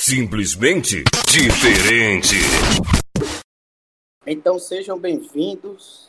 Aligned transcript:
Simplesmente 0.00 1.02
diferente. 1.26 2.36
Então 4.24 4.56
sejam 4.56 4.96
bem-vindos, 4.96 6.06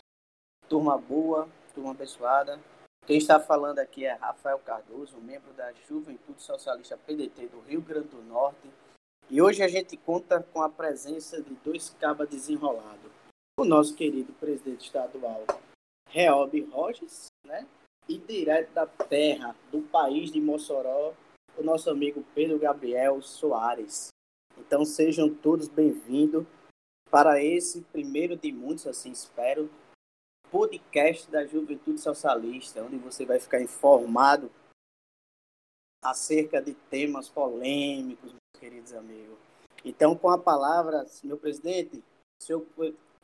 turma 0.69 0.95
boa, 0.95 1.49
turma 1.73 1.91
abençoada. 1.91 2.59
Quem 3.07 3.17
está 3.17 3.39
falando 3.39 3.79
aqui 3.79 4.05
é 4.05 4.13
Rafael 4.13 4.59
Cardoso, 4.59 5.17
membro 5.17 5.51
da 5.53 5.73
Juventude 5.89 6.41
Socialista 6.43 6.97
PDT 6.97 7.47
do 7.47 7.61
Rio 7.61 7.81
Grande 7.81 8.09
do 8.09 8.21
Norte. 8.21 8.69
E 9.27 9.41
hoje 9.41 9.63
a 9.63 9.67
gente 9.67 9.97
conta 9.97 10.39
com 10.53 10.61
a 10.61 10.69
presença 10.69 11.41
de 11.41 11.55
dois 11.65 11.89
cabas 11.99 12.29
desenrolados. 12.29 13.11
O 13.59 13.65
nosso 13.65 13.95
querido 13.95 14.31
presidente 14.33 14.85
estadual, 14.85 15.45
Reob 16.07 16.61
Roges, 16.71 17.25
né? 17.43 17.65
E 18.07 18.19
direto 18.19 18.71
da 18.71 18.85
terra, 18.85 19.55
do 19.71 19.81
país 19.81 20.31
de 20.31 20.39
Mossoró, 20.39 21.15
o 21.59 21.63
nosso 21.63 21.89
amigo 21.89 22.23
Pedro 22.33 22.57
Gabriel 22.57 23.21
Soares. 23.21 24.07
Então 24.57 24.85
sejam 24.85 25.33
todos 25.33 25.67
bem-vindos 25.67 26.45
para 27.11 27.43
esse 27.43 27.81
primeiro 27.81 28.37
de 28.37 28.49
muitos, 28.49 28.87
assim 28.87 29.11
espero, 29.11 29.69
podcast 30.49 31.29
da 31.29 31.45
Juventude 31.45 31.99
Socialista, 31.99 32.81
onde 32.81 32.97
você 32.97 33.25
vai 33.25 33.39
ficar 33.41 33.61
informado 33.61 34.49
acerca 36.01 36.61
de 36.61 36.73
temas 36.73 37.27
polêmicos, 37.27 38.31
meus 38.31 38.61
queridos 38.61 38.93
amigos. 38.93 39.37
Então, 39.83 40.15
com 40.15 40.29
a 40.29 40.37
palavra, 40.37 41.05
meu 41.25 41.37
presidente, 41.37 42.01
o 42.41 42.43
senhor 42.43 42.65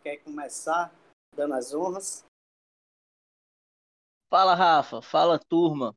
quer 0.03 0.17
começar 0.17 0.93
dando 1.33 1.53
as 1.53 1.73
honras? 1.73 2.25
Fala, 4.29 4.55
Rafa. 4.55 5.01
Fala, 5.01 5.39
turma. 5.39 5.95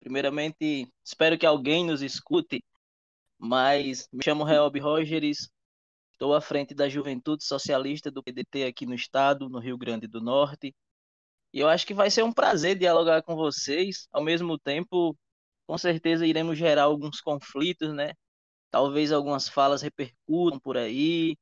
Primeiramente, 0.00 0.88
espero 1.04 1.38
que 1.38 1.46
alguém 1.46 1.84
nos 1.84 2.02
escute, 2.02 2.62
mas 3.38 4.08
me 4.12 4.22
chamo 4.24 4.44
Reob 4.44 4.78
Rogers, 4.80 5.48
estou 6.12 6.34
à 6.34 6.40
frente 6.40 6.74
da 6.74 6.88
Juventude 6.88 7.44
Socialista 7.44 8.10
do 8.10 8.22
PDT 8.22 8.64
aqui 8.64 8.86
no 8.86 8.94
estado, 8.94 9.48
no 9.48 9.58
Rio 9.58 9.78
Grande 9.78 10.06
do 10.06 10.20
Norte. 10.20 10.74
E 11.52 11.60
eu 11.60 11.68
acho 11.68 11.86
que 11.86 11.94
vai 11.94 12.10
ser 12.10 12.22
um 12.24 12.32
prazer 12.32 12.76
dialogar 12.78 13.22
com 13.22 13.36
vocês. 13.36 14.08
Ao 14.12 14.22
mesmo 14.22 14.58
tempo, 14.58 15.16
com 15.66 15.78
certeza 15.78 16.26
iremos 16.26 16.58
gerar 16.58 16.84
alguns 16.84 17.20
conflitos, 17.20 17.94
né? 17.94 18.12
Talvez 18.70 19.12
algumas 19.12 19.48
falas 19.48 19.82
repercutam 19.82 20.60
por 20.60 20.76
aí. 20.76 21.36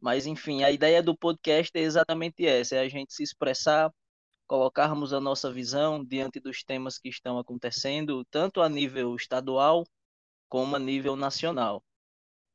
Mas, 0.00 0.26
enfim, 0.26 0.64
a 0.64 0.70
ideia 0.70 1.02
do 1.02 1.16
podcast 1.16 1.70
é 1.74 1.80
exatamente 1.82 2.46
essa: 2.46 2.76
é 2.76 2.80
a 2.80 2.88
gente 2.88 3.12
se 3.14 3.22
expressar 3.22 3.92
colocarmos 4.50 5.12
a 5.12 5.20
nossa 5.20 5.48
visão 5.48 6.04
diante 6.04 6.40
dos 6.40 6.64
temas 6.64 6.98
que 6.98 7.08
estão 7.08 7.38
acontecendo, 7.38 8.24
tanto 8.24 8.60
a 8.60 8.68
nível 8.68 9.14
estadual 9.14 9.86
como 10.48 10.74
a 10.74 10.78
nível 10.80 11.14
nacional. 11.14 11.80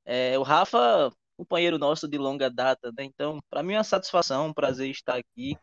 É, 0.03 0.37
o 0.37 0.43
Rafa, 0.43 1.09
companheiro 1.37 1.77
nosso 1.77 2.05
de 2.05 2.17
longa 2.17 2.49
data, 2.49 2.91
né? 2.97 3.05
então, 3.05 3.39
para 3.49 3.63
mim 3.63 3.75
é 3.75 3.77
uma 3.77 3.83
satisfação, 3.85 4.47
um 4.47 4.53
prazer 4.53 4.89
estar 4.89 5.15
aqui. 5.15 5.57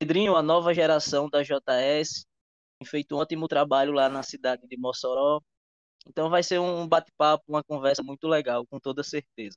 Pedrinho, 0.00 0.34
a 0.34 0.42
nova 0.42 0.74
geração 0.74 1.30
da 1.30 1.44
JS, 1.44 2.26
tem 2.80 2.88
feito 2.88 3.14
um 3.14 3.18
ótimo 3.18 3.46
trabalho 3.46 3.92
lá 3.92 4.08
na 4.08 4.24
cidade 4.24 4.66
de 4.66 4.76
Mossoró. 4.76 5.40
Então 6.08 6.28
vai 6.28 6.42
ser 6.42 6.58
um 6.58 6.88
bate-papo, 6.88 7.44
uma 7.46 7.62
conversa 7.62 8.02
muito 8.02 8.26
legal, 8.26 8.66
com 8.66 8.80
toda 8.80 9.04
certeza. 9.04 9.56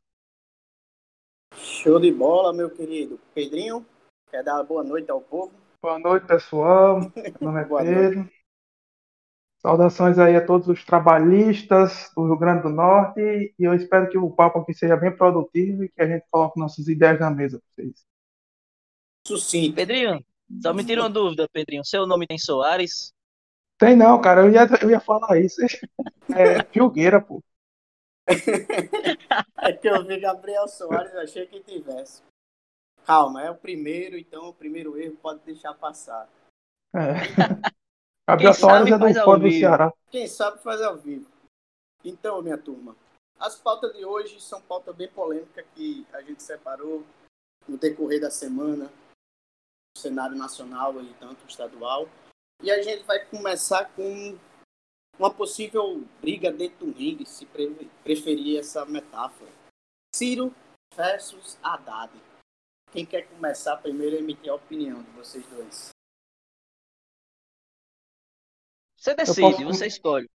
Show 1.56 2.00
de 2.00 2.12
bola, 2.12 2.54
meu 2.54 2.70
querido. 2.70 3.20
Pedrinho, 3.34 3.84
quer 4.30 4.44
dar 4.44 4.62
boa 4.62 4.84
noite 4.84 5.10
ao 5.10 5.20
povo? 5.20 5.69
Boa 5.82 5.98
noite, 5.98 6.28
pessoal. 6.28 7.00
Meu 7.40 7.52
nome 7.52 7.62
é 7.62 7.66
Pedro. 7.66 8.30
Saudações 9.60 10.20
aí 10.20 10.36
a 10.36 10.46
todos 10.46 10.68
os 10.68 10.84
trabalhistas 10.84 12.12
do 12.16 12.26
Rio 12.26 12.38
Grande 12.38 12.64
do 12.64 12.70
Norte 12.70 13.22
e 13.58 13.64
eu 13.64 13.74
espero 13.74 14.10
que 14.10 14.18
o 14.18 14.30
papo 14.30 14.60
aqui 14.60 14.74
seja 14.74 14.98
bem 14.98 15.16
produtivo 15.16 15.84
e 15.86 15.90
que 15.90 16.02
a 16.02 16.08
gente 16.08 16.26
coloque 16.30 16.60
nossas 16.60 16.88
ideias 16.90 17.20
na 17.20 17.30
mesa 17.30 17.60
para 17.60 17.86
vocês. 17.86 18.06
Sucinto. 19.26 19.76
Pedrinho, 19.76 20.24
só 20.62 20.74
me 20.74 20.84
tira 20.84 21.02
uma 21.02 21.10
dúvida, 21.10 21.48
Pedrinho. 21.50 21.86
Seu 21.86 22.06
nome 22.06 22.28
tem 22.28 22.38
Soares? 22.38 23.14
Tem 23.78 23.96
não, 23.96 24.20
cara. 24.20 24.42
Eu 24.42 24.52
ia, 24.52 24.68
eu 24.82 24.90
ia 24.90 25.00
falar 25.00 25.40
isso. 25.40 25.62
É 26.32 26.64
Filgueira, 26.66 27.20
pô. 27.20 27.44
é 29.64 29.74
que 29.74 29.88
eu 29.88 30.06
vi 30.06 30.20
Gabriel 30.20 30.68
Soares, 30.68 31.12
eu 31.12 31.22
achei 31.22 31.48
que 31.48 31.60
tivesse. 31.62 32.22
Calma, 33.10 33.42
é 33.42 33.50
o 33.50 33.56
primeiro, 33.56 34.20
então 34.20 34.50
o 34.50 34.54
primeiro 34.54 34.96
erro 34.96 35.18
pode 35.18 35.40
deixar 35.40 35.74
passar. 35.74 36.30
É. 36.94 37.16
Gabriel 38.30 38.54
Soares 38.54 38.92
é 38.92 39.00
do 39.00 39.24
Fórum 39.24 39.40
do 39.40 39.52
Ceará. 39.52 39.92
Quem 40.12 40.28
sabe 40.28 40.62
fazer 40.62 40.84
ao 40.84 40.96
vivo. 40.96 41.28
Então, 42.06 42.40
minha 42.44 42.56
turma, 42.56 42.96
as 43.40 43.56
pautas 43.56 43.94
de 43.94 44.06
hoje 44.06 44.40
são 44.40 44.62
pautas 44.62 44.96
bem 44.96 45.08
polêmicas 45.08 45.66
que 45.74 46.06
a 46.14 46.22
gente 46.22 46.44
separou 46.44 47.04
no 47.68 47.80
decorrer 47.80 48.22
da 48.22 48.30
semana, 48.30 48.86
no 48.86 50.00
cenário 50.00 50.38
nacional 50.38 51.02
e 51.02 51.12
tanto 51.16 51.44
estadual. 51.48 52.08
E 52.62 52.70
a 52.70 52.80
gente 52.84 53.02
vai 53.06 53.26
começar 53.26 53.86
com 53.96 54.38
uma 55.18 55.34
possível 55.34 56.04
briga 56.22 56.52
dentro 56.52 56.86
do 56.86 56.92
ringue, 56.92 57.26
se 57.26 57.48
preferir 58.04 58.60
essa 58.60 58.86
metáfora. 58.86 59.50
Ciro 60.16 60.54
versus 60.96 61.58
Haddad. 61.64 62.29
Quem 62.92 63.06
quer 63.06 63.28
começar 63.28 63.78
primeiro 63.78 64.16
a 64.16 64.20
emitir 64.20 64.52
a 64.52 64.56
opinião 64.56 65.04
de 65.04 65.10
vocês 65.12 65.46
dois? 65.48 65.90
Você 68.98 69.16
decide, 69.16 69.42
posso... 69.42 69.64
você 69.64 69.88
escolhe. 69.88 70.30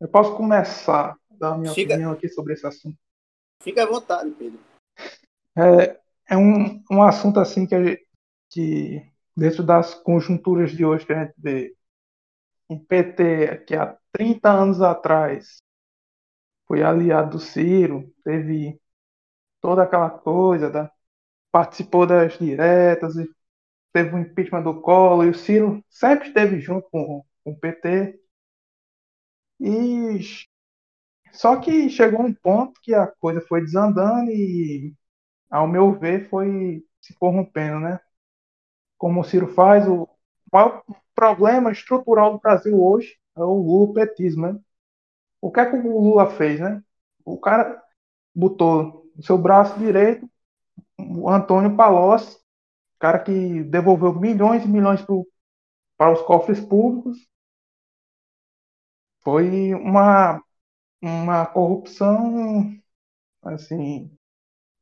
Eu 0.00 0.08
posso 0.08 0.36
começar 0.36 1.12
a 1.12 1.34
dar 1.36 1.54
a 1.54 1.58
minha 1.58 1.72
Fica... 1.72 1.92
opinião 1.92 2.12
aqui 2.12 2.28
sobre 2.28 2.54
esse 2.54 2.66
assunto. 2.66 2.98
Fica 3.60 3.84
à 3.84 3.86
vontade, 3.86 4.30
Pedro. 4.32 4.58
É, 5.56 6.00
é 6.30 6.36
um, 6.36 6.82
um 6.90 7.02
assunto 7.02 7.38
assim 7.38 7.66
que, 7.66 7.84
gente, 7.84 8.08
que 8.50 9.12
dentro 9.36 9.62
das 9.62 9.94
conjunturas 9.94 10.72
de 10.72 10.84
hoje 10.84 11.06
que 11.06 11.12
a 11.12 11.24
gente 11.24 11.34
vê 11.38 11.76
um 12.68 12.78
PT 12.78 13.64
que 13.66 13.76
há 13.76 13.96
30 14.12 14.50
anos 14.50 14.80
atrás 14.80 15.58
foi 16.66 16.82
aliado 16.82 17.32
do 17.36 17.38
Ciro, 17.38 18.12
teve 18.24 18.80
toda 19.60 19.82
aquela 19.82 20.10
coisa 20.10 20.70
da 20.70 20.91
participou 21.52 22.06
das 22.06 22.38
diretas, 22.38 23.16
e 23.16 23.28
teve 23.92 24.14
o 24.14 24.18
impeachment 24.18 24.62
do 24.62 24.80
Collor, 24.80 25.26
e 25.26 25.30
o 25.30 25.34
Ciro 25.34 25.84
sempre 25.90 26.28
esteve 26.28 26.60
junto 26.60 26.88
com, 26.90 27.24
com 27.44 27.52
o 27.52 27.58
PT. 27.58 28.20
E 29.60 30.20
só 31.32 31.56
que 31.60 31.88
chegou 31.88 32.22
um 32.22 32.34
ponto 32.34 32.80
que 32.82 32.94
a 32.94 33.06
coisa 33.06 33.40
foi 33.40 33.62
desandando 33.62 34.30
e, 34.30 34.94
ao 35.50 35.68
meu 35.68 35.92
ver, 35.98 36.28
foi 36.28 36.84
se 37.00 37.14
corrompendo, 37.14 37.80
né? 37.80 38.00
Como 38.98 39.20
o 39.20 39.24
Ciro 39.24 39.48
faz, 39.48 39.86
o 39.88 40.08
maior 40.52 40.84
problema 41.14 41.72
estrutural 41.72 42.32
do 42.32 42.40
Brasil 42.40 42.80
hoje 42.82 43.18
é 43.36 43.40
o 43.42 43.54
Lula-petismo, 43.54 44.52
né? 44.52 44.60
O 45.40 45.50
que 45.52 45.60
é 45.60 45.66
que 45.70 45.76
o 45.76 46.00
Lula 46.00 46.30
fez, 46.30 46.60
né? 46.60 46.82
O 47.24 47.38
cara 47.38 47.82
botou 48.34 49.10
o 49.16 49.22
seu 49.22 49.38
braço 49.38 49.78
direito 49.78 50.28
o 51.20 51.28
Antônio 51.28 51.76
Palocci, 51.76 52.38
cara 52.98 53.18
que 53.18 53.64
devolveu 53.64 54.14
milhões 54.14 54.64
e 54.64 54.68
milhões 54.68 55.02
pro, 55.02 55.26
para 55.96 56.12
os 56.12 56.22
cofres 56.22 56.60
públicos. 56.60 57.16
Foi 59.22 59.74
uma, 59.74 60.42
uma 61.00 61.46
corrupção 61.46 62.72
assim 63.42 64.10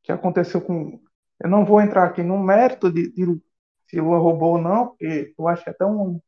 que 0.03 0.13
aconteceu 0.13 0.61
com. 0.61 1.01
Eu 1.39 1.49
não 1.49 1.65
vou 1.65 1.81
entrar 1.81 2.05
aqui 2.05 2.23
no 2.23 2.39
mérito 2.39 2.93
de, 2.93 3.13
de 3.13 3.25
se 3.89 4.01
Lula 4.01 4.19
roubou 4.19 4.53
ou 4.53 4.59
não, 4.59 4.89
porque 4.89 5.35
eu 5.37 5.49
acho 5.49 5.65
que 5.65 5.71
é 5.71 5.73
até 5.73 5.85
um 5.85 6.21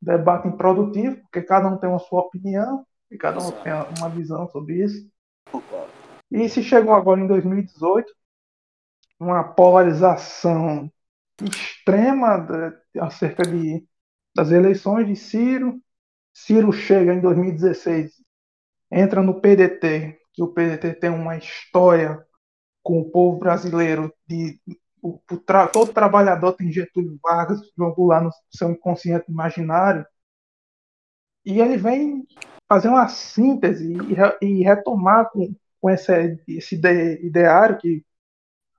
debate 0.00 0.48
improdutivo, 0.48 1.16
porque 1.22 1.42
cada 1.42 1.68
um 1.68 1.76
tem 1.76 1.88
uma 1.88 1.98
sua 1.98 2.20
opinião 2.20 2.86
e 3.10 3.18
cada 3.18 3.40
um 3.40 3.50
tem 3.62 3.72
uma 3.98 4.08
visão 4.08 4.48
sobre 4.48 4.84
isso. 4.84 5.10
E 6.30 6.48
se 6.48 6.62
chegou 6.62 6.94
agora 6.94 7.20
em 7.20 7.26
2018, 7.26 8.12
uma 9.22 9.44
polarização 9.44 10.90
extrema 11.40 12.38
de, 12.38 13.00
acerca 13.00 13.42
de, 13.44 13.86
das 14.34 14.50
eleições 14.50 15.06
de 15.06 15.16
Ciro. 15.16 15.80
Ciro 16.34 16.72
chega 16.72 17.14
em 17.14 17.20
2016, 17.20 18.12
entra 18.90 19.22
no 19.22 19.40
PDT, 19.40 20.18
que 20.32 20.42
o 20.42 20.48
PDT 20.48 20.94
tem 20.94 21.10
uma 21.10 21.36
história 21.36 22.24
com 22.82 23.00
o 23.00 23.10
povo 23.10 23.38
brasileiro 23.38 24.12
de 24.26 24.58
o, 25.02 25.20
o 25.30 25.36
tra, 25.36 25.66
todo 25.66 25.92
trabalhador 25.92 26.52
tem 26.52 26.70
Getúlio 26.70 27.18
Vargas, 27.22 27.60
jogou 27.76 28.06
lá 28.06 28.20
no 28.20 28.30
seu 28.50 28.70
inconsciente 28.70 29.30
imaginário, 29.30 30.06
e 31.44 31.60
ele 31.60 31.76
vem 31.76 32.24
fazer 32.68 32.88
uma 32.88 33.08
síntese 33.08 33.92
e, 34.40 34.46
e 34.46 34.62
retomar 34.62 35.28
com, 35.30 35.52
com 35.80 35.90
esse, 35.90 36.40
esse 36.48 36.76
ideário 36.76 37.78
que 37.78 38.04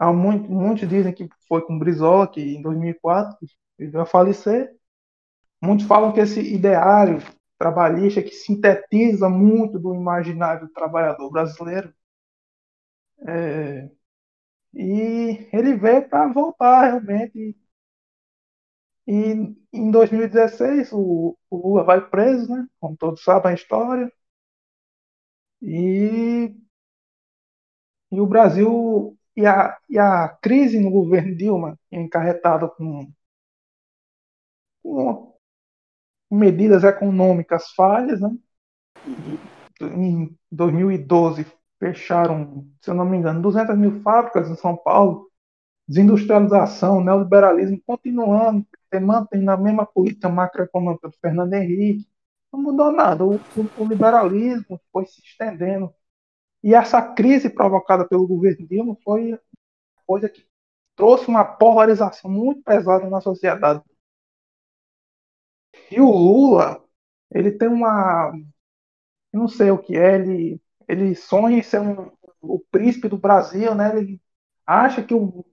Há 0.03 0.11
muito, 0.11 0.51
muitos 0.51 0.89
dizem 0.89 1.13
que 1.13 1.29
foi 1.47 1.61
com 1.65 1.79
Brizola, 1.79 2.27
que 2.27 2.41
em 2.41 2.61
2004 2.61 3.38
ele 3.79 3.89
veio 3.89 4.03
a 4.03 4.05
falecer. 4.05 4.75
Muitos 5.61 5.85
falam 5.88 6.11
que 6.13 6.19
esse 6.19 6.41
ideário 6.41 7.19
trabalhista 7.57 8.21
que 8.21 8.31
sintetiza 8.31 9.29
muito 9.29 9.79
do 9.79 9.95
imaginário 9.95 10.67
do 10.67 10.73
trabalhador 10.73 11.31
brasileiro. 11.31 11.94
É, 13.27 13.89
e 14.73 15.50
ele 15.53 15.75
veio 15.77 16.09
para 16.09 16.27
voltar 16.33 16.83
realmente. 16.83 17.57
E 19.07 19.56
em 19.71 19.91
2016 19.91 20.91
o, 20.94 21.38
o, 21.49 21.57
Lula 21.57 21.83
vai 21.83 22.01
preso, 22.09 22.53
né? 22.53 22.67
Como 22.79 22.97
todos 22.97 23.23
sabem 23.23 23.51
a 23.51 23.56
história. 23.56 24.11
E, 25.61 26.53
e 28.11 28.19
o 28.21 28.25
Brasil 28.27 29.17
e 29.35 29.45
a, 29.45 29.77
e 29.89 29.97
a 30.00 30.30
crise 30.41 30.80
no 30.80 30.91
governo 30.91 31.35
Dilma, 31.35 31.80
encarretada 31.91 32.68
com, 32.69 33.12
com 34.81 35.38
medidas 36.31 36.83
econômicas 36.83 37.71
falhas, 37.71 38.21
né? 38.21 38.31
Em 39.81 40.35
2012 40.51 41.45
fecharam, 41.80 42.68
se 42.81 42.89
eu 42.89 42.94
não 42.94 43.06
me 43.06 43.18
engano, 43.18 43.41
200 43.41 43.77
mil 43.77 44.01
fábricas 44.01 44.50
em 44.50 44.56
São 44.56 44.77
Paulo, 44.77 45.30
desindustrialização, 45.88 47.03
neoliberalismo 47.03 47.81
continuando, 47.85 48.65
mantendo 49.01 49.51
a 49.51 49.57
mesma 49.57 49.85
política 49.85 50.30
macroeconômica 50.30 51.09
do 51.09 51.18
Fernando 51.19 51.53
Henrique, 51.53 52.07
não 52.51 52.62
mudou 52.62 52.91
nada. 52.91 53.25
O, 53.25 53.35
o, 53.35 53.39
o, 53.80 53.85
liberalismo 53.88 54.80
foi 54.91 55.06
se 55.06 55.21
estendendo. 55.21 55.94
E 56.63 56.74
essa 56.74 57.01
crise 57.01 57.50
provocada 57.50 58.07
pelo 58.07 58.27
governo 58.27 58.65
Dilma 58.68 58.98
foi 59.04 59.38
coisa 60.06 60.30
que 60.30 60.45
trouxe 60.95 61.27
uma 61.27 61.44
polarização 61.44 62.31
muito 62.31 62.63
pesada 62.63 63.10
na 63.10 63.19
sociedade. 63.19 63.83
E 65.92 66.00
o 66.00 66.10
Lula, 66.10 66.83
ele 67.31 67.51
tem 67.51 67.68
uma. 67.68 68.31
Eu 69.31 69.39
não 69.39 69.48
sei 69.48 69.71
o 69.71 69.77
que 69.77 69.98
é, 69.98 70.15
ele 70.15 70.62
ele 70.88 71.15
sonha 71.15 71.57
em 71.57 71.63
ser 71.63 71.81
um, 71.81 72.12
o 72.42 72.60
príncipe 72.60 73.07
do 73.07 73.18
Brasil, 73.18 73.74
né? 73.75 73.98
Ele 73.98 74.21
acha 74.66 75.04
que 75.04 75.13
o. 75.13 75.45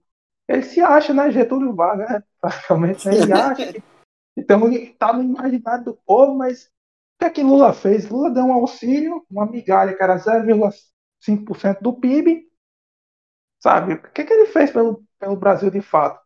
Ele 0.47 0.63
se 0.63 0.81
acha, 0.81 1.13
né? 1.13 1.31
Getúlio 1.31 1.73
Vargas, 1.73 2.09
né? 2.09 2.23
praticamente. 2.39 3.07
Né? 3.07 3.15
Ele 3.15 3.33
acha 3.33 3.73
que. 3.73 3.83
Então 4.37 4.65
ele 4.67 4.91
está 4.91 5.11
no 5.11 5.23
imaginário 5.23 5.85
do 5.85 5.93
povo, 6.05 6.35
mas 6.35 6.65
o 6.65 6.69
que 7.19 7.25
é 7.25 7.29
que 7.29 7.43
Lula 7.43 7.73
fez? 7.73 8.09
Lula 8.09 8.31
deu 8.31 8.45
um 8.45 8.53
auxílio, 8.53 9.25
uma 9.29 9.45
migalha 9.45 9.95
que 9.95 10.01
era 10.01 10.17
0,5% 10.17 10.90
do 11.81 11.93
PIB. 11.93 12.49
Sabe? 13.59 13.93
O 13.93 14.11
que, 14.11 14.21
é 14.21 14.25
que 14.25 14.33
ele 14.33 14.47
fez 14.47 14.71
pelo, 14.71 15.03
pelo 15.19 15.35
Brasil 15.35 15.69
de 15.69 15.81
fato? 15.81 16.19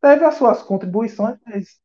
Teve 0.00 0.24
as 0.24 0.34
suas 0.34 0.62
contribuições, 0.62 1.38
mas 1.46 1.80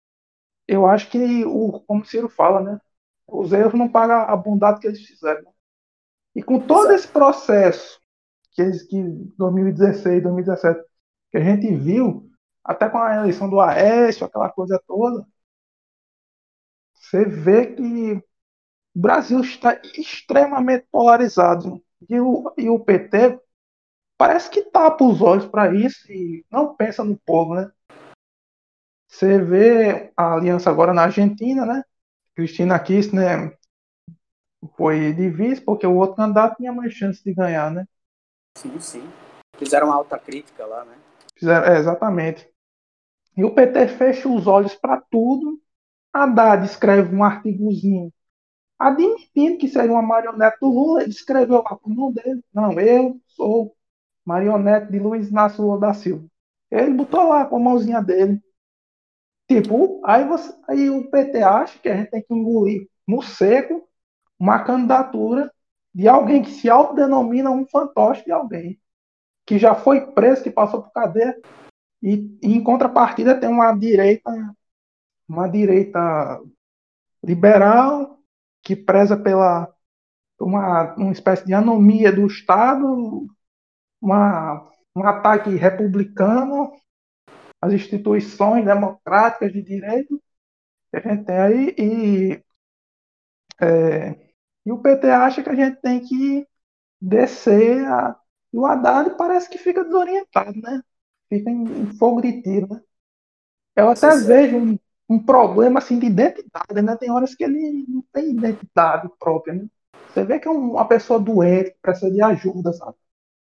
eu 0.68 0.88
acho 0.88 1.10
que, 1.10 1.46
o, 1.46 1.82
como 1.82 2.02
o 2.02 2.06
Ciro 2.06 2.30
fala, 2.30 2.62
né? 2.62 2.80
Os 3.28 3.52
erros 3.54 3.74
não 3.74 3.90
pagam 3.90 4.22
a 4.22 4.36
bondade 4.36 4.80
que 4.80 4.88
eles 4.88 5.06
fizeram. 5.06 5.42
Né? 5.44 5.52
E 6.36 6.44
com 6.44 6.60
todo 6.60 6.92
esse 6.92 7.08
processo 7.08 8.00
que, 8.52 8.72
que 8.88 9.04
2016, 9.38 10.24
2017, 10.24 10.82
que 11.32 11.38
a 11.38 11.44
gente 11.44 11.76
viu, 11.76 12.30
até 12.64 12.90
com 12.90 12.98
a 12.98 13.16
eleição 13.16 13.50
do 13.50 13.60
Aécio, 13.60 14.26
aquela 14.26 14.50
coisa 14.50 14.82
toda, 14.88 15.26
você 16.94 17.26
vê 17.26 17.68
que 17.76 18.14
o 18.96 19.00
Brasil 19.00 19.40
está 19.42 19.80
extremamente 19.98 20.88
polarizado. 20.92 21.84
E 22.10 22.20
o, 22.20 22.54
e 22.58 22.70
o 22.70 22.80
PT 22.80 23.40
parece 24.18 24.50
que 24.50 24.62
tapa 24.64 25.04
os 25.04 25.22
olhos 25.22 25.46
para 25.46 25.74
isso 25.74 26.12
e 26.12 26.46
não 26.52 26.76
pensa 26.76 27.04
no 27.04 27.18
povo, 27.18 27.56
né? 27.56 27.72
Você 29.08 29.40
vê 29.40 30.12
a 30.16 30.34
aliança 30.34 30.70
agora 30.70 30.94
na 30.94 31.04
Argentina, 31.04 31.66
né? 31.66 31.84
Cristina 32.36 32.78
Kirchner 32.78 33.58
foi 34.76 35.14
de 35.14 35.30
vice, 35.30 35.62
porque 35.62 35.88
o 35.88 35.96
outro 35.96 36.18
candidato 36.18 36.58
tinha 36.58 36.74
mais 36.74 36.94
chance 36.94 37.24
de 37.24 37.34
ganhar, 37.34 37.72
né? 37.72 37.88
Sim, 38.58 38.80
sim. 38.80 39.10
Fizeram 39.58 39.88
uma 39.88 39.96
alta 39.96 40.18
crítica 40.20 40.66
lá, 40.66 40.84
né? 40.84 40.98
Fizeram, 41.38 41.66
é, 41.66 41.78
exatamente. 41.78 42.50
E 43.38 43.44
o 43.44 43.54
PT 43.54 43.88
fecha 43.90 44.28
os 44.28 44.48
olhos 44.48 44.76
para 44.76 45.02
tudo. 45.10 45.62
Haddad 46.14 46.66
escreve 46.66 47.14
um 47.14 47.24
artigozinho 47.24 48.12
admitindo 48.78 49.58
que 49.58 49.68
seria 49.68 49.92
uma 49.92 50.02
marionete 50.02 50.58
do 50.62 50.70
Lula. 50.70 51.02
Ele 51.02 51.12
escreveu 51.12 51.64
lá 51.64 51.78
com 51.78 51.90
o 51.90 51.94
nome 51.94 52.16
dele. 52.16 52.44
Não, 52.54 52.80
eu 52.80 53.20
sou 53.28 53.76
marionete 54.26 54.92
de 54.92 55.00
Luiz 55.00 55.30
Inácio 55.30 55.64
Lula 55.64 55.80
da 55.80 55.94
Silva. 55.94 56.26
Ele 56.72 56.92
botou 56.92 57.28
lá 57.30 57.46
com 57.46 57.58
a 57.58 57.60
mãozinha 57.60 58.02
dele. 58.02 58.42
Tipo, 59.48 60.02
aí, 60.06 60.28
você, 60.28 60.54
aí 60.68 60.90
o 60.90 61.10
PT 61.10 61.44
acha 61.44 61.80
que 61.80 61.88
a 61.88 61.96
gente 61.96 62.10
tem 62.10 62.22
que 62.22 62.34
engolir 62.34 62.90
no 63.08 63.22
seco 63.22 63.88
uma 64.40 64.64
candidatura 64.64 65.52
de 65.94 66.08
alguém 66.08 66.42
que 66.42 66.52
se 66.52 66.70
autodenomina 66.70 67.52
um 67.52 67.66
fantoche 67.68 68.26
de 68.26 68.32
alguém, 68.32 68.80
que 69.46 69.58
já 69.58 69.74
foi 69.76 70.12
preso, 70.12 70.44
que 70.44 70.52
passou 70.52 70.82
por 70.82 70.92
cadeia, 70.92 71.40
e, 72.02 72.38
e 72.42 72.54
em 72.56 72.64
contrapartida 72.64 73.40
tem 73.40 73.48
uma 73.48 73.72
direita, 73.74 74.30
uma 75.28 75.48
direita 75.48 76.42
liberal 77.24 78.20
que 78.66 78.76
preza 78.76 79.16
pela 79.16 79.72
uma, 80.40 80.96
uma 80.96 81.12
espécie 81.12 81.46
de 81.46 81.54
anomia 81.54 82.12
do 82.12 82.26
Estado, 82.26 83.28
uma, 84.02 84.70
um 84.96 85.04
ataque 85.04 85.52
republicano 85.52 86.74
às 87.62 87.72
instituições 87.72 88.66
democráticas 88.66 89.54
de 89.54 89.62
direito 89.62 90.22
que 90.90 90.98
a 90.98 91.00
gente 91.00 91.26
tem 91.26 91.38
aí, 91.38 91.76
e 91.78 92.44
é, 93.62 94.26
e 94.66 94.72
o 94.72 94.82
PT 94.82 95.10
acha 95.10 95.44
que 95.44 95.50
a 95.50 95.56
gente 95.56 95.80
tem 95.80 96.00
que 96.02 96.48
descer. 97.00 97.86
A... 97.86 98.20
E 98.52 98.58
o 98.58 98.66
Haddad 98.66 99.16
parece 99.18 99.50
que 99.50 99.58
fica 99.58 99.84
desorientado, 99.84 100.60
né? 100.60 100.82
Fica 101.30 101.50
em, 101.50 101.64
em 101.64 101.98
fogo 101.98 102.22
de 102.22 102.42
tiro, 102.42 102.68
né? 102.68 102.82
Eu 103.76 103.90
até 103.90 104.12
Sim, 104.12 104.26
vejo 104.26 104.80
um, 105.10 105.20
problema 105.20 105.80
assim 105.80 106.00
de 106.00 106.08
identidade, 106.08 106.82
né? 106.82 106.96
Tem 106.98 107.12
horas 107.12 107.36
que 107.36 107.44
ele 107.44 107.86
não 107.88 108.04
tem 108.14 108.32
identidade 108.32 109.10
própria, 109.20 109.54
né? 109.54 109.68
Você 110.10 110.24
vê 110.24 110.40
que 110.40 110.48
é 110.48 110.52
uma 110.52 110.88
pessoa 110.88 111.20
doente, 111.20 111.72
que 111.72 111.80
precisa 111.82 112.12
de 112.12 112.22
ajuda, 112.22 112.74
sabe? 112.74 112.96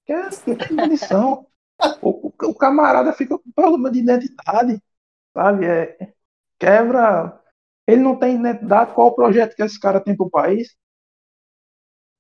Que 0.05 0.13
é, 0.13 0.29
tem 0.29 0.57
condição. 0.77 1.47
o, 2.01 2.33
o, 2.43 2.55
camarada 2.55 3.13
fica 3.13 3.37
com 3.37 3.51
problema 3.51 3.91
de 3.91 3.99
identidade, 3.99 4.81
sabe? 5.33 5.65
É, 5.65 6.13
quebra. 6.59 7.41
Ele 7.87 8.01
não 8.01 8.17
tem 8.17 8.35
identidade. 8.35 8.93
Qual 8.93 9.07
o 9.07 9.15
projeto 9.15 9.55
que 9.55 9.63
esse 9.63 9.79
cara 9.79 10.01
tem 10.01 10.15
para 10.15 10.25
o 10.25 10.29
país? 10.29 10.75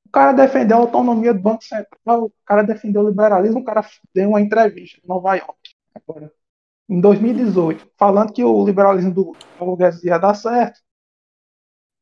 O 0.05 0.09
cara 0.09 0.31
defendeu 0.31 0.77
a 0.77 0.81
autonomia 0.81 1.33
do 1.33 1.41
Banco 1.41 1.63
Central, 1.63 2.25
o 2.25 2.33
cara 2.45 2.63
defendeu 2.63 3.01
o 3.03 3.09
liberalismo, 3.09 3.59
o 3.59 3.63
cara 3.63 3.85
deu 4.13 4.29
uma 4.29 4.41
entrevista 4.41 4.99
em 5.03 5.07
Nova 5.07 5.35
York, 5.35 5.75
agora, 5.93 6.31
em 6.89 7.01
2018, 7.01 7.91
falando 7.97 8.33
que 8.33 8.43
o 8.43 8.65
liberalismo 8.65 9.13
do 9.13 9.35
Paulo 9.57 9.75
Guedes 9.75 10.03
ia 10.03 10.17
dar 10.17 10.33
certo. 10.35 10.79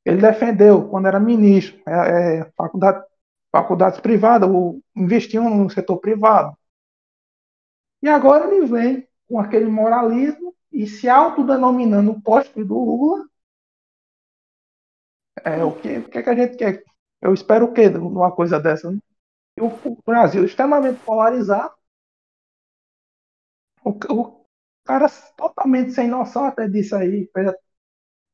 Ele 0.05 0.21
defendeu, 0.21 0.87
quando 0.87 1.07
era 1.07 1.19
ministro, 1.19 1.81
é, 1.87 2.39
é, 2.41 2.51
faculdade, 2.55 3.03
faculdades 3.51 3.99
privadas, 3.99 4.49
o, 4.49 4.81
investiam 4.95 5.49
no 5.49 5.69
setor 5.69 5.97
privado. 5.99 6.55
E 8.01 8.07
agora 8.07 8.45
ele 8.53 8.65
vem 8.67 9.07
com 9.27 9.39
aquele 9.39 9.65
moralismo 9.65 10.55
e 10.71 10.85
se 10.87 11.09
autodenominando 11.09 12.11
o 12.11 12.21
posto 12.21 12.63
do 12.63 12.77
Lula. 12.77 13.25
É, 15.43 15.63
o 15.63 15.71
que, 15.79 15.97
o 15.99 16.09
que, 16.09 16.17
é 16.19 16.23
que 16.23 16.29
a 16.29 16.35
gente 16.35 16.57
quer? 16.57 16.83
Eu 17.21 17.33
espero 17.33 17.65
o 17.65 17.73
quê 17.73 17.89
numa 17.89 18.31
coisa 18.31 18.59
dessa? 18.59 18.91
Né? 18.91 18.99
O, 19.59 19.67
o 19.67 19.97
Brasil 20.05 20.45
extremamente 20.45 21.03
polarizado. 21.03 21.73
O, 23.83 23.91
o, 24.13 24.44
cara 24.85 25.07
totalmente 25.35 25.91
sem 25.91 26.07
noção 26.07 26.45
até 26.45 26.67
disso 26.69 26.95
aí. 26.95 27.29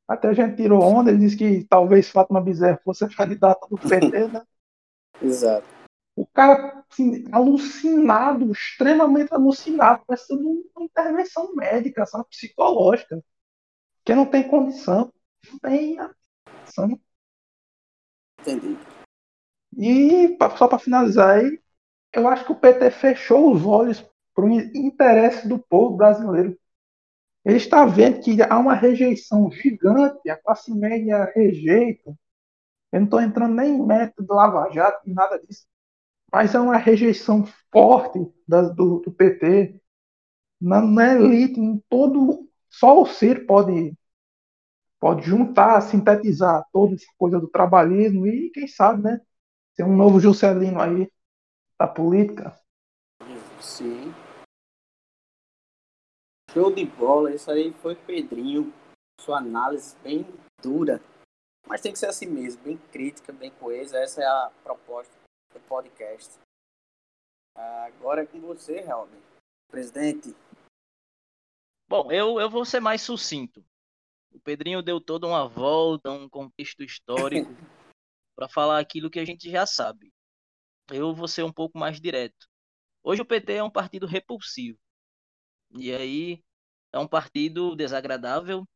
Até 0.08 0.28
a 0.28 0.34
gente 0.34 0.58
tirou 0.58 0.84
onda, 0.84 1.10
ele 1.10 1.20
disse 1.20 1.38
que 1.38 1.64
talvez 1.64 2.10
Fátima 2.10 2.42
Bezerra 2.42 2.80
fosse 2.84 3.06
a 3.06 3.10
candidata 3.10 3.66
do 3.68 3.78
PT, 3.78 4.28
né? 4.28 4.44
Exato. 5.22 5.66
O 6.16 6.28
cara 6.28 6.84
assim, 6.92 7.24
alucinado, 7.32 8.52
extremamente 8.52 9.34
alucinado, 9.34 10.04
precisando 10.06 10.42
de 10.42 10.70
uma 10.76 10.86
intervenção 10.86 11.56
médica, 11.56 12.06
sabe, 12.06 12.28
psicológica, 12.30 13.24
que 14.04 14.14
não 14.14 14.26
tem 14.26 14.48
condição, 14.48 15.12
não 15.50 15.60
tem 15.60 15.98
ação. 16.64 17.00
Entendi. 18.42 18.78
E 19.78 20.38
só 20.58 20.68
para 20.68 20.80
finalizar 20.80 21.38
aí, 21.38 21.62
eu 22.12 22.28
acho 22.28 22.46
que 22.46 22.52
o 22.52 22.60
PT 22.60 22.92
fechou 22.92 23.54
os 23.54 23.66
olhos 23.66 24.06
para 24.34 24.46
o 24.46 24.52
interesse 24.52 25.48
do 25.48 25.60
povo 25.60 25.98
brasileiro. 25.98 26.58
Ele 27.44 27.58
está 27.58 27.86
vendo 27.86 28.20
que 28.22 28.42
há 28.42 28.58
uma 28.58 28.74
rejeição 28.74 29.50
gigante, 29.52 30.30
a 30.30 30.38
classe 30.38 30.72
média 30.74 31.32
rejeita. 31.36 32.16
Eu 32.92 33.00
não 33.00 33.06
estou 33.06 33.22
entrando 33.22 33.56
nem 33.56 33.76
em 33.76 33.86
método 33.86 34.34
Lava 34.34 34.70
Jato, 34.72 35.02
nada 35.10 35.40
disso. 35.40 35.66
Mas 36.32 36.54
é 36.54 36.60
uma 36.60 36.78
rejeição 36.78 37.46
forte 37.72 38.20
da, 38.48 38.62
do, 38.62 39.00
do, 39.00 39.12
PT. 39.12 39.82
Na, 40.60 40.82
na 40.82 41.16
elite, 41.16 41.60
em 41.60 41.82
todo. 41.90 42.48
Só 42.70 43.02
o 43.02 43.06
Ciro 43.06 43.46
pode 43.46 43.94
pode 45.00 45.24
juntar, 45.24 45.82
sintetizar 45.82 46.64
toda 46.72 46.94
essa 46.94 47.08
coisa 47.18 47.40
do 47.40 47.48
trabalhismo 47.48 48.28
e, 48.28 48.52
quem 48.52 48.68
sabe, 48.68 49.02
né? 49.02 49.20
Ser 49.74 49.84
um 49.84 49.96
novo 49.96 50.20
Juscelino 50.20 50.80
aí 50.80 51.12
da 51.78 51.88
política. 51.88 52.56
Sim. 53.60 54.14
Show 56.54 56.70
de 56.70 56.86
bola, 56.86 57.34
isso 57.34 57.50
aí 57.50 57.72
foi 57.76 57.96
Pedrinho. 57.96 58.74
Sua 59.22 59.38
análise 59.38 59.96
bem 60.00 60.26
dura. 60.62 61.02
Mas 61.66 61.80
tem 61.80 61.94
que 61.94 62.00
ser 62.00 62.08
assim 62.08 62.26
mesmo, 62.26 62.62
bem 62.62 62.78
crítica, 62.92 63.32
bem 63.32 63.52
coesa. 63.52 63.98
Essa 63.98 64.22
é 64.22 64.26
a 64.26 64.52
proposta 64.62 65.14
do 65.54 65.62
podcast. 65.62 66.38
Agora 67.56 68.24
é 68.24 68.26
com 68.26 68.42
você, 68.42 68.80
Helmer. 68.80 69.22
Presidente. 69.70 70.36
Bom, 71.88 72.12
eu, 72.12 72.38
eu 72.38 72.50
vou 72.50 72.66
ser 72.66 72.82
mais 72.82 73.02
sucinto. 73.02 73.64
O 74.34 74.40
Pedrinho 74.42 74.82
deu 74.82 75.00
toda 75.00 75.28
uma 75.28 75.48
volta, 75.48 76.12
um 76.12 76.28
contexto 76.28 76.84
histórico, 76.84 77.50
para 78.36 78.50
falar 78.50 78.80
aquilo 78.80 79.10
que 79.10 79.20
a 79.20 79.26
gente 79.26 79.50
já 79.50 79.66
sabe. 79.66 80.12
Eu 80.92 81.16
vou 81.16 81.30
ser 81.30 81.44
um 81.44 81.54
pouco 81.54 81.78
mais 81.78 81.98
direto. 82.02 82.46
Hoje 83.02 83.22
o 83.22 83.26
PT 83.26 83.54
é 83.54 83.64
um 83.64 83.72
partido 83.72 84.06
repulsivo. 84.06 84.78
E 85.74 85.94
aí 85.94 86.44
é 86.92 87.00
um 87.00 87.08
partido 87.08 87.76
desagradável, 87.76 88.68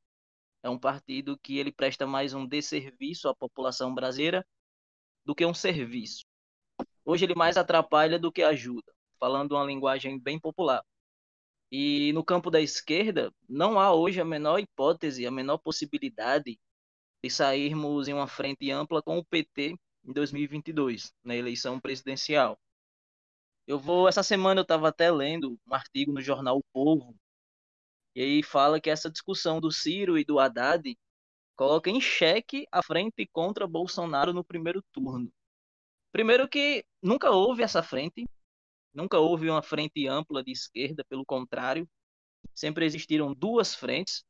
é 0.64 0.70
um 0.70 0.80
partido 0.80 1.38
que 1.38 1.58
ele 1.58 1.72
presta 1.72 2.08
mais 2.08 2.34
um 2.34 2.48
desserviço 2.48 3.28
à 3.28 3.36
população 3.36 3.94
brasileira 3.94 4.46
do 5.26 5.36
que 5.36 5.46
um 5.46 5.54
serviço. 5.54 6.26
Hoje 7.04 7.26
ele 7.26 7.36
mais 7.36 7.58
atrapalha 7.58 8.18
do 8.18 8.32
que 8.32 8.42
ajuda, 8.42 8.92
falando 9.20 9.54
uma 9.54 9.66
linguagem 9.66 10.20
bem 10.20 10.40
popular. 10.40 10.84
E 11.72 12.14
no 12.14 12.24
campo 12.24 12.50
da 12.50 12.62
esquerda, 12.62 13.34
não 13.50 13.80
há 13.80 13.94
hoje 13.94 14.22
a 14.22 14.26
menor 14.26 14.60
hipótese, 14.60 15.26
a 15.26 15.32
menor 15.32 15.58
possibilidade 15.58 16.60
de 17.24 17.30
sairmos 17.30 18.08
em 18.08 18.14
uma 18.14 18.28
frente 18.28 18.72
ampla 18.72 19.02
com 19.02 19.18
o 19.18 19.26
PT 19.26 19.76
em 20.06 20.14
2022, 20.14 21.12
na 21.24 21.36
eleição 21.36 21.80
presidencial. 21.80 22.58
Eu 23.68 23.80
vou, 23.80 24.08
essa 24.08 24.24
semana 24.24 24.60
eu 24.60 24.64
estava 24.64 24.90
até 24.90 25.12
lendo 25.12 25.60
um 25.68 25.74
artigo 25.74 26.12
no 26.12 26.22
jornal 26.22 26.58
O 26.58 26.64
Povo, 26.72 27.16
e 28.16 28.22
aí 28.22 28.44
fala 28.44 28.80
que 28.80 28.90
essa 28.90 29.10
discussão 29.10 29.60
do 29.60 29.72
Ciro 29.72 30.18
e 30.18 30.24
do 30.24 30.40
Haddad 30.40 30.98
coloca 31.56 31.90
em 31.90 32.00
xeque 32.00 32.66
a 32.72 32.84
frente 32.84 33.28
contra 33.32 33.68
Bolsonaro 33.68 34.34
no 34.34 34.44
primeiro 34.44 34.84
turno. 34.92 35.32
Primeiro 36.12 36.48
que 36.48 36.86
nunca 37.02 37.32
houve 37.32 37.64
essa 37.64 37.84
frente, 37.84 38.26
Nunca 38.96 39.20
houve 39.20 39.50
uma 39.50 39.62
frente 39.62 40.08
ampla 40.08 40.42
de 40.42 40.54
esquerda, 40.54 41.04
pelo 41.04 41.26
contrário, 41.26 41.86
sempre 42.54 42.86
existiram 42.86 43.34
duas 43.34 43.76
frentes, 43.76 44.24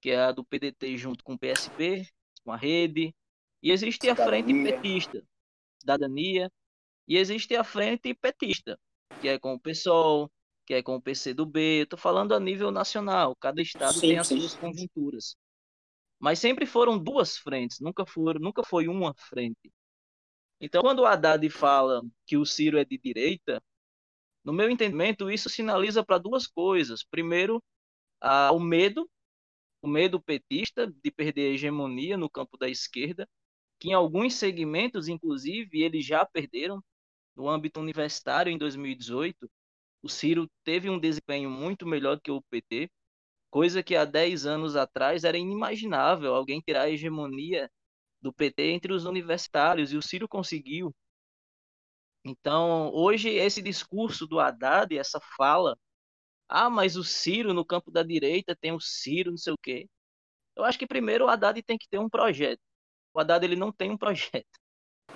que 0.00 0.10
é 0.10 0.16
a 0.18 0.32
do 0.32 0.42
PDT 0.42 0.96
junto 0.96 1.22
com 1.22 1.34
o 1.34 1.38
PSP, 1.38 2.08
com 2.42 2.50
a 2.50 2.56
Rede, 2.56 3.14
e 3.62 3.70
existe 3.70 4.06
Cidadania. 4.06 4.24
a 4.24 4.26
frente 4.26 4.62
petista, 4.64 5.22
Cidadania, 5.78 6.50
e 7.08 7.16
existe 7.16 7.56
a 7.56 7.64
frente 7.64 8.14
petista, 8.14 8.78
que 9.20 9.28
é 9.28 9.38
com 9.38 9.54
o 9.54 9.60
PSOL, 9.60 10.30
que 10.66 10.74
é 10.74 10.82
com 10.82 10.96
o 10.96 11.02
PCdoB, 11.02 11.82
estou 11.82 11.98
falando 11.98 12.34
a 12.34 12.38
nível 12.38 12.70
nacional, 12.70 13.34
cada 13.36 13.62
estado 13.62 13.94
sim, 13.94 14.00
tem 14.00 14.18
as 14.18 14.26
sim. 14.28 14.38
suas 14.38 14.54
conjunturas. 14.54 15.34
Mas 16.20 16.38
sempre 16.38 16.66
foram 16.66 16.98
duas 16.98 17.38
frentes, 17.38 17.80
nunca, 17.80 18.04
foram, 18.04 18.38
nunca 18.38 18.62
foi 18.62 18.86
uma 18.86 19.14
frente. 19.14 19.72
Então, 20.60 20.82
quando 20.82 21.00
o 21.00 21.06
Haddad 21.06 21.48
fala 21.48 22.02
que 22.26 22.36
o 22.36 22.44
Ciro 22.44 22.78
é 22.78 22.84
de 22.84 22.98
direita, 22.98 23.62
no 24.44 24.52
meu 24.52 24.68
entendimento, 24.68 25.30
isso 25.30 25.48
sinaliza 25.48 26.04
para 26.04 26.18
duas 26.18 26.46
coisas. 26.46 27.04
Primeiro, 27.04 27.62
a, 28.20 28.50
o 28.52 28.58
medo, 28.58 29.08
o 29.80 29.88
medo 29.88 30.20
petista 30.20 30.86
de 30.86 31.10
perder 31.10 31.50
a 31.50 31.54
hegemonia 31.54 32.16
no 32.16 32.28
campo 32.28 32.56
da 32.58 32.68
esquerda, 32.68 33.28
que 33.78 33.90
em 33.90 33.92
alguns 33.92 34.34
segmentos, 34.34 35.08
inclusive, 35.08 35.82
eles 35.82 36.04
já 36.04 36.26
perderam. 36.26 36.82
No 37.38 37.48
âmbito 37.48 37.80
universitário, 37.80 38.50
em 38.50 38.58
2018, 38.58 39.48
o 40.02 40.08
Ciro 40.08 40.50
teve 40.64 40.90
um 40.90 40.98
desempenho 40.98 41.48
muito 41.48 41.86
melhor 41.86 42.20
que 42.20 42.32
o 42.32 42.42
PT, 42.42 42.90
coisa 43.50 43.82
que 43.82 43.94
há 43.96 44.04
10 44.04 44.44
anos 44.44 44.76
atrás 44.76 45.24
era 45.24 45.38
inimaginável 45.38 46.34
alguém 46.34 46.60
tirar 46.60 46.82
a 46.82 46.90
hegemonia 46.90 47.70
do 48.20 48.32
PT 48.32 48.72
entre 48.72 48.92
os 48.92 49.04
universitários, 49.06 49.92
e 49.92 49.96
o 49.96 50.02
Ciro 50.02 50.28
conseguiu. 50.28 50.92
Então, 52.24 52.90
hoje, 52.92 53.28
esse 53.30 53.62
discurso 53.62 54.26
do 54.26 54.40
Haddad, 54.40 54.96
essa 54.98 55.20
fala, 55.36 55.78
ah, 56.48 56.70
mas 56.70 56.96
o 56.96 57.04
Ciro 57.04 57.54
no 57.54 57.64
campo 57.64 57.90
da 57.90 58.02
direita 58.02 58.56
tem 58.56 58.72
o 58.72 58.80
Ciro, 58.80 59.30
não 59.30 59.38
sei 59.38 59.52
o 59.52 59.58
quê. 59.58 59.88
Eu 60.56 60.64
acho 60.64 60.78
que 60.78 60.86
primeiro 60.86 61.26
o 61.26 61.28
Haddad 61.28 61.62
tem 61.62 61.78
que 61.78 61.88
ter 61.88 61.98
um 62.00 62.08
projeto. 62.10 62.60
O 63.14 63.20
Haddad 63.20 63.44
ele 63.46 63.56
não 63.56 63.72
tem 63.72 63.90
um 63.92 63.98
projeto. 63.98 64.57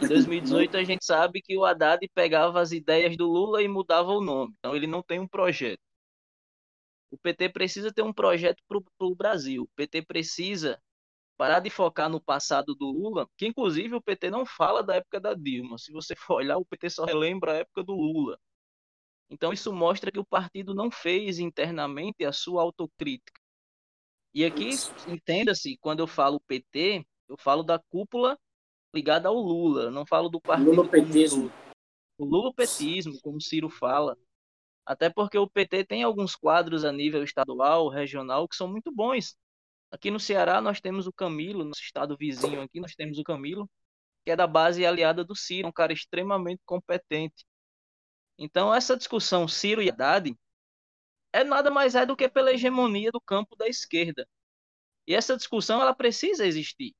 Em 0.00 0.08
2018 0.08 0.76
a 0.76 0.84
gente 0.84 1.04
sabe 1.04 1.40
que 1.42 1.56
o 1.56 1.64
Haddad 1.64 2.08
pegava 2.14 2.60
as 2.60 2.72
ideias 2.72 3.16
do 3.16 3.26
Lula 3.26 3.62
e 3.62 3.68
mudava 3.68 4.10
o 4.10 4.20
nome. 4.20 4.54
Então 4.58 4.74
ele 4.74 4.86
não 4.86 5.02
tem 5.02 5.20
um 5.20 5.28
projeto. 5.28 5.80
O 7.10 7.18
PT 7.18 7.50
precisa 7.50 7.92
ter 7.92 8.02
um 8.02 8.12
projeto 8.12 8.62
para 8.66 8.78
o 9.06 9.14
Brasil. 9.14 9.64
O 9.64 9.68
PT 9.76 10.02
precisa 10.02 10.80
parar 11.36 11.60
de 11.60 11.70
focar 11.70 12.08
no 12.08 12.20
passado 12.20 12.74
do 12.74 12.86
Lula, 12.86 13.28
que 13.36 13.46
inclusive 13.46 13.94
o 13.94 14.00
PT 14.00 14.30
não 14.30 14.46
fala 14.46 14.82
da 14.82 14.96
época 14.96 15.20
da 15.20 15.34
Dilma. 15.34 15.76
Se 15.78 15.92
você 15.92 16.16
for 16.16 16.36
olhar, 16.36 16.56
o 16.56 16.64
PT 16.64 16.90
só 16.90 17.04
relembra 17.04 17.52
a 17.52 17.56
época 17.56 17.82
do 17.82 17.92
Lula. 17.92 18.38
Então 19.28 19.52
isso 19.52 19.72
mostra 19.72 20.10
que 20.12 20.18
o 20.18 20.24
partido 20.24 20.74
não 20.74 20.90
fez 20.90 21.38
internamente 21.38 22.24
a 22.24 22.32
sua 22.32 22.62
autocrítica. 22.62 23.40
E 24.34 24.44
aqui, 24.44 24.70
entenda-se, 25.06 25.76
quando 25.78 26.00
eu 26.00 26.06
falo 26.06 26.40
PT, 26.40 27.04
eu 27.28 27.36
falo 27.36 27.62
da 27.62 27.78
cúpula 27.78 28.38
ligada 28.94 29.28
ao 29.28 29.36
Lula, 29.36 29.90
não 29.90 30.04
falo 30.06 30.28
do 30.28 30.40
partido 30.40 30.70
Lula 30.70 30.88
petismo. 30.88 31.50
O 32.18 32.24
Lula 32.24 32.52
petismo, 32.52 33.18
como 33.22 33.40
Ciro 33.40 33.68
fala. 33.68 34.16
Até 34.84 35.08
porque 35.08 35.38
o 35.38 35.48
PT 35.48 35.84
tem 35.84 36.02
alguns 36.02 36.34
quadros 36.34 36.84
a 36.84 36.92
nível 36.92 37.22
estadual, 37.22 37.88
regional, 37.88 38.48
que 38.48 38.56
são 38.56 38.68
muito 38.68 38.92
bons. 38.92 39.36
Aqui 39.90 40.10
no 40.10 40.18
Ceará 40.18 40.60
nós 40.60 40.80
temos 40.80 41.06
o 41.06 41.12
Camilo, 41.12 41.64
nosso 41.64 41.82
estado 41.82 42.16
vizinho 42.16 42.60
aqui, 42.62 42.80
nós 42.80 42.94
temos 42.94 43.18
o 43.18 43.24
Camilo, 43.24 43.70
que 44.24 44.30
é 44.30 44.36
da 44.36 44.46
base 44.46 44.84
aliada 44.84 45.24
do 45.24 45.36
Ciro, 45.36 45.68
um 45.68 45.72
cara 45.72 45.92
extremamente 45.92 46.62
competente. 46.64 47.44
Então 48.38 48.74
essa 48.74 48.96
discussão 48.96 49.46
Ciro 49.46 49.82
e 49.82 49.90
Haddad 49.90 50.36
é 51.32 51.44
nada 51.44 51.70
mais 51.70 51.94
é 51.94 52.04
do 52.04 52.16
que 52.16 52.28
pela 52.28 52.52
hegemonia 52.52 53.10
do 53.10 53.20
campo 53.20 53.56
da 53.56 53.68
esquerda. 53.68 54.26
E 55.06 55.14
essa 55.14 55.36
discussão 55.36 55.80
ela 55.80 55.94
precisa 55.94 56.46
existir. 56.46 56.94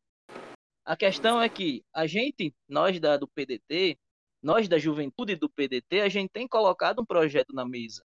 A 0.84 0.96
questão 0.96 1.40
é 1.40 1.48
que 1.48 1.84
a 1.92 2.06
gente, 2.06 2.54
nós 2.68 2.98
da, 2.98 3.16
do 3.16 3.28
PDT, 3.28 3.96
nós 4.42 4.68
da 4.68 4.78
juventude 4.78 5.36
do 5.36 5.48
PDT, 5.48 6.00
a 6.00 6.08
gente 6.08 6.30
tem 6.30 6.48
colocado 6.48 7.00
um 7.00 7.06
projeto 7.06 7.54
na 7.54 7.64
mesa. 7.64 8.04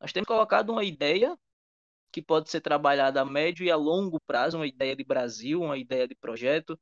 Nós 0.00 0.12
temos 0.12 0.26
colocado 0.26 0.70
uma 0.70 0.84
ideia 0.84 1.38
que 2.12 2.20
pode 2.20 2.50
ser 2.50 2.60
trabalhada 2.60 3.20
a 3.20 3.24
médio 3.24 3.64
e 3.64 3.70
a 3.70 3.76
longo 3.76 4.20
prazo, 4.26 4.56
uma 4.56 4.66
ideia 4.66 4.96
de 4.96 5.04
Brasil, 5.04 5.60
uma 5.62 5.78
ideia 5.78 6.08
de 6.08 6.14
projeto, 6.16 6.78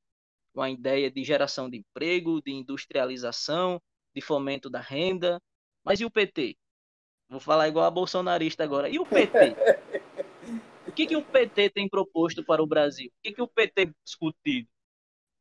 uma 0.55 0.71
ideia 0.71 1.11
de 1.11 1.23
geração 1.25 1.69
de 1.69 1.79
emprego, 1.79 2.41
de 2.43 2.53
industrialização, 2.53 3.81
de 4.15 4.21
fomento 4.23 4.71
da 4.71 4.81
renda. 4.81 5.41
Mas 5.85 6.01
e 6.01 6.05
o 6.07 6.11
PT? 6.11 6.57
Vou 7.29 7.41
falar 7.41 7.69
igual 7.69 7.85
a 7.85 7.91
bolsonarista 7.91 8.65
agora. 8.65 8.89
E 8.89 8.99
o 8.99 9.07
PT? 9.07 9.57
O 10.85 10.95
que, 10.95 11.07
que 11.07 11.17
o 11.17 11.25
PT 11.25 11.71
tem 11.71 11.89
proposto 11.89 12.45
para 12.45 12.63
o 12.63 12.67
Brasil? 12.67 13.09
O 13.09 13.23
que, 13.23 13.33
que 13.33 13.41
o 13.41 13.49
PT 13.49 13.73
tem 13.87 13.95
discutido? 14.05 14.69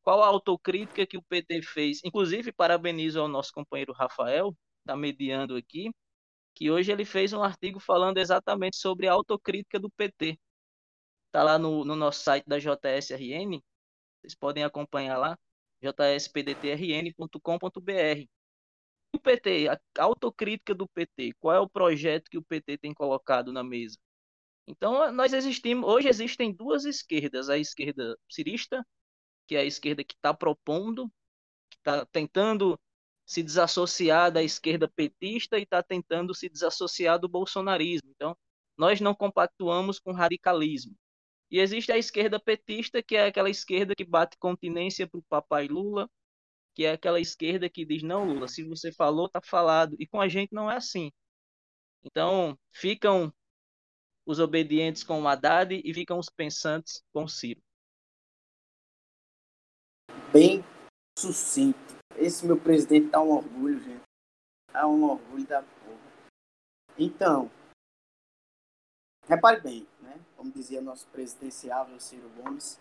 Qual 0.02 0.22
a 0.22 0.26
autocrítica 0.26 1.06
que 1.06 1.16
o 1.16 1.22
PT 1.22 1.62
fez? 1.62 2.00
Inclusive, 2.04 2.52
parabenizo 2.52 3.20
ao 3.20 3.28
nosso 3.28 3.52
companheiro 3.52 3.92
Rafael, 3.92 4.56
está 4.80 4.96
mediando 4.96 5.56
aqui, 5.56 5.90
que 6.54 6.70
hoje 6.70 6.92
ele 6.92 7.04
fez 7.04 7.32
um 7.32 7.42
artigo 7.42 7.80
falando 7.80 8.18
exatamente 8.18 8.76
sobre 8.76 9.08
a 9.08 9.12
autocrítica 9.12 9.78
do 9.78 9.90
PT. 9.90 10.38
Está 11.26 11.42
lá 11.42 11.58
no, 11.58 11.84
no 11.84 11.96
nosso 11.96 12.22
site 12.22 12.46
da 12.46 12.58
JSRN, 12.58 13.60
vocês 14.20 14.34
podem 14.34 14.64
acompanhar 14.64 15.18
lá, 15.18 15.38
jspdtrn.com.br. 15.80 18.26
O 19.14 19.20
PT, 19.20 19.68
a 19.68 19.78
autocrítica 19.98 20.74
do 20.74 20.88
PT, 20.88 21.34
qual 21.38 21.54
é 21.54 21.60
o 21.60 21.68
projeto 21.68 22.30
que 22.30 22.38
o 22.38 22.42
PT 22.42 22.78
tem 22.78 22.94
colocado 22.94 23.52
na 23.52 23.62
mesa? 23.62 23.98
Então, 24.66 25.12
nós 25.12 25.32
existimos, 25.32 25.88
hoje 25.88 26.08
existem 26.08 26.54
duas 26.54 26.84
esquerdas, 26.84 27.48
a 27.48 27.58
esquerda 27.58 28.16
cirista, 28.30 28.84
que 29.52 29.56
é 29.56 29.60
a 29.60 29.64
esquerda 29.64 30.02
que 30.02 30.14
está 30.14 30.32
propondo, 30.32 31.12
que 31.68 31.76
está 31.76 32.06
tentando 32.06 32.80
se 33.26 33.42
desassociar 33.42 34.32
da 34.32 34.42
esquerda 34.42 34.88
petista 34.88 35.58
e 35.58 35.64
está 35.64 35.82
tentando 35.82 36.34
se 36.34 36.48
desassociar 36.48 37.18
do 37.18 37.28
bolsonarismo. 37.28 38.10
Então, 38.16 38.34
nós 38.78 38.98
não 38.98 39.14
compactuamos 39.14 39.98
com 39.98 40.10
radicalismo. 40.10 40.96
E 41.50 41.58
existe 41.58 41.92
a 41.92 41.98
esquerda 41.98 42.40
petista, 42.40 43.02
que 43.02 43.14
é 43.14 43.26
aquela 43.26 43.50
esquerda 43.50 43.94
que 43.94 44.06
bate 44.06 44.38
continência 44.38 45.06
para 45.06 45.20
o 45.20 45.24
papai 45.24 45.68
Lula, 45.68 46.08
que 46.74 46.86
é 46.86 46.92
aquela 46.92 47.20
esquerda 47.20 47.68
que 47.68 47.84
diz: 47.84 48.02
não, 48.02 48.24
Lula, 48.24 48.48
se 48.48 48.64
você 48.64 48.90
falou, 48.90 49.28
tá 49.28 49.42
falado. 49.42 49.94
E 49.98 50.06
com 50.06 50.18
a 50.18 50.28
gente 50.28 50.54
não 50.54 50.70
é 50.70 50.76
assim. 50.76 51.12
Então, 52.02 52.58
ficam 52.70 53.30
os 54.24 54.38
obedientes 54.38 55.04
com 55.04 55.20
o 55.20 55.28
Haddad 55.28 55.78
e 55.84 55.92
ficam 55.92 56.18
os 56.18 56.30
pensantes 56.30 57.04
com 57.12 57.24
o 57.24 57.28
Ciro. 57.28 57.60
Bem 60.32 60.64
sucinto. 61.18 61.78
Esse 62.16 62.46
meu 62.46 62.58
presidente 62.58 63.10
dá 63.10 63.20
um 63.20 63.30
orgulho, 63.30 63.78
gente. 63.78 64.02
Dá 64.72 64.86
um 64.88 65.04
orgulho 65.04 65.46
da 65.46 65.62
porra. 65.62 66.12
Então, 66.98 67.50
repare 69.26 69.60
bem, 69.60 69.86
né? 70.00 70.18
Como 70.36 70.50
dizia 70.50 70.80
nosso 70.80 71.06
presidenciável 71.08 72.00
Ciro 72.00 72.28
Gomes. 72.30 72.80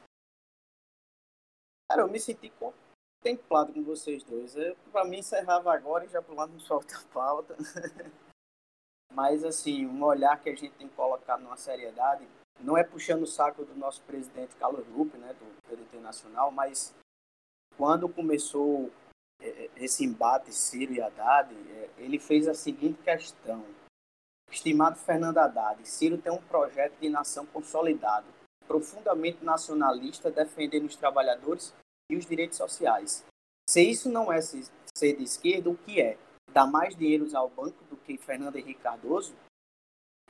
Cara, 1.89 2.03
eu 2.03 2.07
me 2.07 2.19
senti 2.19 2.49
contemplado 2.51 3.73
com 3.73 3.83
vocês 3.83 4.23
dois. 4.23 4.55
Para 4.91 5.03
mim, 5.03 5.17
encerrava 5.17 5.73
agora 5.73 6.05
e 6.05 6.09
já 6.09 6.21
pro 6.21 6.35
lado 6.35 6.53
não 6.53 6.59
solta 6.59 6.97
a 6.97 7.03
pauta. 7.13 7.55
Mas, 9.13 9.43
assim, 9.43 9.85
um 9.85 10.01
olhar 10.03 10.39
que 10.41 10.49
a 10.49 10.55
gente 10.55 10.73
tem 10.75 10.87
que 10.87 10.95
colocar 10.95 11.37
numa 11.37 11.57
seriedade, 11.57 12.25
não 12.61 12.77
é 12.77 12.83
puxando 12.83 13.23
o 13.23 13.27
saco 13.27 13.65
do 13.65 13.75
nosso 13.75 14.01
presidente 14.03 14.55
Carlos 14.55 14.87
Lupe, 14.87 15.17
né, 15.17 15.33
do 15.33 15.61
PDT 15.67 15.99
Nacional, 15.99 16.49
mas 16.49 16.95
quando 17.81 18.07
começou 18.07 18.91
é, 19.41 19.47
é, 19.47 19.69
esse 19.77 20.05
embate 20.05 20.53
Ciro 20.53 20.93
e 20.93 21.01
Haddad, 21.01 21.51
é, 21.51 21.89
ele 21.97 22.19
fez 22.19 22.47
a 22.47 22.53
seguinte 22.53 23.01
questão. 23.01 23.65
Estimado 24.51 24.99
Fernando 24.99 25.39
Haddad, 25.39 25.83
Ciro 25.83 26.15
tem 26.15 26.31
um 26.31 26.43
projeto 26.43 26.93
de 26.99 27.09
nação 27.09 27.43
consolidado, 27.47 28.27
profundamente 28.67 29.43
nacionalista, 29.43 30.29
defendendo 30.29 30.85
os 30.85 30.95
trabalhadores 30.95 31.73
e 32.07 32.15
os 32.15 32.23
direitos 32.23 32.55
sociais. 32.55 33.25
Se 33.67 33.81
isso 33.81 34.11
não 34.11 34.31
é 34.31 34.39
ser 34.39 35.17
de 35.17 35.23
esquerda, 35.23 35.71
o 35.71 35.75
que 35.75 35.99
é? 35.99 36.19
Dar 36.53 36.67
mais 36.67 36.95
dinheiro 36.95 37.35
ao 37.35 37.49
banco 37.49 37.83
do 37.85 37.97
que 37.97 38.15
Fernando 38.15 38.57
Henrique 38.57 38.81
Cardoso? 38.81 39.33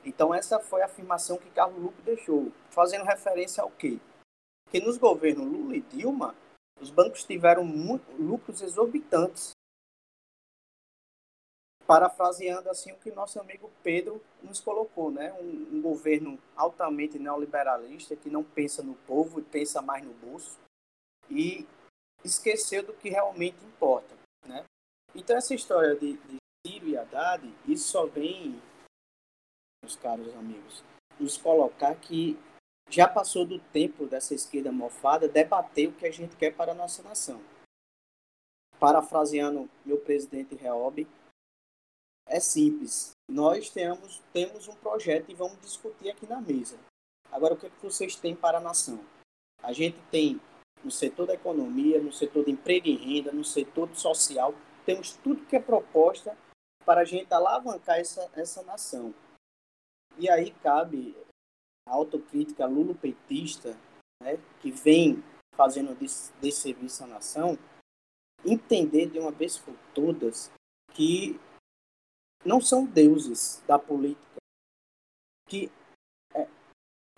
Então 0.02 0.34
essa 0.34 0.58
foi 0.58 0.80
a 0.80 0.86
afirmação 0.86 1.36
que 1.36 1.50
Carlos 1.50 1.82
Lupe 1.82 2.00
deixou, 2.00 2.50
fazendo 2.70 3.04
referência 3.04 3.62
ao 3.62 3.70
quê? 3.70 3.98
Que 4.70 4.80
nos 4.80 4.96
governos 4.96 5.46
Lula 5.46 5.76
e 5.76 5.82
Dilma, 5.82 6.34
os 6.82 6.90
bancos 6.90 7.24
tiveram 7.24 7.64
lucros 8.18 8.60
exorbitantes. 8.60 9.52
Parafraseando 11.86 12.68
assim 12.68 12.90
o 12.90 12.98
que 12.98 13.12
nosso 13.12 13.38
amigo 13.38 13.70
Pedro 13.82 14.20
nos 14.42 14.60
colocou, 14.60 15.10
né? 15.10 15.32
Um, 15.34 15.76
um 15.76 15.82
governo 15.82 16.38
altamente 16.56 17.18
neoliberalista 17.18 18.16
que 18.16 18.28
não 18.28 18.42
pensa 18.42 18.82
no 18.82 18.94
povo 18.94 19.38
e 19.38 19.44
pensa 19.44 19.80
mais 19.80 20.04
no 20.04 20.12
bolso 20.14 20.58
e 21.30 21.66
esqueceu 22.24 22.82
do 22.82 22.92
que 22.92 23.08
realmente 23.08 23.64
importa, 23.64 24.14
né? 24.46 24.64
Então 25.14 25.36
essa 25.36 25.54
história 25.54 25.94
de, 25.94 26.16
de 26.16 26.36
Ciro 26.66 26.88
e 26.88 26.96
Haddad, 26.96 27.46
isso 27.66 27.88
só 27.88 28.06
vem, 28.06 28.60
meus 29.82 29.96
caros 29.96 30.34
amigos, 30.34 30.82
nos 31.18 31.36
colocar 31.36 31.94
que 31.96 32.38
já 32.88 33.08
passou 33.08 33.46
do 33.46 33.58
tempo 33.58 34.06
dessa 34.06 34.34
esquerda 34.34 34.70
mofada 34.70 35.28
debater 35.28 35.88
o 35.88 35.92
que 35.92 36.06
a 36.06 36.10
gente 36.10 36.36
quer 36.36 36.54
para 36.54 36.72
a 36.72 36.74
nossa 36.74 37.02
nação. 37.02 37.42
Parafraseando 38.78 39.70
meu 39.84 39.98
presidente 39.98 40.54
Reob, 40.54 41.06
é 42.26 42.40
simples. 42.40 43.12
Nós 43.28 43.70
temos, 43.70 44.22
temos 44.32 44.68
um 44.68 44.74
projeto 44.74 45.30
e 45.30 45.34
vamos 45.34 45.60
discutir 45.60 46.10
aqui 46.10 46.26
na 46.26 46.40
mesa. 46.40 46.78
Agora, 47.30 47.54
o 47.54 47.56
que, 47.56 47.66
é 47.66 47.70
que 47.70 47.82
vocês 47.82 48.16
têm 48.16 48.36
para 48.36 48.58
a 48.58 48.60
nação? 48.60 49.04
A 49.62 49.72
gente 49.72 49.98
tem 50.10 50.40
no 50.84 50.90
setor 50.90 51.26
da 51.26 51.34
economia, 51.34 52.00
no 52.00 52.12
setor 52.12 52.44
de 52.44 52.50
emprego 52.50 52.88
e 52.88 52.96
renda, 52.96 53.32
no 53.32 53.44
setor 53.44 53.88
social, 53.94 54.54
temos 54.84 55.12
tudo 55.12 55.46
que 55.46 55.56
é 55.56 55.60
proposta 55.60 56.36
para 56.84 57.02
a 57.02 57.04
gente 57.04 57.32
alavancar 57.32 57.98
essa, 57.98 58.28
essa 58.34 58.62
nação. 58.62 59.14
E 60.18 60.28
aí 60.28 60.50
cabe 60.62 61.16
autocrítica 61.86 62.66
lulopetista, 62.66 63.76
né, 64.22 64.38
que 64.60 64.70
vem 64.70 65.22
fazendo 65.54 65.94
desse, 65.94 66.32
serviço 66.52 67.04
à 67.04 67.06
nação, 67.06 67.58
entender 68.44 69.06
de 69.06 69.18
uma 69.18 69.30
vez 69.30 69.58
por 69.58 69.74
todas 69.94 70.50
que 70.92 71.38
não 72.44 72.60
são 72.60 72.84
deuses 72.84 73.62
da 73.66 73.78
política, 73.78 74.40
que 75.46 75.70
é, 76.34 76.48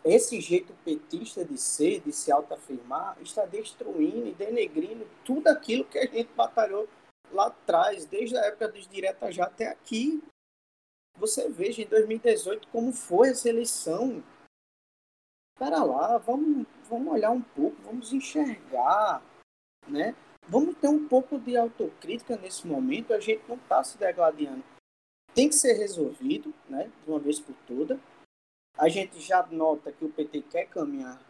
esse 0.04 0.40
jeito 0.40 0.74
petista 0.84 1.44
de 1.44 1.56
ser, 1.56 2.00
de 2.00 2.12
se 2.12 2.30
autoafirmar, 2.30 3.16
está 3.22 3.46
destruindo 3.46 4.28
e 4.28 4.34
denegrindo 4.34 5.08
tudo 5.24 5.48
aquilo 5.48 5.84
que 5.84 5.98
a 5.98 6.06
gente 6.06 6.32
batalhou 6.34 6.88
lá 7.30 7.46
atrás, 7.46 8.04
desde 8.04 8.36
a 8.36 8.44
época 8.44 8.68
dos 8.68 8.86
diretas 8.86 9.34
já 9.34 9.44
até 9.44 9.68
aqui. 9.68 10.22
Você 11.16 11.48
veja 11.48 11.82
em 11.82 11.86
2018 11.86 12.68
como 12.68 12.92
foi 12.92 13.30
essa 13.30 13.48
eleição. 13.48 14.22
Espera 15.54 15.84
lá, 15.84 16.18
vamos, 16.18 16.66
vamos 16.88 17.12
olhar 17.12 17.30
um 17.30 17.40
pouco, 17.40 17.80
vamos 17.82 18.12
enxergar, 18.12 19.22
né? 19.86 20.14
Vamos 20.48 20.76
ter 20.76 20.88
um 20.88 21.06
pouco 21.06 21.38
de 21.38 21.56
autocrítica 21.56 22.36
nesse 22.36 22.66
momento, 22.66 23.14
a 23.14 23.20
gente 23.20 23.48
não 23.48 23.54
está 23.54 23.82
se 23.84 23.96
degladiando. 23.96 24.64
Tem 25.32 25.48
que 25.48 25.54
ser 25.54 25.74
resolvido, 25.74 26.52
né, 26.68 26.90
de 27.02 27.10
uma 27.10 27.20
vez 27.20 27.38
por 27.38 27.54
todas. 27.66 27.98
A 28.76 28.88
gente 28.88 29.20
já 29.20 29.46
nota 29.46 29.92
que 29.92 30.04
o 30.04 30.10
PT 30.10 30.42
quer 30.42 30.66
caminhar 30.66 31.20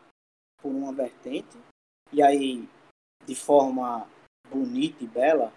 por 0.60 0.70
uma 0.70 0.92
vertente, 0.92 1.58
e 2.10 2.22
aí, 2.22 2.66
de 3.26 3.34
forma 3.34 4.08
bonita 4.50 5.04
e 5.04 5.06
bela, 5.06 5.52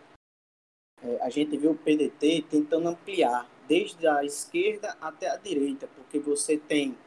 é, 1.01 1.21
a 1.21 1.29
gente 1.29 1.57
vê 1.57 1.67
o 1.67 1.77
PDT 1.77 2.43
tentando 2.49 2.89
ampliar 2.89 3.49
desde 3.65 4.05
a 4.07 4.25
esquerda 4.25 4.97
até 4.99 5.29
a 5.29 5.37
direita, 5.37 5.87
porque 5.87 6.19
você 6.19 6.57
tem 6.57 6.97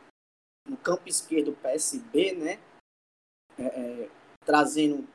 no 0.66 0.76
campo 0.76 1.08
esquerdo 1.08 1.56
PSB, 1.56 2.32
né, 2.34 2.60
é, 3.58 3.64
é, 3.64 4.10
trazendo 4.44 5.06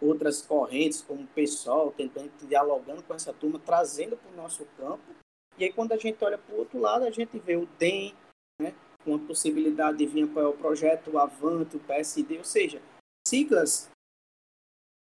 outras 0.00 0.42
correntes, 0.42 1.02
como 1.02 1.22
o 1.22 1.26
PSOL, 1.28 1.92
tentando, 1.92 2.30
dialogando 2.46 3.02
com 3.02 3.14
essa 3.14 3.32
turma, 3.32 3.58
trazendo 3.58 4.16
para 4.16 4.30
o 4.30 4.36
nosso 4.36 4.64
campo. 4.76 5.02
E 5.56 5.64
aí, 5.64 5.72
quando 5.72 5.92
a 5.92 5.96
gente 5.96 6.22
olha 6.24 6.38
para 6.38 6.54
o 6.54 6.58
outro 6.58 6.78
lado, 6.78 7.04
a 7.04 7.10
gente 7.10 7.38
vê 7.38 7.56
o 7.56 7.66
DEM, 7.78 8.14
né, 8.60 8.74
com 9.04 9.16
a 9.16 9.18
possibilidade 9.18 9.98
de 9.98 10.06
vir 10.06 10.24
apoiar 10.24 10.50
o 10.50 10.56
projeto, 10.56 11.10
o 11.10 11.18
Avante, 11.18 11.76
o 11.76 11.80
PSD, 11.80 12.38
ou 12.38 12.44
seja, 12.44 12.80
siglas 13.26 13.90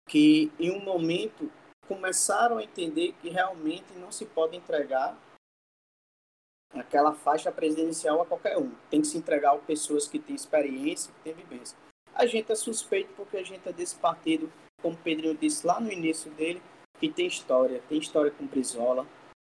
que 0.08 0.52
em 0.60 0.72
um 0.72 0.84
momento 0.84 1.52
começaram 1.88 2.58
a 2.58 2.64
entender 2.64 3.14
que 3.22 3.30
realmente 3.30 3.94
não 3.94 4.12
se 4.12 4.26
pode 4.26 4.56
entregar 4.56 5.16
aquela 6.74 7.14
faixa 7.14 7.52
presidencial 7.52 8.22
a 8.22 8.26
qualquer 8.26 8.58
um. 8.58 8.72
Tem 8.90 9.02
que 9.02 9.08
se 9.08 9.18
entregar 9.18 9.54
a 9.54 9.58
pessoas 9.58 10.08
que 10.08 10.20
têm 10.20 10.36
experiência, 10.36 11.12
que 11.14 11.20
têm 11.22 11.34
vivência. 11.34 11.78
A 12.14 12.26
gente 12.26 12.52
é 12.52 12.56
suspeito 12.56 13.14
porque 13.16 13.38
a 13.38 13.44
gente 13.44 13.68
é 13.68 13.74
desse 13.74 13.96
partido, 13.96 14.52
como 14.82 14.96
o 14.96 14.98
Pedrinho 14.98 15.36
disse 15.36 15.66
lá 15.66 15.80
no 15.80 15.92
início 15.92 16.30
dele, 16.32 16.62
que 17.00 17.10
tem 17.10 17.28
história, 17.28 17.82
tem 17.88 17.98
história 17.98 18.32
com 18.32 18.46
Brizola, 18.46 19.08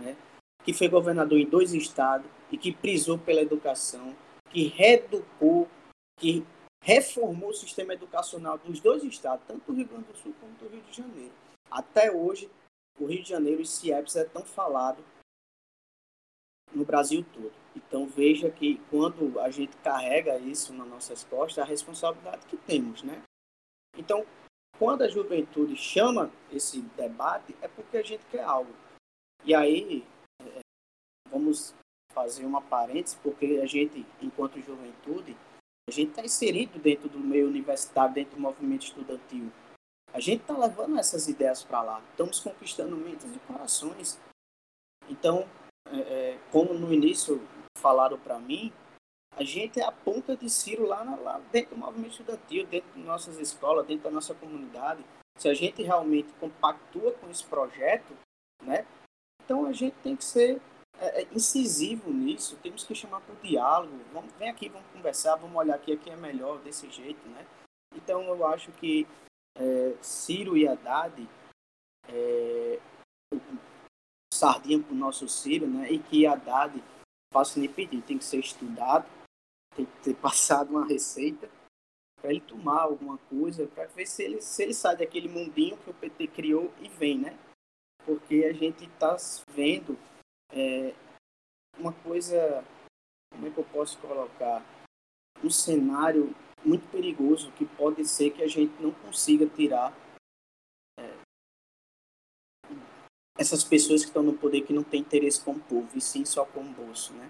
né? 0.00 0.16
que 0.64 0.74
foi 0.74 0.88
governador 0.88 1.38
em 1.38 1.46
dois 1.46 1.72
estados 1.72 2.30
e 2.50 2.58
que 2.58 2.72
prisou 2.72 3.18
pela 3.18 3.40
educação, 3.40 4.14
que 4.50 4.64
reeducou, 4.64 5.68
que 6.18 6.44
reformou 6.82 7.50
o 7.50 7.54
sistema 7.54 7.94
educacional 7.94 8.58
dos 8.58 8.80
dois 8.80 9.02
estados, 9.04 9.44
tanto 9.46 9.66
do 9.66 9.76
Rio 9.76 9.88
Grande 9.88 10.04
do 10.04 10.16
Sul 10.16 10.34
como 10.40 10.52
do 10.54 10.68
Rio 10.68 10.82
de 10.82 10.96
Janeiro. 10.96 11.32
Até 11.70 12.10
hoje, 12.10 12.50
o 12.98 13.06
Rio 13.06 13.22
de 13.22 13.28
Janeiro, 13.28 13.62
esse 13.62 13.80
CIEPS 13.80 14.16
é 14.16 14.24
tão 14.24 14.44
falado 14.44 15.02
no 16.72 16.84
Brasil 16.84 17.24
todo. 17.32 17.52
Então 17.74 18.06
veja 18.06 18.50
que 18.50 18.80
quando 18.90 19.38
a 19.40 19.50
gente 19.50 19.76
carrega 19.78 20.38
isso 20.38 20.72
nas 20.72 20.88
nossas 20.88 21.24
costas, 21.24 21.64
a 21.64 21.66
responsabilidade 21.66 22.46
que 22.46 22.56
temos, 22.56 23.02
né? 23.02 23.22
Então, 23.96 24.24
quando 24.78 25.02
a 25.02 25.08
juventude 25.08 25.76
chama 25.76 26.30
esse 26.50 26.80
debate, 26.96 27.54
é 27.60 27.68
porque 27.68 27.98
a 27.98 28.02
gente 28.02 28.24
quer 28.26 28.42
algo. 28.42 28.72
E 29.44 29.54
aí, 29.54 30.06
é, 30.40 30.60
vamos 31.30 31.74
fazer 32.12 32.44
uma 32.44 32.62
parêntese, 32.62 33.16
porque 33.22 33.60
a 33.62 33.66
gente, 33.66 34.06
enquanto 34.20 34.60
juventude, 34.60 35.36
a 35.88 35.92
gente 35.92 36.10
está 36.10 36.24
inserido 36.24 36.78
dentro 36.78 37.08
do 37.08 37.18
meio 37.18 37.46
universitário, 37.46 38.14
dentro 38.14 38.36
do 38.36 38.40
movimento 38.40 38.84
estudantil. 38.84 39.50
A 40.12 40.20
gente 40.20 40.42
está 40.42 40.56
levando 40.56 40.98
essas 40.98 41.28
ideias 41.28 41.62
para 41.64 41.82
lá. 41.82 42.02
Estamos 42.10 42.40
conquistando 42.40 42.96
mentes 42.96 43.26
e 43.34 43.38
corações. 43.40 44.18
Então, 45.08 45.48
é, 45.88 45.98
é, 45.98 46.38
como 46.50 46.74
no 46.74 46.92
início 46.92 47.40
falaram 47.76 48.18
para 48.18 48.38
mim, 48.38 48.72
a 49.36 49.44
gente 49.44 49.80
é 49.80 49.84
a 49.84 49.92
ponta 49.92 50.36
de 50.36 50.50
Ciro 50.50 50.86
lá, 50.86 51.02
lá 51.02 51.40
dentro 51.52 51.74
do 51.74 51.80
movimento 51.80 52.12
estudantil, 52.12 52.66
dentro 52.66 52.90
de 52.92 53.00
nossas 53.00 53.38
escolas, 53.38 53.86
dentro 53.86 54.04
da 54.04 54.10
nossa 54.10 54.34
comunidade. 54.34 55.04
Se 55.38 55.48
a 55.48 55.54
gente 55.54 55.82
realmente 55.82 56.32
compactua 56.34 57.12
com 57.12 57.30
esse 57.30 57.44
projeto, 57.44 58.14
né? 58.62 58.84
Então 59.42 59.66
a 59.66 59.72
gente 59.72 59.94
tem 60.02 60.14
que 60.14 60.24
ser 60.24 60.60
é, 60.98 61.22
é 61.22 61.28
incisivo 61.32 62.12
nisso, 62.12 62.58
temos 62.62 62.84
que 62.84 62.94
chamar 62.94 63.20
para 63.20 63.34
o 63.34 63.38
diálogo. 63.38 63.98
Vamos, 64.12 64.32
vem 64.34 64.50
aqui, 64.50 64.68
vamos 64.68 64.86
conversar, 64.92 65.36
vamos 65.36 65.56
olhar 65.56 65.76
aqui, 65.76 65.92
aqui 65.92 66.10
é 66.10 66.16
melhor 66.16 66.58
desse 66.58 66.90
jeito, 66.90 67.26
né? 67.28 67.46
Então 67.94 68.22
eu 68.24 68.46
acho 68.46 68.70
que 68.72 69.06
é, 69.56 69.94
Ciro 70.02 70.56
e 70.56 70.68
Haddad, 70.68 71.26
é, 72.08 72.39
sardinha 74.40 74.82
para 74.82 74.92
o 74.94 74.96
nosso 74.96 75.28
Ciro, 75.28 75.66
né? 75.66 75.92
E 75.92 75.98
que 75.98 76.26
Haddad, 76.26 76.82
faço 77.32 77.58
nem 77.60 77.68
pedir, 77.68 78.02
tem 78.02 78.16
que 78.16 78.24
ser 78.24 78.38
estudado, 78.38 79.06
tem 79.76 79.84
que 79.84 80.02
ter 80.02 80.14
passado 80.20 80.70
uma 80.70 80.86
receita 80.86 81.48
para 82.20 82.30
ele 82.30 82.40
tomar 82.40 82.82
alguma 82.82 83.18
coisa, 83.18 83.66
para 83.66 83.86
ver 83.86 84.06
se 84.06 84.22
ele, 84.22 84.40
se 84.40 84.62
ele 84.62 84.74
sai 84.74 84.96
daquele 84.96 85.28
mundinho 85.28 85.76
que 85.78 85.90
o 85.90 85.94
PT 85.94 86.26
criou 86.28 86.72
e 86.80 86.88
vem, 86.88 87.18
né? 87.18 87.38
Porque 88.04 88.44
a 88.44 88.52
gente 88.52 88.84
está 88.84 89.16
vendo 89.54 89.98
é, 90.52 90.94
uma 91.78 91.92
coisa, 91.92 92.64
como 93.32 93.46
é 93.46 93.50
que 93.50 93.58
eu 93.58 93.64
posso 93.64 93.98
colocar? 93.98 94.64
Um 95.42 95.50
cenário 95.50 96.34
muito 96.62 96.86
perigoso 96.90 97.50
que 97.52 97.64
pode 97.64 98.04
ser 98.04 98.30
que 98.30 98.42
a 98.42 98.48
gente 98.48 98.74
não 98.82 98.90
consiga 98.90 99.46
tirar 99.46 99.94
essas 103.40 103.64
pessoas 103.64 104.02
que 104.02 104.08
estão 104.08 104.22
no 104.22 104.34
poder 104.34 104.60
que 104.60 104.72
não 104.74 104.82
têm 104.82 105.00
interesse 105.00 105.42
com 105.42 105.52
o 105.52 105.60
povo, 105.60 105.88
e 105.96 106.00
sim 106.00 106.26
só 106.26 106.44
com 106.44 106.60
o 106.60 106.72
bolso, 106.74 107.14
né? 107.14 107.26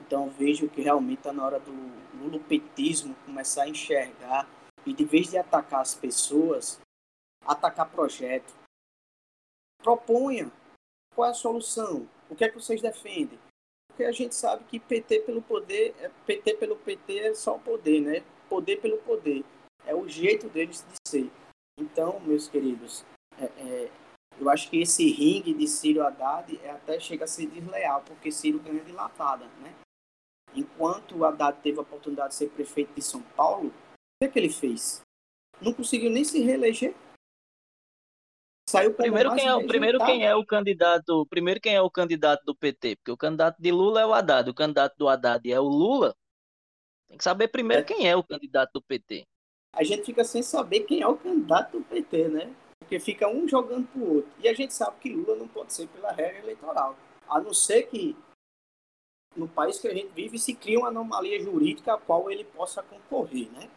Então 0.00 0.30
vejo 0.30 0.70
que 0.70 0.80
realmente 0.80 1.18
está 1.18 1.34
na 1.34 1.44
hora 1.44 1.60
do 1.60 1.70
lulopetismo 2.18 3.14
começar 3.26 3.64
a 3.64 3.68
enxergar 3.68 4.48
e 4.86 4.94
de 4.94 5.04
vez 5.04 5.28
de 5.28 5.36
atacar 5.36 5.82
as 5.82 5.94
pessoas, 5.94 6.80
atacar 7.44 7.90
projeto. 7.90 8.54
Proponha 9.82 10.50
qual 11.14 11.28
é 11.28 11.30
a 11.32 11.34
solução, 11.34 12.08
o 12.30 12.34
que 12.34 12.44
é 12.44 12.48
que 12.48 12.58
vocês 12.58 12.80
defendem. 12.80 13.38
Porque 13.88 14.04
a 14.04 14.12
gente 14.12 14.34
sabe 14.34 14.64
que 14.64 14.80
PT 14.80 15.20
pelo 15.20 15.42
poder, 15.42 15.94
é, 16.00 16.08
PT 16.24 16.54
pelo 16.54 16.76
PT 16.76 17.18
é 17.18 17.34
só 17.34 17.56
o 17.56 17.60
poder, 17.60 18.00
né? 18.00 18.24
Poder 18.48 18.80
pelo 18.80 18.96
poder. 18.98 19.44
É 19.84 19.94
o 19.94 20.08
jeito 20.08 20.48
deles 20.48 20.82
de 20.88 21.10
ser. 21.10 21.30
Então, 21.78 22.18
meus 22.20 22.48
queridos, 22.48 23.04
é, 23.38 23.44
é, 23.44 23.90
eu 24.38 24.50
acho 24.50 24.68
que 24.68 24.80
esse 24.80 25.10
ringue 25.10 25.54
de 25.54 25.66
Ciro 25.66 26.02
Haddad 26.02 26.58
é 26.62 26.70
até 26.70 26.98
chega 26.98 27.24
a 27.24 27.28
ser 27.28 27.46
desleal, 27.46 28.02
porque 28.02 28.30
Ciro 28.30 28.58
ganha 28.58 28.82
de 28.82 28.92
latada, 28.92 29.46
né? 29.60 29.74
Enquanto 30.54 31.16
o 31.16 31.24
Haddad 31.24 31.60
teve 31.62 31.78
a 31.78 31.82
oportunidade 31.82 32.30
de 32.30 32.34
ser 32.36 32.50
prefeito 32.50 32.94
de 32.94 33.02
São 33.02 33.22
Paulo, 33.22 33.68
o 33.68 33.72
que, 34.20 34.26
é 34.26 34.28
que 34.28 34.38
ele 34.38 34.50
fez? 34.50 35.00
Não 35.60 35.72
conseguiu 35.72 36.10
nem 36.10 36.24
se 36.24 36.40
reeleger. 36.40 36.94
Saiu 38.68 38.94
primeiro 38.94 39.34
quem 39.34 39.48
é, 39.48 39.66
primeiro 39.66 39.98
quem 40.04 40.26
é 40.26 40.34
o 40.34 40.44
candidato, 40.44 41.26
primeiro 41.26 41.60
quem 41.60 41.74
é 41.74 41.82
o 41.82 41.90
candidato 41.90 42.44
do 42.44 42.54
PT, 42.54 42.96
porque 42.96 43.10
o 43.10 43.16
candidato 43.16 43.60
de 43.60 43.70
Lula 43.70 44.00
é 44.00 44.06
o 44.06 44.14
Haddad, 44.14 44.48
o 44.48 44.54
candidato 44.54 44.96
do 44.96 45.08
Haddad 45.08 45.50
é 45.50 45.60
o 45.60 45.64
Lula. 45.64 46.16
Tem 47.06 47.18
que 47.18 47.24
saber 47.24 47.48
primeiro 47.48 47.82
é. 47.82 47.84
quem 47.84 48.08
é 48.08 48.16
o 48.16 48.24
candidato 48.24 48.72
do 48.74 48.82
PT. 48.82 49.26
A 49.74 49.84
gente 49.84 50.04
fica 50.04 50.24
sem 50.24 50.42
saber 50.42 50.80
quem 50.80 51.02
é 51.02 51.06
o 51.06 51.16
candidato 51.16 51.78
do 51.78 51.84
PT, 51.84 52.28
né? 52.28 52.54
Porque 52.84 53.00
fica 53.00 53.26
um 53.26 53.48
jogando 53.48 53.86
pro 53.88 54.16
outro. 54.16 54.30
E 54.38 54.48
a 54.48 54.52
gente 54.52 54.74
sabe 54.74 54.98
que 55.00 55.08
Lula 55.08 55.36
não 55.36 55.48
pode 55.48 55.72
ser 55.72 55.88
pela 55.88 56.12
regra 56.12 56.38
eleitoral. 56.40 56.94
A 57.26 57.40
não 57.40 57.54
ser 57.54 57.84
que 57.84 58.14
no 59.34 59.48
país 59.48 59.80
que 59.80 59.88
a 59.88 59.94
gente 59.94 60.12
vive 60.12 60.38
se 60.38 60.54
cria 60.54 60.78
uma 60.78 60.88
anomalia 60.88 61.42
jurídica 61.42 61.94
a 61.94 61.98
qual 61.98 62.30
ele 62.30 62.44
possa 62.44 62.82
concorrer, 62.82 63.50
né? 63.52 63.70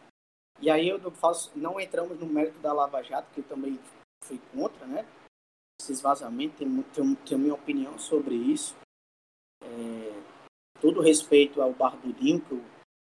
E 0.60 0.70
aí 0.70 0.88
eu 0.88 1.00
faço, 1.12 1.50
não 1.56 1.80
entramos 1.80 2.18
no 2.18 2.26
mérito 2.26 2.58
da 2.58 2.72
Lava 2.72 3.02
Jato, 3.02 3.32
que 3.32 3.40
eu 3.40 3.44
também 3.44 3.80
fui 4.24 4.38
contra, 4.52 4.86
né? 4.86 5.06
Esses 5.80 6.00
vazamentos, 6.00 6.58
tenho, 6.58 6.82
tenho, 6.92 7.16
tenho 7.16 7.40
minha 7.40 7.54
opinião 7.54 7.98
sobre 7.98 8.34
isso. 8.34 8.76
É, 9.62 10.22
todo 10.80 11.00
respeito 11.00 11.62
ao 11.62 11.72
Barbudinho, 11.72 12.40
que 12.40 12.52
eu 12.52 12.62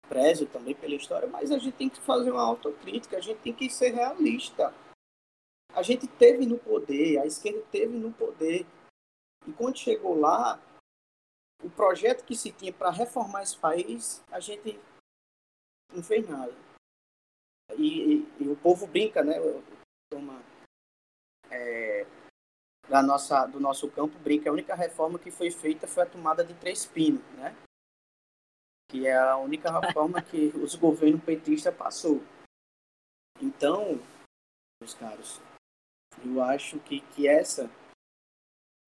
prezo 0.08 0.46
também 0.46 0.74
pela 0.74 0.94
história, 0.94 1.28
mas 1.28 1.50
a 1.50 1.58
gente 1.58 1.76
tem 1.76 1.88
que 1.88 2.00
fazer 2.00 2.30
uma 2.30 2.42
autocrítica, 2.42 3.16
a 3.16 3.20
gente 3.20 3.40
tem 3.40 3.52
que 3.52 3.68
ser 3.68 3.90
realista. 3.90 4.72
A 5.78 5.82
gente 5.82 6.08
teve 6.08 6.44
no 6.44 6.58
poder, 6.58 7.20
a 7.20 7.24
esquerda 7.24 7.62
teve 7.70 7.96
no 7.96 8.12
poder. 8.12 8.66
E 9.46 9.52
quando 9.52 9.78
chegou 9.78 10.18
lá, 10.18 10.60
o 11.62 11.70
projeto 11.70 12.24
que 12.24 12.34
se 12.34 12.50
tinha 12.50 12.72
para 12.72 12.90
reformar 12.90 13.44
esse 13.44 13.56
país, 13.56 14.20
a 14.28 14.40
gente 14.40 14.76
não 15.94 16.02
fez 16.02 16.28
nada. 16.28 16.52
E, 17.76 18.12
e, 18.12 18.42
e 18.42 18.48
o 18.48 18.56
povo 18.56 18.88
brinca, 18.88 19.22
né? 19.22 19.34
Toma, 20.10 20.42
é, 21.48 22.04
da 22.88 23.00
nossa, 23.00 23.46
do 23.46 23.60
nosso 23.60 23.88
campo 23.88 24.18
brinca. 24.18 24.50
A 24.50 24.52
única 24.52 24.74
reforma 24.74 25.16
que 25.16 25.30
foi 25.30 25.48
feita 25.52 25.86
foi 25.86 26.02
a 26.02 26.10
tomada 26.10 26.44
de 26.44 26.54
Três 26.54 26.86
Pinos, 26.86 27.22
né? 27.36 27.56
Que 28.90 29.06
é 29.06 29.16
a 29.16 29.36
única 29.36 29.70
reforma 29.78 30.20
que 30.20 30.48
os 30.56 30.74
governos 30.74 31.22
petistas 31.22 31.72
passou. 31.72 32.20
Então, 33.40 34.00
meus 34.82 34.94
caros, 34.94 35.40
eu 36.24 36.42
acho 36.42 36.78
que, 36.80 37.00
que 37.00 37.28
essa 37.28 37.70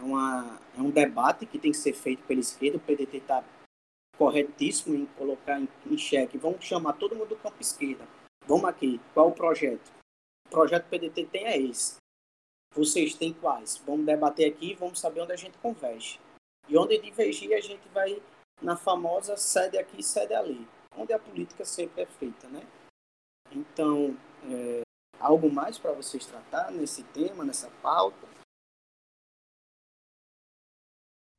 é, 0.01 0.05
uma, 0.05 0.61
é 0.77 0.81
um 0.81 0.90
debate 0.90 1.47
que 1.47 1.59
tem 1.59 1.73
que 1.73 1.77
ser 1.77 1.93
feito 1.93 2.23
pela 2.25 2.40
esquerda. 2.40 2.79
O 2.79 2.81
PDT 2.81 3.19
está 3.19 3.45
corretíssimo 4.16 4.95
em 4.95 5.07
colocar 5.07 5.61
em, 5.61 5.69
em 5.87 5.99
xeque. 5.99 6.38
Vamos 6.38 6.64
chamar 6.64 6.95
todo 6.95 7.14
mundo 7.14 7.31
do 7.31 7.37
campo 7.37 7.61
esquerda. 7.61 8.07
Vamos 8.47 8.64
aqui. 8.64 9.01
Qual 9.14 9.29
o 9.29 9.35
projeto? 9.35 9.93
O 10.47 10.51
projeto 10.51 10.88
PDT 10.88 11.27
tem 11.27 11.47
é 11.47 11.59
esse. 11.59 11.97
Vocês 12.75 13.14
têm 13.14 13.33
quais? 13.33 13.79
Vamos 13.79 14.07
debater 14.07 14.53
aqui 14.53 14.73
e 14.73 14.75
vamos 14.75 15.01
saber 15.01 15.21
onde 15.21 15.33
a 15.33 15.37
gente 15.37 15.59
converge. 15.59 16.21
E 16.69 16.77
onde 16.79 16.99
divergir, 16.99 17.53
a 17.53 17.61
gente 17.61 17.88
vai 17.88 18.23
na 18.62 18.77
famosa 18.77 19.37
sede 19.37 19.77
aqui, 19.77 20.03
sede 20.03 20.35
ali. 20.35 20.69
Onde 20.97 21.12
a 21.12 21.19
política 21.19 21.64
sempre 21.64 22.03
é 22.03 22.07
feita, 22.07 22.49
né? 22.49 22.62
Então, 23.51 24.16
é, 24.45 24.83
algo 25.20 25.52
mais 25.52 25.78
para 25.78 25.92
vocês 25.92 26.26
tratar 26.26 26.72
nesse 26.72 27.04
tema, 27.04 27.44
nessa 27.44 27.70
pauta? 27.83 28.26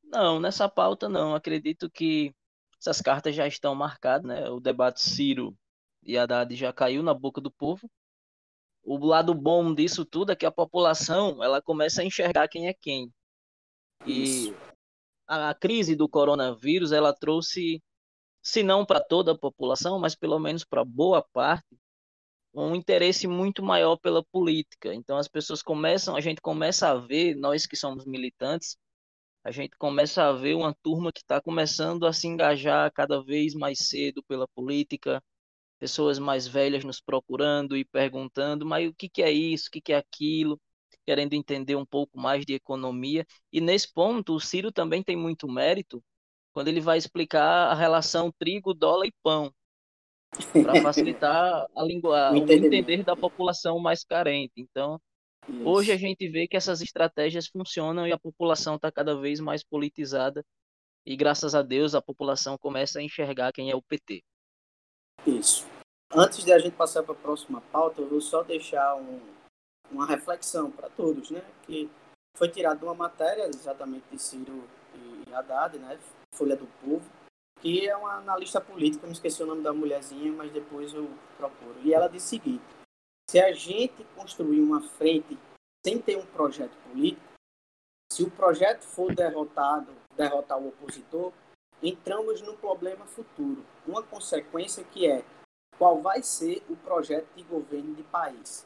Não, 0.04 0.39
nessa 0.39 0.70
pauta 0.70 1.10
não. 1.10 1.34
Acredito 1.34 1.89
que 1.89 2.34
essas 2.80 3.02
cartas 3.02 3.36
já 3.36 3.48
estão 3.48 3.74
marcadas, 3.74 4.28
né? 4.28 4.50
O 4.50 4.60
debate 4.60 5.02
Ciro 5.02 5.58
e 6.04 6.17
Haddad 6.17 6.56
já 6.56 6.72
caiu 6.72 7.02
na 7.02 7.13
boca 7.13 7.39
do 7.39 7.52
povo. 7.52 7.89
O 8.84 8.98
lado 9.06 9.34
bom 9.34 9.74
disso 9.74 10.04
tudo 10.04 10.32
é 10.32 10.36
que 10.36 10.46
a 10.46 10.52
população 10.52 11.44
ela 11.44 11.62
começa 11.62 12.02
a 12.02 12.06
enxergar 12.06 12.48
quem 12.48 12.67
é 12.67 12.74
quem. 12.74 13.13
E 14.06 14.54
a, 15.28 15.52
a 15.52 15.54
crise 15.54 15.96
do 15.96 16.10
coronavírus 16.10 16.91
ela 16.91 17.13
trouxe, 17.13 17.82
se 18.41 18.63
não 18.63 18.86
para 18.86 19.00
toda 19.00 19.34
a 19.34 19.38
população, 19.38 20.00
mas 20.00 20.15
pelo 20.15 20.39
menos 20.39 20.65
para 20.65 20.84
boa 20.84 21.24
parte, 21.32 21.78
um 22.54 22.76
interesse 22.76 23.28
muito 23.28 23.64
maior 23.64 23.98
pela 23.98 24.24
política. 24.24 24.94
Então 24.94 25.18
as 25.18 25.28
pessoas 25.28 25.62
começam, 25.62 26.16
a 26.16 26.22
gente 26.22 26.42
começa 26.42 26.90
a 26.90 26.96
ver, 26.96 27.36
nós 27.36 27.66
que 27.66 27.76
somos 27.76 28.06
militantes, 28.06 28.78
a 29.44 29.52
gente 29.52 29.78
começa 29.78 30.24
a 30.24 30.34
ver 30.34 30.56
uma 30.56 30.74
turma 30.84 31.12
que 31.12 31.22
está 31.22 31.42
começando 31.42 32.06
a 32.06 32.14
se 32.14 32.28
engajar 32.28 32.92
cada 32.94 33.24
vez 33.24 33.54
mais 33.56 33.80
cedo 33.80 34.24
pela 34.24 34.48
política, 34.50 35.24
pessoas 35.80 36.20
mais 36.20 36.48
velhas 36.48 36.84
nos 36.84 37.02
procurando 37.02 37.76
e 37.78 37.86
perguntando, 37.86 38.66
mas 38.66 38.90
o 38.90 38.94
que, 38.94 39.10
que 39.10 39.24
é 39.24 39.32
isso, 39.32 39.68
o 39.70 39.72
que, 39.72 39.82
que 39.82 39.94
é 39.94 39.98
aquilo, 39.98 40.60
querendo 41.06 41.34
entender 41.34 41.76
um 41.76 41.86
pouco 41.86 42.20
mais 42.20 42.46
de 42.46 42.54
economia. 42.54 43.26
E 43.52 43.60
nesse 43.62 43.92
ponto, 43.92 44.36
o 44.36 44.40
Ciro 44.40 44.72
também 44.72 45.04
tem 45.04 45.16
muito 45.16 45.48
mérito 45.48 46.04
quando 46.54 46.68
ele 46.68 46.82
vai 46.82 46.98
explicar 46.98 47.72
a 47.72 47.74
relação 47.74 48.32
trigo, 48.32 48.74
dólar 48.74 49.08
e 49.08 49.14
pão, 49.24 49.54
para 50.63 50.82
facilitar 50.82 51.65
a 51.76 51.84
língua, 51.84 52.32
o 52.32 52.52
entender 52.52 53.04
da 53.04 53.15
população 53.15 53.80
mais 53.80 54.04
carente. 54.04 54.54
Então, 54.58 55.00
isso. 55.48 55.67
Hoje 55.67 55.91
a 55.91 55.98
gente 55.98 56.28
vê 56.28 56.48
que 56.48 56.56
essas 56.56 56.82
estratégias 56.82 57.48
funcionam 57.48 58.08
e 58.08 58.12
a 58.12 58.20
população 58.20 58.76
está 58.76 58.91
cada 58.91 59.20
vez 59.20 59.39
mais 59.39 59.63
politizada 59.63 60.46
e 61.06 61.15
graças 61.15 61.56
a 61.56 61.62
Deus 61.62 61.96
a 61.96 62.02
população 62.02 62.58
começa 62.58 63.00
a 63.00 63.04
enxergar 63.04 63.52
quem 63.52 63.72
é 63.72 63.76
o 63.76 63.82
PT. 63.82 64.24
Isso. 65.26 65.67
Antes 66.13 66.44
de 66.44 66.52
a 66.52 66.60
gente 66.60 66.76
passar 66.76 67.04
para 67.04 67.13
a 67.13 67.17
próxima 67.17 67.62
pauta, 67.72 68.02
eu 68.02 68.10
vou 68.10 68.22
só 68.22 68.44
deixar 68.44 68.96
um, 68.96 69.20
uma 69.89 70.06
reflexão 70.06 70.70
para 70.70 70.89
todos, 70.89 71.32
né? 71.32 71.44
Que 71.63 71.89
foi 72.38 72.50
tirado 72.50 72.80
de 72.80 72.86
uma 72.86 72.94
matéria 72.94 73.48
exatamente 73.48 74.06
de 74.12 74.20
Ciro 74.20 74.63
e 75.28 75.34
Haddad, 75.34 75.78
né? 75.80 75.98
Folha 76.36 76.56
do 76.56 76.67
Povo, 76.84 77.10
que 77.62 77.88
é 77.88 77.95
uma 77.95 78.15
analista 78.15 78.60
política, 78.60 79.06
não 79.06 79.13
esqueci 79.13 79.41
o 79.43 79.45
nome 79.45 79.62
da 79.62 79.71
mulherzinha, 79.71 80.32
mas 80.32 80.52
depois 80.52 80.93
eu 80.93 81.10
procuro. 81.38 81.80
E 81.84 81.93
ela 81.93 82.08
disse 82.08 82.26
o 82.26 82.41
seguinte: 82.41 82.63
se 83.30 83.39
a 83.39 83.54
gente 83.54 84.04
construir 84.15 84.60
uma 84.60 84.82
frente 84.82 85.38
sem 85.86 86.02
ter 86.02 86.17
um 86.17 86.26
projeto 86.26 86.76
político, 86.89 87.21
se 88.12 88.24
o 88.24 88.32
projeto 88.32 88.84
for 88.84 89.13
derrotado, 89.15 89.93
derrotar 90.17 90.60
o 90.60 90.69
opositor, 90.69 91.32
entramos 91.82 92.41
num 92.41 92.58
problema 92.58 93.06
futuro. 93.06 93.63
Uma 93.88 94.04
consequência 94.04 94.84
que 94.84 95.08
é 95.08 95.24
qual 95.78 96.02
vai 96.02 96.21
ser 96.21 96.63
o 96.69 96.76
projeto 96.76 97.34
de 97.36 97.43
governo 97.43 97.95
de 97.95 98.04
país. 98.04 98.65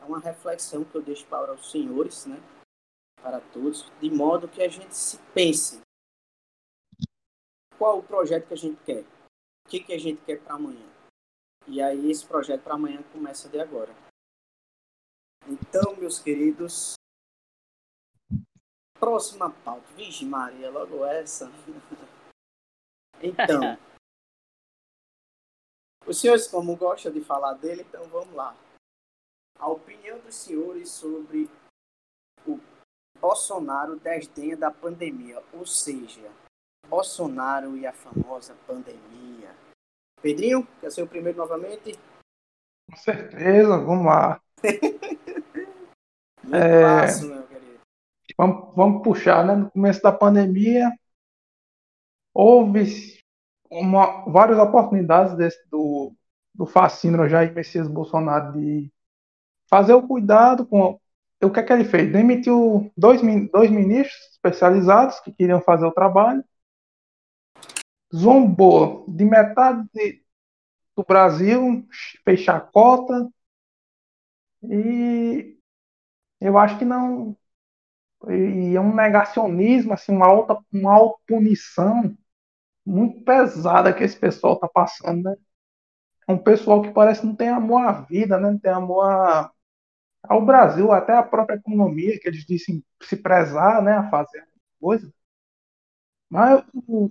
É 0.00 0.04
uma 0.04 0.20
reflexão 0.20 0.84
que 0.84 0.94
eu 0.94 1.02
deixo 1.02 1.26
para 1.26 1.52
os 1.52 1.70
senhores, 1.70 2.24
né, 2.24 2.40
para 3.20 3.40
todos, 3.40 3.90
de 4.00 4.10
modo 4.10 4.48
que 4.48 4.62
a 4.62 4.68
gente 4.68 4.94
se 4.94 5.18
pense 5.34 5.80
qual 7.78 7.98
o 7.98 8.02
projeto 8.02 8.48
que 8.48 8.54
a 8.54 8.56
gente 8.56 8.82
quer, 8.84 9.02
o 9.02 9.68
que, 9.68 9.80
que 9.80 9.92
a 9.92 9.98
gente 9.98 10.20
quer 10.24 10.42
para 10.42 10.54
amanhã. 10.54 10.86
E 11.66 11.80
aí 11.80 12.10
esse 12.10 12.26
projeto 12.26 12.62
para 12.62 12.74
amanhã 12.74 13.02
começa 13.12 13.48
de 13.48 13.60
agora. 13.60 13.94
Então, 15.46 15.96
meus 15.96 16.18
queridos, 16.18 16.94
próxima 18.98 19.50
pauta. 19.50 19.86
Vixe 19.94 20.24
Maria, 20.24 20.70
logo 20.70 21.04
essa. 21.04 21.50
então, 23.22 23.78
Os 26.06 26.20
senhores, 26.20 26.48
como 26.48 26.76
gostam 26.76 27.12
de 27.12 27.22
falar 27.22 27.54
dele, 27.54 27.82
então 27.82 28.08
vamos 28.08 28.34
lá. 28.34 28.56
A 29.58 29.68
opinião 29.68 30.18
dos 30.20 30.34
senhores 30.34 30.90
sobre 30.90 31.50
o 32.46 32.58
Bolsonaro 33.20 33.98
desdenha 33.98 34.56
da 34.56 34.70
pandemia, 34.70 35.42
ou 35.52 35.66
seja, 35.66 36.32
Bolsonaro 36.88 37.76
e 37.76 37.86
a 37.86 37.92
famosa 37.92 38.54
pandemia. 38.66 39.54
Pedrinho, 40.20 40.66
quer 40.80 40.90
ser 40.90 41.02
o 41.02 41.06
primeiro 41.06 41.38
novamente? 41.38 41.98
Com 42.90 42.96
certeza, 42.96 43.78
vamos 43.78 44.06
lá. 44.06 44.40
É... 46.50 46.82
fácil, 46.82 47.28
meu 47.28 47.42
querido. 47.42 47.78
Vamos, 48.38 48.74
vamos 48.74 49.02
puxar, 49.02 49.44
né? 49.44 49.54
No 49.54 49.70
começo 49.70 50.00
da 50.02 50.10
pandemia, 50.10 50.90
houve 52.32 53.20
uma, 53.70 54.24
várias 54.24 54.58
oportunidades 54.58 55.36
desse, 55.36 55.58
do, 55.68 56.12
do 56.54 56.64
fascínio 56.64 57.28
Jair 57.28 57.52
Messias 57.52 57.86
Bolsonaro 57.86 58.52
de 58.54 58.90
fazer 59.68 59.92
o 59.92 60.06
cuidado 60.06 60.66
com. 60.66 60.98
O 61.42 61.50
que 61.50 61.60
é 61.60 61.62
que 61.62 61.72
ele 61.72 61.84
fez? 61.84 62.10
Demitiu 62.10 62.90
dois, 62.96 63.20
dois 63.52 63.70
ministros 63.70 64.18
especializados 64.32 65.20
que 65.20 65.30
queriam 65.30 65.60
fazer 65.60 65.86
o 65.86 65.92
trabalho, 65.92 66.42
zombou 68.14 69.04
de 69.08 69.24
metade 69.24 69.86
de, 69.94 70.22
do 70.96 71.04
Brasil, 71.04 71.86
fez 72.24 72.40
chacota, 72.40 73.30
e 74.62 75.56
eu 76.40 76.58
acho 76.58 76.78
que 76.78 76.84
não. 76.84 77.36
E 78.28 78.76
é 78.76 78.80
um 78.80 78.94
negacionismo, 78.94 79.92
assim, 79.94 80.12
uma 80.12 80.26
alta, 80.26 80.58
uma 80.72 80.92
alta 80.94 81.20
punição 81.26 82.16
muito 82.86 83.24
pesada 83.24 83.92
que 83.94 84.04
esse 84.04 84.18
pessoal 84.18 84.54
está 84.54 84.68
passando, 84.68 85.22
né? 85.24 85.36
É 86.28 86.32
um 86.32 86.38
pessoal 86.38 86.82
que 86.82 86.92
parece 86.92 87.20
que 87.22 87.26
não 87.28 87.36
tem 87.36 87.48
amor 87.50 87.82
à 87.82 87.92
vida, 88.02 88.38
né? 88.40 88.50
Não 88.50 88.58
tem 88.58 88.72
amor 88.72 89.02
a, 89.10 89.50
ao 90.24 90.44
Brasil, 90.46 90.92
até 90.92 91.14
a 91.14 91.22
própria 91.24 91.56
economia, 91.56 92.18
que 92.20 92.28
eles 92.28 92.46
dizem 92.46 92.84
se 93.02 93.16
prezar, 93.18 93.82
né? 93.82 93.94
A 93.94 94.10
fazer 94.10 94.44
coisa. 94.80 95.12
Mas 96.30 96.64
o, 96.74 97.08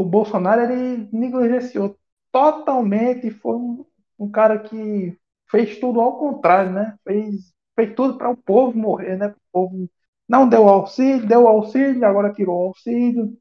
o, 0.00 0.04
Bolsonaro, 0.04 0.62
ele 0.62 1.08
negligenciou 1.12 1.98
totalmente, 2.32 3.30
foi 3.30 3.56
um, 3.56 3.86
um 4.18 4.30
cara 4.30 4.58
que 4.58 5.18
fez 5.50 5.78
tudo 5.78 6.00
ao 6.00 6.18
contrário, 6.18 6.72
né? 6.72 6.96
Fez, 7.04 7.52
fez 7.76 7.94
tudo 7.94 8.18
para 8.18 8.30
o 8.30 8.36
povo 8.36 8.76
morrer, 8.78 9.16
né? 9.16 9.28
O 9.28 9.36
povo 9.52 9.90
não 10.28 10.48
deu 10.48 10.68
auxílio, 10.68 11.26
deu 11.26 11.48
auxílio, 11.48 12.04
agora 12.06 12.32
tirou 12.32 12.66
auxílio. 12.66 13.36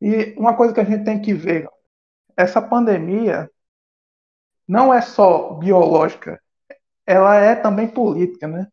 E 0.00 0.34
uma 0.38 0.56
coisa 0.56 0.74
que 0.74 0.80
a 0.80 0.84
gente 0.84 1.04
tem 1.04 1.20
que 1.20 1.34
ver, 1.34 1.68
essa 2.36 2.60
pandemia 2.62 3.50
não 4.66 4.92
é 4.92 5.00
só 5.02 5.54
biológica, 5.54 6.40
ela 7.06 7.36
é 7.36 7.54
também 7.56 7.88
política, 7.88 8.46
né? 8.48 8.68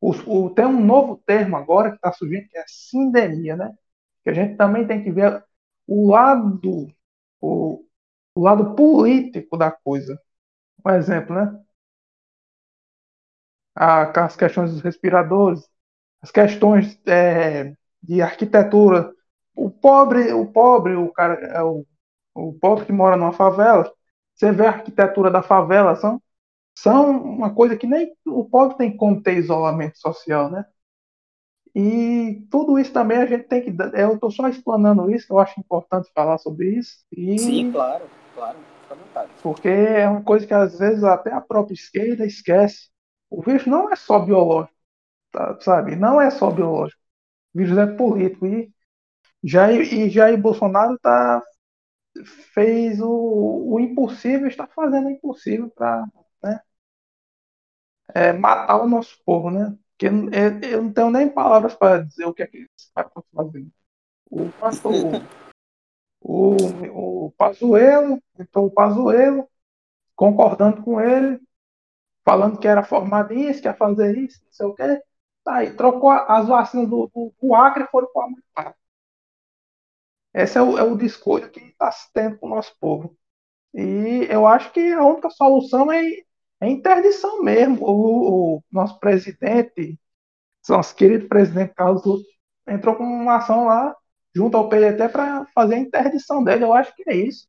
O, 0.00 0.10
o, 0.46 0.50
tem 0.50 0.66
um 0.66 0.84
novo 0.84 1.22
termo 1.24 1.56
agora 1.56 1.90
que 1.90 1.96
está 1.96 2.12
surgindo, 2.12 2.48
que 2.48 2.58
é 2.58 2.64
sindemia, 2.66 3.56
né? 3.56 3.72
Que 4.24 4.30
a 4.30 4.34
gente 4.34 4.56
também 4.56 4.86
tem 4.86 5.02
que 5.02 5.10
ver 5.12 5.44
o 5.86 6.10
lado, 6.10 6.88
o, 7.40 7.84
o 8.34 8.40
lado 8.42 8.74
político 8.74 9.56
da 9.56 9.70
coisa. 9.70 10.18
Um 10.86 10.90
exemplo, 10.92 11.34
né? 11.36 11.60
as 13.74 14.36
questões 14.36 14.70
dos 14.72 14.82
respiradores, 14.82 15.68
as 16.22 16.30
questões 16.30 16.98
é, 17.06 17.74
de 18.02 18.20
arquitetura 18.22 19.12
o 19.54 19.70
pobre, 19.70 20.32
o 20.32 20.46
pobre, 20.46 20.94
o 20.96 21.12
cara, 21.12 21.34
é 21.34 21.62
o, 21.62 21.86
o 22.34 22.54
pobre 22.54 22.86
que 22.86 22.92
mora 22.92 23.16
numa 23.16 23.32
favela, 23.32 23.90
você 24.34 24.50
vê 24.52 24.66
a 24.66 24.70
arquitetura 24.70 25.30
da 25.30 25.42
favela, 25.42 25.96
são, 25.96 26.22
são 26.76 27.22
uma 27.22 27.54
coisa 27.54 27.76
que 27.76 27.86
nem 27.86 28.14
o 28.26 28.44
pobre 28.44 28.78
tem 28.78 28.96
como 28.96 29.22
ter 29.22 29.36
isolamento 29.38 29.98
social, 29.98 30.50
né? 30.50 30.64
E 31.74 32.46
tudo 32.50 32.78
isso 32.78 32.92
também 32.92 33.18
a 33.18 33.26
gente 33.26 33.44
tem 33.44 33.62
que. 33.62 33.74
Eu 33.94 34.14
estou 34.14 34.30
só 34.30 34.48
explanando 34.48 35.10
isso, 35.10 35.32
eu 35.32 35.38
acho 35.38 35.58
importante 35.58 36.10
falar 36.14 36.38
sobre 36.38 36.76
isso. 36.76 37.04
E... 37.10 37.38
Sim, 37.38 37.72
claro, 37.72 38.04
claro, 38.34 38.58
fica 38.82 38.94
à 38.94 38.96
vontade. 38.96 39.30
Porque 39.42 39.68
é 39.68 40.08
uma 40.08 40.22
coisa 40.22 40.46
que 40.46 40.52
às 40.52 40.78
vezes 40.78 41.02
até 41.02 41.32
a 41.32 41.40
própria 41.40 41.74
esquerda 41.74 42.26
esquece. 42.26 42.90
O 43.30 43.40
vírus 43.40 43.66
não 43.66 43.90
é 43.90 43.96
só 43.96 44.18
biológico, 44.18 44.76
tá, 45.30 45.58
sabe? 45.60 45.96
Não 45.96 46.20
é 46.20 46.30
só 46.30 46.50
biológico. 46.50 47.00
O 47.54 47.58
vírus 47.58 47.78
é 47.78 47.86
político. 47.86 48.46
E 48.46 48.70
Jair, 49.42 49.92
e 49.92 50.10
Jair 50.10 50.38
Bolsonaro 50.40 50.98
tá, 50.98 51.42
fez 52.54 53.00
o, 53.00 53.08
o 53.74 53.80
impossível, 53.80 54.46
está 54.46 54.66
fazendo 54.66 55.06
o 55.06 55.10
impossível 55.10 55.70
para 55.70 56.04
né, 56.42 56.60
é, 58.14 58.32
matar 58.32 58.82
o 58.82 58.88
nosso 58.88 59.18
povo, 59.24 59.50
né? 59.50 59.76
Porque 60.02 60.06
eu, 60.06 60.70
eu 60.70 60.82
não 60.82 60.92
tenho 60.92 61.10
nem 61.10 61.28
palavras 61.28 61.74
para 61.76 62.02
dizer 62.02 62.24
o 62.24 62.34
que 62.34 62.42
é 62.42 62.46
que 62.46 62.58
esse 62.76 62.92
cara 62.92 63.06
está 63.06 63.22
fazendo. 63.32 63.70
O, 64.28 64.46
o, 66.20 66.56
o, 66.90 67.26
o 67.26 67.30
Pazuello, 67.32 68.20
então 68.38 68.64
o 68.64 68.70
Pazuello, 68.70 69.48
concordando 70.16 70.82
com 70.82 71.00
ele, 71.00 71.40
falando 72.24 72.58
que 72.58 72.66
era 72.66 72.82
formado 72.82 73.32
isso, 73.32 73.62
que 73.62 73.68
ia 73.68 73.74
fazer 73.74 74.18
isso, 74.18 74.42
não 74.44 74.52
sei 74.52 74.66
o 74.66 74.74
quê. 74.74 75.02
Tá 75.44 75.56
aí, 75.56 75.76
trocou 75.76 76.10
as 76.10 76.48
vacinas 76.48 76.88
do, 76.88 77.08
do, 77.14 77.32
do 77.40 77.54
Acre 77.54 77.84
e 77.84 77.88
foram 77.88 78.08
para 78.12 78.22
o 78.22 78.24
Amapá. 78.24 78.74
Esse 80.34 80.58
é 80.58 80.62
o, 80.62 80.78
é 80.78 80.82
o 80.82 80.96
discurso 80.96 81.50
que 81.50 81.60
está 81.60 81.92
se 81.92 82.12
tendo 82.12 82.38
com 82.38 82.46
o 82.46 82.50
nosso 82.50 82.76
povo. 82.80 83.16
E 83.74 84.26
eu 84.30 84.46
acho 84.46 84.72
que 84.72 84.92
a 84.92 85.04
única 85.04 85.30
solução 85.30 85.92
é, 85.92 86.02
é 86.62 86.70
interdição 86.70 87.42
mesmo. 87.42 87.84
O, 87.84 88.56
o, 88.56 88.64
nosso 88.70 88.98
presidente, 89.00 89.98
nosso 90.68 90.94
querido 90.94 91.26
presidente 91.28 91.74
Carlos 91.74 92.04
Lula, 92.04 92.22
entrou 92.68 92.94
com 92.94 93.02
uma 93.02 93.36
ação 93.36 93.66
lá 93.66 93.94
junto 94.34 94.56
ao 94.56 94.68
PDT 94.68 95.08
para 95.08 95.44
fazer 95.46 95.74
a 95.74 95.78
interdição 95.78 96.42
dele. 96.42 96.64
Eu 96.64 96.72
acho 96.72 96.94
que 96.94 97.02
é 97.08 97.16
isso. 97.16 97.48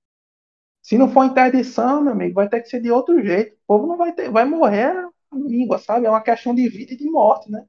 Se 0.82 0.98
não 0.98 1.10
for 1.10 1.26
interdição, 1.26 2.02
meu 2.02 2.12
amigo, 2.12 2.34
vai 2.34 2.50
ter 2.50 2.62
que 2.62 2.70
ser 2.70 2.82
de 2.82 2.92
outro 2.92 3.24
jeito. 3.24 3.56
O 3.56 3.68
povo 3.68 3.88
não 3.88 3.98
vai 3.98 4.14
ter, 4.14 4.30
vai 4.32 4.46
morrer 4.46 4.92
a 4.98 5.36
língua, 5.36 5.78
sabe? 5.78 6.08
É 6.08 6.10
uma 6.10 6.22
questão 6.22 6.54
de 6.54 6.68
vida 6.68 6.94
e 6.94 6.98
de 6.98 7.10
morte, 7.10 7.52
né? 7.52 7.66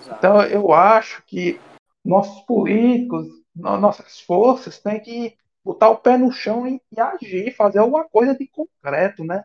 Então 0.00 0.42
eu 0.42 0.72
acho 0.72 1.22
que 1.26 1.60
nossos 2.02 2.40
políticos, 2.46 3.28
nossas 3.54 4.20
forças 4.20 4.78
têm 4.80 5.00
que 5.00 5.36
botar 5.62 5.90
o 5.90 5.98
pé 5.98 6.16
no 6.16 6.32
chão 6.32 6.66
e, 6.66 6.80
e 6.90 7.00
agir, 7.00 7.54
fazer 7.54 7.78
alguma 7.78 8.08
coisa 8.08 8.34
de 8.34 8.48
concreto, 8.48 9.22
né? 9.22 9.44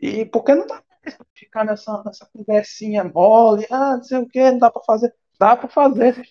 E 0.00 0.24
porque 0.24 0.54
não 0.54 0.66
dá 0.66 0.82
pra 0.82 1.12
ficar 1.34 1.64
nessa, 1.64 2.02
nessa 2.04 2.26
conversinha 2.32 3.04
mole, 3.04 3.66
ah, 3.70 3.96
não 3.96 4.02
sei 4.02 4.18
o 4.18 4.28
que, 4.28 4.50
não 4.50 4.58
dá 4.58 4.70
para 4.70 4.82
fazer. 4.82 5.14
Dá 5.38 5.56
para 5.56 5.68
fazer. 5.68 6.26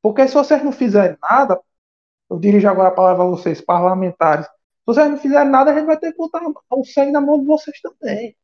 Porque 0.00 0.26
se 0.28 0.34
vocês 0.34 0.62
não 0.64 0.72
fizerem 0.72 1.16
nada, 1.20 1.60
eu 2.30 2.38
dirijo 2.38 2.68
agora 2.68 2.88
a 2.88 2.92
palavra 2.92 3.24
a 3.24 3.26
vocês, 3.28 3.60
parlamentares, 3.60 4.46
se 4.46 4.86
vocês 4.86 5.10
não 5.10 5.18
fizerem 5.18 5.50
nada, 5.50 5.70
a 5.70 5.74
gente 5.74 5.86
vai 5.86 5.98
ter 5.98 6.12
que 6.12 6.18
botar 6.18 6.42
o 6.70 6.84
sangue 6.84 7.12
na 7.12 7.20
mão 7.20 7.40
de 7.40 7.46
vocês 7.46 7.80
também. 7.80 8.36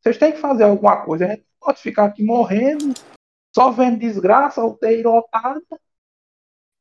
Vocês 0.00 0.18
têm 0.18 0.32
que 0.32 0.38
fazer 0.38 0.64
alguma 0.64 1.04
coisa. 1.04 1.26
A 1.26 1.28
gente 1.30 1.46
pode 1.60 1.80
ficar 1.80 2.04
aqui 2.06 2.22
morrendo, 2.22 2.94
só 3.54 3.70
vendo 3.70 3.98
desgraça, 3.98 4.64
UTI 4.64 5.02
lotada, 5.02 5.62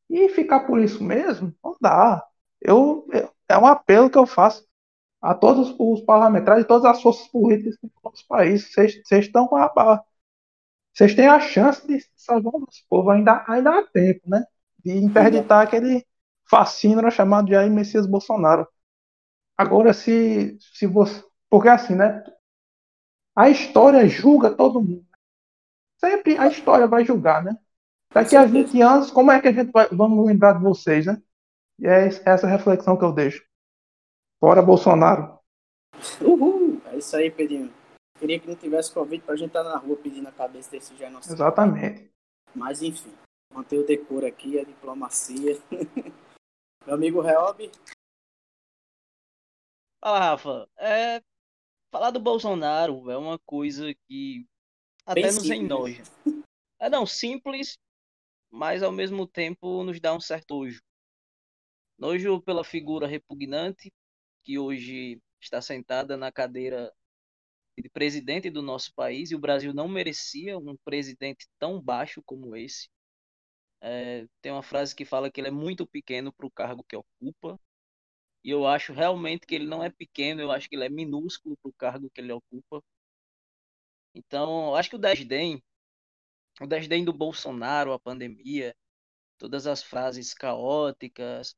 e 0.10 0.30
ficar 0.30 0.62
por 0.62 0.80
isso 0.80 1.04
mesmo, 1.04 1.54
não 1.63 1.76
dá. 1.82 2.26
Eu, 2.62 3.08
eu, 3.12 3.32
é 3.50 3.58
um 3.58 3.65
apelo 3.65 4.10
que 4.10 4.17
eu 4.17 4.26
faço 4.26 4.66
a 5.21 5.34
todos 5.34 5.75
os 5.77 6.01
parlamentares 6.01 6.63
e 6.63 6.67
todas 6.67 6.86
as 6.86 7.01
forças 7.01 7.27
políticas 7.27 7.77
do 7.82 7.91
nosso 8.03 8.27
país. 8.27 8.71
Vocês 8.71 9.01
estão 9.12 9.47
com 9.47 9.56
a. 9.58 10.03
Vocês 10.93 11.13
têm 11.15 11.27
a 11.27 11.39
chance 11.39 11.86
de 11.88 12.03
salvar 12.15 12.56
o 12.56 12.60
nosso 12.60 12.84
povo, 12.89 13.10
ainda, 13.12 13.43
ainda 13.47 13.80
há 13.80 13.84
tempo, 13.88 14.21
né? 14.30 14.43
De 14.84 14.91
interditar 14.97 15.63
aquele 15.63 16.06
fascínio 16.49 17.10
chamado 17.12 17.49
Jair 17.49 17.71
Messias 17.71 18.08
Bolsonaro. 18.08 18.67
Agora, 19.58 19.93
se, 19.93 20.58
se 20.60 20.88
você. 20.88 21.23
Porque 21.49 21.69
assim, 21.69 21.95
né? 21.95 22.23
A 23.36 23.49
história 23.49 24.08
julga 24.08 24.51
todo 24.51 24.82
mundo. 24.82 25.06
Sempre 25.99 26.38
a 26.38 26.47
história 26.47 26.88
vai 26.88 27.06
julgar, 27.06 27.43
né? 27.43 27.58
Daqui 28.13 28.36
a 28.36 28.45
20 28.45 28.82
anos, 28.82 29.12
como 29.12 29.32
é 29.32 29.41
que 29.41 29.47
a 29.47 29.53
gente 29.53 29.71
vai, 29.71 29.88
vamos 29.89 30.25
lembrar 30.25 30.53
de 30.53 30.63
vocês, 30.63 31.06
né? 31.06 31.21
E 31.80 31.88
é 31.88 32.08
essa 32.25 32.47
reflexão 32.47 32.97
que 32.97 33.03
eu 33.03 33.12
deixo. 33.13 33.46
Fora 34.39 34.62
Bolsonaro. 34.62 35.39
Uhul! 36.21 36.82
É 36.86 36.97
isso 36.97 37.15
aí, 37.15 37.32
Pedrinho. 37.32 37.73
Queria 38.19 38.39
que 38.39 38.47
não 38.47 38.56
tivesse 38.56 38.93
convite 38.93 39.23
pra 39.23 39.36
gente 39.36 39.47
estar 39.50 39.63
na 39.63 39.78
rua 39.78 39.97
pedindo 39.97 40.28
a 40.28 40.32
cabeça 40.32 40.71
desse 40.71 40.95
genocídio. 40.95 41.36
Exatamente. 41.36 42.12
Mas 42.54 42.82
enfim, 42.82 43.13
manter 43.54 43.78
o 43.80 43.86
decoro 43.86 44.26
aqui, 44.26 44.60
a 44.60 44.63
diplomacia. 44.63 45.58
Meu 46.86 46.95
amigo 46.95 47.21
Reob. 47.21 47.71
Fala, 50.04 50.19
Rafa. 50.19 50.69
É, 50.78 51.21
falar 51.91 52.12
do 52.12 52.19
Bolsonaro 52.19 53.10
é 53.12 53.17
uma 53.17 53.38
coisa 53.39 53.93
que 54.08 54.47
até 55.06 55.21
Bem 55.21 55.26
nos 55.26 55.41
simples. 55.41 55.60
enoja. 55.62 56.04
É 56.80 56.89
não, 56.89 57.06
simples, 57.06 57.78
mas 58.52 58.84
ao 58.84 58.91
mesmo 58.91 59.28
tempo 59.28 59.84
nos 59.84 60.00
dá 60.00 60.13
um 60.13 60.19
certo 60.19 60.56
nojo. 60.56 60.82
nojo 61.97 62.41
pela 62.41 62.63
figura 62.63 63.08
repugnante 63.08 63.91
que 64.47 64.57
hoje 64.57 65.21
está 65.41 65.62
sentada 65.62 66.15
na 66.15 66.31
cadeira 66.31 66.89
de 67.77 67.89
presidente 67.89 68.49
do 68.49 68.62
nosso 68.62 68.93
país 68.93 69.29
e 69.29 69.36
o 69.36 69.39
Brasil 69.39 69.73
não 69.73 69.89
merecia 69.89 70.57
um 70.57 70.77
presidente 70.86 71.45
tão 71.60 71.81
baixo 71.81 72.23
como 72.25 72.55
esse. 72.55 72.89
É, 73.81 74.25
tem 74.41 74.53
uma 74.53 74.63
frase 74.63 74.95
que 74.95 75.03
fala 75.03 75.29
que 75.29 75.41
ele 75.41 75.49
é 75.49 75.51
muito 75.51 75.86
pequeno 75.86 76.31
para 76.31 76.47
o 76.47 76.51
cargo 76.51 76.81
que 76.88 76.95
ocupa. 76.95 77.60
E 78.41 78.49
eu 78.49 78.65
acho 78.65 78.93
realmente 78.93 79.45
que 79.45 79.53
ele 79.53 79.65
não 79.67 79.83
é 79.83 79.89
pequeno, 79.89 80.39
eu 80.41 80.49
acho 80.49 80.69
que 80.69 80.77
ele 80.77 80.86
é 80.86 80.89
minúsculo 80.89 81.57
para 81.57 81.69
o 81.69 81.73
cargo 81.73 82.10
que 82.10 82.21
ele 82.21 82.31
ocupa. 82.31 82.81
Então, 84.15 84.73
acho 84.75 84.89
que 84.89 84.95
o 84.95 84.99
desdém, 84.99 85.62
o 86.62 86.67
desdém 86.67 87.03
do 87.03 87.12
Bolsonaro, 87.12 87.91
a 87.91 87.99
pandemia, 87.99 88.73
todas 89.38 89.67
as 89.67 89.83
frases 89.83 90.33
caóticas, 90.33 91.53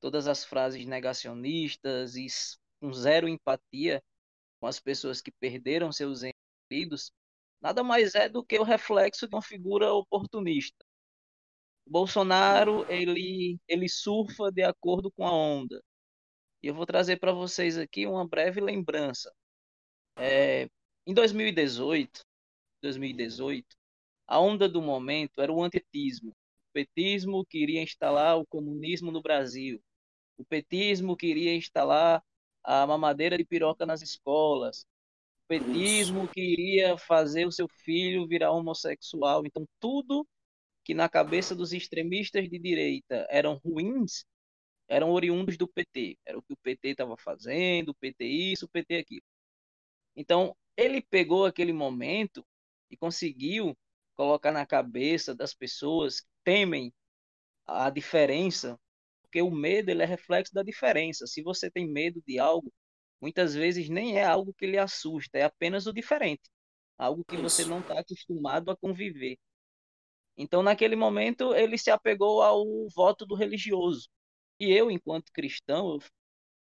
todas 0.00 0.28
as 0.28 0.44
frases 0.44 0.84
negacionistas 0.86 2.16
e 2.16 2.26
com 2.80 2.92
zero 2.92 3.28
empatia 3.28 4.02
com 4.60 4.66
as 4.66 4.80
pessoas 4.80 5.20
que 5.20 5.30
perderam 5.30 5.92
seus 5.92 6.22
entes 6.22 7.12
nada 7.60 7.82
mais 7.82 8.14
é 8.14 8.28
do 8.28 8.44
que 8.44 8.58
o 8.58 8.62
reflexo 8.62 9.26
de 9.26 9.34
uma 9.34 9.42
figura 9.42 9.92
oportunista. 9.92 10.84
Bolsonaro, 11.86 12.84
ele, 12.90 13.58
ele 13.66 13.88
surfa 13.88 14.50
de 14.52 14.62
acordo 14.62 15.10
com 15.12 15.26
a 15.26 15.32
onda. 15.32 15.82
E 16.62 16.66
eu 16.66 16.74
vou 16.74 16.84
trazer 16.84 17.18
para 17.18 17.32
vocês 17.32 17.78
aqui 17.78 18.06
uma 18.06 18.26
breve 18.26 18.60
lembrança. 18.60 19.32
É, 20.16 20.68
em 21.06 21.14
2018, 21.14 22.24
2018, 22.82 23.66
a 24.26 24.38
onda 24.40 24.68
do 24.68 24.82
momento 24.82 25.40
era 25.40 25.52
o 25.52 25.62
antipetismo. 25.62 26.30
O 26.30 26.72
petismo 26.72 27.46
queria 27.46 27.82
instalar 27.82 28.38
o 28.38 28.46
comunismo 28.46 29.10
no 29.10 29.22
Brasil. 29.22 29.80
O 30.38 30.44
petismo 30.44 31.16
queria 31.16 31.54
instalar 31.54 32.22
a 32.62 32.86
mamadeira 32.86 33.36
de 33.36 33.44
piroca 33.44 33.84
nas 33.84 34.02
escolas. 34.02 34.86
O 35.44 35.48
petismo 35.48 36.24
Isso. 36.24 36.32
queria 36.32 36.96
fazer 36.96 37.46
o 37.46 37.52
seu 37.52 37.66
filho 37.68 38.26
virar 38.26 38.52
homossexual. 38.52 39.44
Então, 39.44 39.66
tudo 39.80 40.26
que 40.84 40.94
na 40.94 41.08
cabeça 41.08 41.54
dos 41.54 41.72
extremistas 41.72 42.48
de 42.48 42.58
direita 42.58 43.26
eram 43.28 43.60
ruins, 43.64 44.24
eram 44.88 45.10
oriundos 45.10 45.56
do 45.56 45.66
PT. 45.66 46.16
Era 46.24 46.38
o 46.38 46.42
que 46.42 46.52
o 46.52 46.56
PT 46.56 46.90
estava 46.90 47.16
fazendo, 47.16 47.90
o 47.90 47.94
PT 47.94 48.24
isso, 48.24 48.66
o 48.66 48.68
PT 48.68 48.96
aquilo. 48.96 49.24
Então, 50.16 50.56
ele 50.76 51.02
pegou 51.02 51.44
aquele 51.44 51.72
momento 51.72 52.46
e 52.90 52.96
conseguiu 52.96 53.76
colocar 54.14 54.52
na 54.52 54.64
cabeça 54.64 55.34
das 55.34 55.52
pessoas 55.52 56.20
que 56.20 56.28
temem 56.44 56.92
a 57.66 57.90
diferença 57.90 58.78
porque 59.28 59.42
o 59.42 59.50
medo 59.50 59.90
ele 59.90 60.02
é 60.02 60.06
reflexo 60.06 60.52
da 60.54 60.62
diferença. 60.62 61.26
Se 61.26 61.42
você 61.42 61.70
tem 61.70 61.86
medo 61.86 62.22
de 62.26 62.38
algo, 62.38 62.72
muitas 63.20 63.54
vezes 63.54 63.88
nem 63.88 64.18
é 64.18 64.24
algo 64.24 64.54
que 64.54 64.66
lhe 64.66 64.78
assusta, 64.78 65.38
é 65.38 65.44
apenas 65.44 65.86
o 65.86 65.92
diferente, 65.92 66.42
algo 66.96 67.24
que 67.24 67.36
você 67.36 67.64
não 67.64 67.80
está 67.80 68.00
acostumado 68.00 68.70
a 68.70 68.76
conviver. 68.76 69.38
Então, 70.36 70.62
naquele 70.62 70.96
momento, 70.96 71.54
ele 71.54 71.76
se 71.76 71.90
apegou 71.90 72.42
ao 72.42 72.64
voto 72.94 73.26
do 73.26 73.34
religioso. 73.34 74.08
E 74.58 74.72
eu, 74.72 74.90
enquanto 74.90 75.32
cristão, 75.32 75.94
eu 75.94 76.00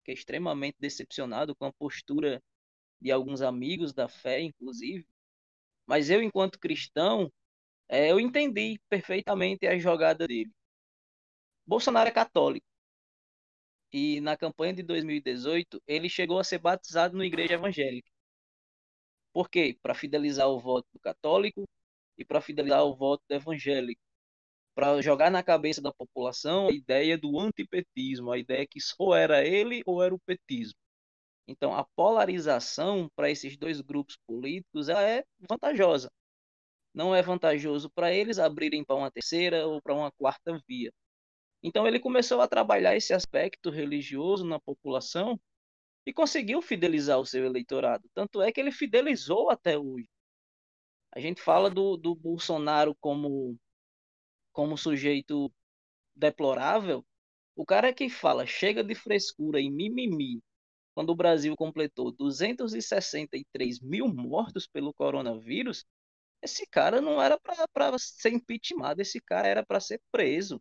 fiquei 0.01 0.15
extremamente 0.15 0.77
decepcionado 0.79 1.55
com 1.57 1.67
a 1.67 1.73
postura 1.73 2.43
de 3.01 3.11
alguns 3.13 3.43
amigos 3.43 3.93
da 3.93 4.09
fé, 4.09 4.41
inclusive. 4.41 5.07
Mas 5.87 6.11
eu, 6.11 6.23
enquanto 6.23 6.59
cristão, 6.61 7.33
é, 7.89 8.11
eu 8.13 8.21
entendi 8.21 8.81
perfeitamente 8.89 9.67
a 9.67 9.79
jogada 9.79 10.27
dele. 10.27 10.53
Bolsonaro 11.67 12.09
é 12.09 12.13
católico. 12.13 12.67
E 13.93 14.21
na 14.21 14.37
campanha 14.37 14.75
de 14.75 14.83
2018, 14.83 15.83
ele 15.87 16.09
chegou 16.09 16.39
a 16.39 16.45
ser 16.45 16.59
batizado 16.59 17.17
na 17.17 17.25
igreja 17.27 17.55
evangélica. 17.55 18.11
Por 19.33 19.49
quê? 19.51 19.79
Para 19.83 19.95
fidelizar 19.95 20.49
o 20.49 20.59
voto 20.59 20.87
do 20.93 20.99
católico 21.01 21.65
e 22.19 22.25
para 22.25 22.41
fidelizar 22.41 22.85
o 22.85 22.97
voto 22.97 23.23
do 23.29 23.35
evangélico. 23.35 24.01
Para 24.75 25.01
jogar 25.03 25.31
na 25.31 25.43
cabeça 25.43 25.83
da 25.83 25.93
população 25.93 26.69
a 26.69 26.73
ideia 26.73 27.19
do 27.19 27.39
antipetismo, 27.41 28.33
a 28.33 28.39
ideia 28.39 28.67
que 28.67 28.79
ou 28.99 29.15
era 29.15 29.47
ele 29.47 29.83
ou 29.87 30.03
era 30.03 30.15
o 30.15 30.21
petismo. 30.21 30.79
Então, 31.49 31.75
a 31.75 31.85
polarização 31.97 33.11
para 33.17 33.31
esses 33.31 33.57
dois 33.57 33.81
grupos 33.81 34.17
políticos 34.27 34.89
ela 34.89 35.03
é 35.03 35.25
vantajosa. 35.51 36.11
Não 36.95 37.15
é 37.15 37.23
vantajoso 37.23 37.91
para 37.91 38.13
eles 38.13 38.39
abrirem 38.39 38.85
para 38.85 38.97
uma 38.97 39.11
terceira 39.11 39.67
ou 39.67 39.81
para 39.83 39.95
uma 39.95 40.13
quarta 40.13 40.61
via. 40.69 40.93
Então 41.63 41.87
ele 41.87 41.99
começou 41.99 42.41
a 42.41 42.49
trabalhar 42.49 42.97
esse 42.97 43.13
aspecto 43.13 43.71
religioso 43.71 44.45
na 44.45 44.61
população 44.61 45.41
e 46.07 46.13
conseguiu 46.13 46.63
fidelizar 46.63 47.19
o 47.19 47.27
seu 47.27 47.45
eleitorado. 47.45 48.09
Tanto 48.15 48.41
é 48.43 48.53
que 48.53 48.61
ele 48.61 48.73
fidelizou 48.73 49.51
até 49.51 49.79
hoje. 49.79 50.09
A 51.13 51.21
gente 51.21 51.41
fala 51.43 51.71
do, 51.71 51.97
do 51.97 52.15
Bolsonaro 52.15 52.95
como, 53.01 53.59
como 54.53 54.77
sujeito 54.77 55.53
deplorável. 56.15 57.05
O 57.57 57.65
cara 57.65 57.93
que 57.93 58.09
fala 58.09 58.47
chega 58.47 58.85
de 58.85 58.95
frescura 58.95 59.61
e 59.61 59.71
mimimi 59.71 60.43
quando 60.97 61.11
o 61.11 61.15
Brasil 61.15 61.55
completou 61.55 62.11
263 62.11 63.81
mil 63.81 64.09
mortos 64.09 64.67
pelo 64.67 64.95
coronavírus, 64.95 65.85
esse 66.41 66.67
cara 66.67 67.03
não 67.03 67.21
era 67.21 67.39
para 67.39 67.99
ser 67.99 68.33
impeachment, 68.33 68.95
esse 68.99 69.21
cara 69.21 69.47
era 69.47 69.63
para 69.63 69.79
ser 69.79 70.01
preso. 70.11 70.59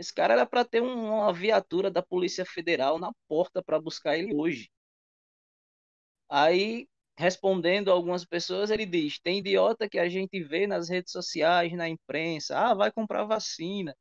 Esse 0.00 0.14
cara 0.14 0.32
era 0.32 0.46
para 0.46 0.64
ter 0.64 0.80
uma 0.80 1.30
viatura 1.30 1.90
da 1.90 2.02
Polícia 2.02 2.46
Federal 2.46 2.98
na 2.98 3.12
porta 3.28 3.62
para 3.62 3.78
buscar 3.78 4.16
ele 4.16 4.34
hoje. 4.34 4.70
Aí, 6.26 6.88
respondendo 7.18 7.90
algumas 7.90 8.24
pessoas, 8.24 8.70
ele 8.70 8.86
diz: 8.86 9.18
tem 9.20 9.40
idiota 9.40 9.86
que 9.90 9.98
a 9.98 10.08
gente 10.08 10.42
vê 10.42 10.66
nas 10.66 10.88
redes 10.88 11.12
sociais, 11.12 11.74
na 11.74 11.86
imprensa, 11.86 12.58
ah, 12.58 12.72
vai 12.72 12.90
comprar 12.90 13.24
vacina. 13.24 13.94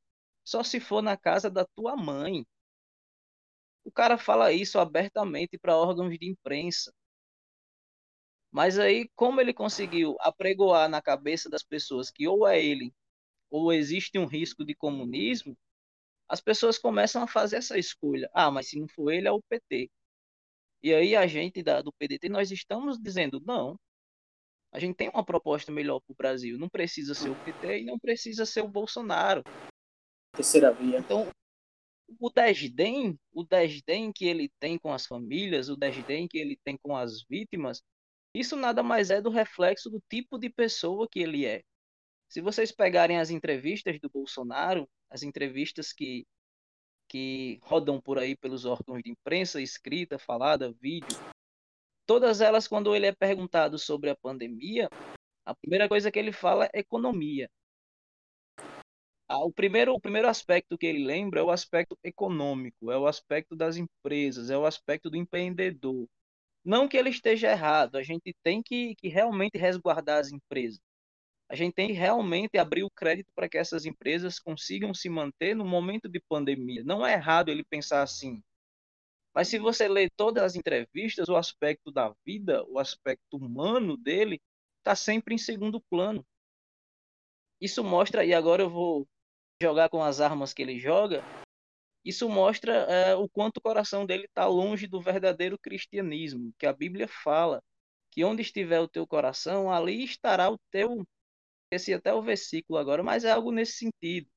Só 0.46 0.64
se 0.64 0.80
for 0.80 1.02
na 1.02 1.18
casa 1.18 1.50
da 1.50 1.66
tua 1.66 1.98
mãe. 1.98 2.46
O 3.84 3.92
cara 3.92 4.18
fala 4.18 4.54
isso 4.54 4.80
abertamente 4.80 5.58
para 5.58 5.76
órgãos 5.76 6.18
de 6.18 6.30
imprensa. 6.30 6.94
Mas 8.50 8.80
aí, 8.80 9.10
como 9.18 9.42
ele 9.42 9.54
conseguiu 9.54 10.16
apregoar 10.22 10.88
na 10.88 11.02
cabeça 11.02 11.50
das 11.50 11.62
pessoas 11.62 12.10
que 12.10 12.26
ou 12.26 12.48
é 12.48 12.64
ele 12.64 12.94
ou 13.50 13.74
existe 13.74 14.18
um 14.18 14.26
risco 14.26 14.64
de 14.64 14.76
comunismo, 14.76 15.58
as 16.30 16.40
pessoas 16.40 16.78
começam 16.78 17.24
a 17.24 17.28
fazer 17.28 17.58
essa 17.58 17.78
escolha. 17.78 18.30
Ah, 18.34 18.52
mas 18.52 18.70
se 18.70 18.80
não 18.80 18.88
for 18.88 19.12
ele, 19.12 19.28
é 19.28 19.32
o 19.32 19.42
PT. 19.42 19.90
E 20.84 20.94
aí 20.94 21.16
a 21.16 21.26
gente 21.26 21.64
da, 21.64 21.82
do 21.82 21.92
PDT, 21.92 22.30
nós 22.30 22.52
estamos 22.52 23.00
dizendo, 23.00 23.42
não, 23.44 23.78
a 24.72 24.80
gente 24.80 24.96
tem 24.96 25.10
uma 25.10 25.26
proposta 25.26 25.72
melhor 25.72 26.00
para 26.00 26.14
o 26.14 26.16
Brasil. 26.16 26.58
Não 26.60 26.70
precisa 26.70 27.16
ser 27.16 27.30
o 27.30 27.44
PT 27.44 27.82
e 27.82 27.86
não 27.86 27.98
precisa 27.98 28.46
ser 28.46 28.62
o 28.62 28.68
Bolsonaro. 28.68 29.44
Terceira 30.36 30.72
via. 30.72 31.00
Então, 31.00 31.28
o 32.20 32.30
desdém, 32.30 33.20
o 33.34 33.44
desdém 33.44 34.12
que 34.14 34.26
ele 34.26 34.52
tem 34.60 34.78
com 34.78 34.94
as 34.94 35.08
famílias, 35.08 35.68
o 35.68 35.76
desdém 35.76 36.28
que 36.28 36.38
ele 36.38 36.58
tem 36.64 36.78
com 36.78 36.96
as 36.96 37.24
vítimas, 37.24 37.82
isso 38.34 38.56
nada 38.56 38.84
mais 38.84 39.10
é 39.10 39.20
do 39.20 39.32
reflexo 39.32 39.90
do 39.90 40.02
tipo 40.08 40.38
de 40.38 40.50
pessoa 40.50 41.08
que 41.12 41.20
ele 41.20 41.46
é. 41.46 41.64
Se 42.30 42.40
vocês 42.40 42.72
pegarem 42.72 43.18
as 43.18 43.32
entrevistas 43.32 44.00
do 44.00 44.10
Bolsonaro, 44.10 44.88
as 45.10 45.24
entrevistas 45.24 45.92
que, 45.92 46.26
que 47.08 47.60
rodam 47.64 48.00
por 48.00 48.20
aí 48.20 48.36
pelos 48.36 48.66
órgãos 48.66 49.02
de 49.04 49.12
imprensa, 49.12 49.62
escrita, 49.62 50.20
falada, 50.20 50.72
vídeo, 50.72 51.18
todas 52.06 52.42
elas, 52.42 52.68
quando 52.68 52.96
ele 52.96 53.08
é 53.08 53.14
perguntado 53.14 53.78
sobre 53.78 54.10
a 54.10 54.16
pandemia, 54.16 54.90
a 55.46 55.56
primeira 55.56 55.88
coisa 55.90 56.12
que 56.12 56.20
ele 56.20 56.32
fala 56.32 56.70
é 56.74 56.80
economia. 56.80 57.50
Ah, 59.28 59.44
o, 59.46 59.52
primeiro, 59.52 59.94
o 59.94 60.00
primeiro 60.00 60.28
aspecto 60.28 60.78
que 60.78 60.88
ele 60.88 61.06
lembra 61.06 61.40
é 61.40 61.44
o 61.44 61.52
aspecto 61.52 61.98
econômico, 62.04 62.92
é 62.92 62.98
o 62.98 63.06
aspecto 63.06 63.56
das 63.56 63.78
empresas, 63.78 64.50
é 64.50 64.58
o 64.58 64.66
aspecto 64.66 65.10
do 65.10 65.18
empreendedor. 65.18 66.08
Não 66.64 66.88
que 66.88 66.98
ele 66.98 67.10
esteja 67.10 67.52
errado, 67.52 67.96
a 67.96 68.04
gente 68.04 68.36
tem 68.44 68.62
que, 68.62 68.96
que 68.96 69.08
realmente 69.08 69.58
resguardar 69.58 70.20
as 70.20 70.32
empresas 70.32 70.80
a 71.50 71.56
gente 71.56 71.74
tem 71.74 71.92
realmente 71.92 72.60
abrir 72.60 72.84
o 72.84 72.92
crédito 72.92 73.32
para 73.34 73.50
que 73.50 73.58
essas 73.58 73.84
empresas 73.86 74.40
consigam 74.40 74.94
se 74.94 75.10
manter 75.10 75.56
no 75.56 75.66
momento 75.66 76.08
de 76.08 76.20
pandemia. 76.20 76.84
Não 76.84 77.06
é 77.06 77.14
errado 77.14 77.50
ele 77.50 77.64
pensar 77.64 78.04
assim. 78.04 78.44
Mas 79.34 79.48
se 79.48 79.58
você 79.58 79.88
lê 79.88 80.10
todas 80.12 80.44
as 80.44 80.56
entrevistas, 80.56 81.28
o 81.28 81.36
aspecto 81.36 81.92
da 81.92 82.14
vida, 82.24 82.64
o 82.68 82.78
aspecto 82.78 83.38
humano 83.38 83.98
dele, 83.98 84.40
está 84.78 84.96
sempre 84.96 85.34
em 85.34 85.40
segundo 85.40 85.82
plano. 85.82 86.24
Isso 87.60 87.84
mostra, 87.84 88.24
e 88.24 88.34
agora 88.34 88.62
eu 88.62 88.70
vou 88.70 89.08
jogar 89.62 89.90
com 89.90 90.04
as 90.04 90.22
armas 90.22 90.54
que 90.54 90.62
ele 90.62 90.80
joga, 90.80 91.24
isso 92.06 92.30
mostra 92.30 92.74
é, 92.74 93.16
o 93.16 93.28
quanto 93.28 93.58
o 93.58 93.62
coração 93.62 94.06
dele 94.06 94.26
está 94.26 94.46
longe 94.46 94.88
do 94.88 95.02
verdadeiro 95.02 95.58
cristianismo, 95.58 96.54
que 96.58 96.66
a 96.66 96.74
Bíblia 96.74 97.08
fala 97.08 97.62
que 98.12 98.24
onde 98.24 98.42
estiver 98.42 98.80
o 98.80 98.88
teu 98.88 99.06
coração, 99.06 99.72
ali 99.72 100.04
estará 100.04 100.50
o 100.50 100.58
teu 100.72 101.06
esqueci 101.72 101.94
até 101.94 102.14
o 102.14 102.22
versículo 102.22 102.80
agora, 102.80 103.04
mas 103.04 103.24
é 103.24 103.32
algo 103.32 103.52
nesse 103.52 103.74
sentido. 103.74 104.30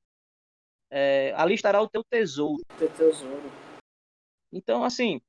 é, 0.89 1.33
ali 1.35 1.55
estará 1.55 1.81
o 1.81 1.89
teu 1.89 2.03
tesouro. 2.03 2.63
Teu 2.77 2.89
tesouro. 2.93 3.51
Então, 4.51 4.83
assim, 4.83 5.19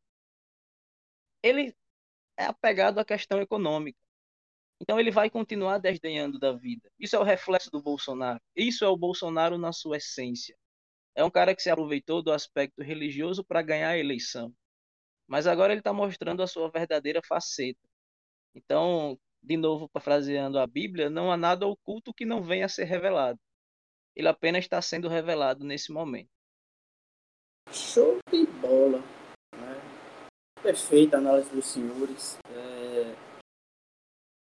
ele 1.42 1.74
é 2.36 2.44
apegado 2.44 2.98
à 2.98 3.04
questão 3.04 3.40
econômica. 3.40 3.98
Então 4.80 5.00
ele 5.00 5.10
vai 5.10 5.30
continuar 5.30 5.78
desdenhando 5.78 6.38
da 6.38 6.52
vida. 6.52 6.90
Isso 6.98 7.16
é 7.16 7.18
o 7.18 7.22
reflexo 7.22 7.70
do 7.70 7.80
Bolsonaro. 7.80 8.40
Isso 8.54 8.84
é 8.84 8.88
o 8.88 8.96
Bolsonaro 8.96 9.56
na 9.56 9.72
sua 9.72 9.96
essência. 9.96 10.56
É 11.14 11.24
um 11.24 11.30
cara 11.30 11.54
que 11.54 11.62
se 11.62 11.70
aproveitou 11.70 12.22
do 12.22 12.32
aspecto 12.32 12.82
religioso 12.82 13.44
para 13.44 13.62
ganhar 13.62 13.90
a 13.90 13.98
eleição. 13.98 14.54
Mas 15.26 15.46
agora 15.46 15.72
ele 15.72 15.80
está 15.80 15.92
mostrando 15.92 16.42
a 16.42 16.46
sua 16.46 16.68
verdadeira 16.70 17.22
faceta. 17.22 17.80
Então, 18.54 19.18
de 19.44 19.58
novo, 19.58 19.88
parafraseando 19.90 20.58
a 20.58 20.66
Bíblia, 20.66 21.10
não 21.10 21.30
há 21.30 21.36
nada 21.36 21.66
oculto 21.66 22.14
que 22.14 22.24
não 22.24 22.42
venha 22.42 22.64
a 22.64 22.68
ser 22.68 22.84
revelado. 22.84 23.38
Ele 24.16 24.28
apenas 24.28 24.64
está 24.64 24.80
sendo 24.80 25.06
revelado 25.06 25.64
nesse 25.64 25.92
momento. 25.92 26.30
Show 27.70 28.18
de 28.30 28.46
bola. 28.46 29.00
Né? 29.54 30.62
Perfeita 30.62 31.18
análise 31.18 31.50
dos 31.50 31.66
senhores. 31.66 32.38
É... 32.48 33.14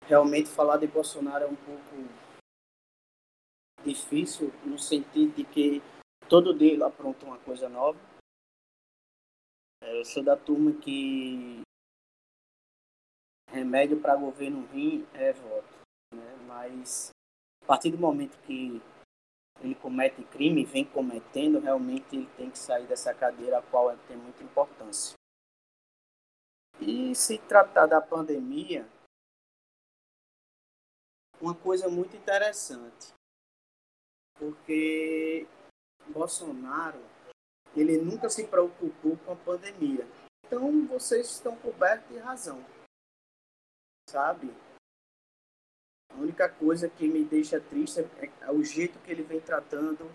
Realmente 0.06 0.50
falar 0.50 0.78
de 0.78 0.86
Bolsonaro 0.86 1.46
é 1.46 1.48
um 1.48 1.56
pouco 1.56 1.96
difícil 3.84 4.52
no 4.64 4.78
sentido 4.78 5.34
de 5.36 5.44
que 5.44 5.82
todo 6.30 6.54
dia 6.54 6.74
ele 6.74 6.84
apronta 6.84 7.26
uma 7.26 7.40
coisa 7.40 7.68
nova. 7.68 8.00
É, 9.82 10.00
eu 10.00 10.06
sou 10.06 10.24
da 10.24 10.38
turma 10.38 10.72
que 10.74 11.63
remédio 13.54 14.02
para 14.02 14.16
governo 14.16 14.66
ruim 14.66 15.08
é 15.14 15.32
voto. 15.32 15.80
Né? 16.12 16.36
Mas 16.48 17.12
a 17.64 17.66
partir 17.68 17.92
do 17.92 17.98
momento 17.98 18.38
que 18.40 18.82
ele 19.62 19.76
comete 19.76 20.24
crime, 20.26 20.66
vem 20.66 20.84
cometendo, 20.84 21.60
realmente 21.60 22.16
ele 22.16 22.28
tem 22.36 22.50
que 22.50 22.58
sair 22.58 22.88
dessa 22.88 23.14
cadeira 23.14 23.60
a 23.60 23.62
qual 23.62 23.96
tem 24.08 24.18
muita 24.18 24.44
importância. 24.44 25.16
E 26.82 27.16
se 27.16 27.38
tratar 27.38 27.86
da 27.86 28.02
pandemia, 28.02 28.86
uma 31.40 31.54
coisa 31.54 31.88
muito 31.88 32.18
interessante, 32.18 33.14
porque 34.38 35.48
Bolsonaro 36.08 37.00
ele 37.76 37.98
nunca 37.98 38.30
se 38.30 38.46
preocupou 38.48 39.18
com 39.18 39.32
a 39.32 39.36
pandemia. 39.36 40.08
Então 40.46 40.86
vocês 40.88 41.30
estão 41.30 41.56
cobertos 41.58 42.10
de 42.10 42.18
razão, 42.18 42.64
sabe? 44.14 44.54
A 46.12 46.18
única 46.18 46.48
coisa 46.48 46.88
que 46.88 47.08
me 47.08 47.26
deixa 47.26 47.60
triste 47.60 48.08
é 48.42 48.52
o 48.52 48.64
jeito 48.64 49.00
que 49.00 49.12
ele 49.12 49.24
vem 49.24 49.42
tratando 49.42 50.08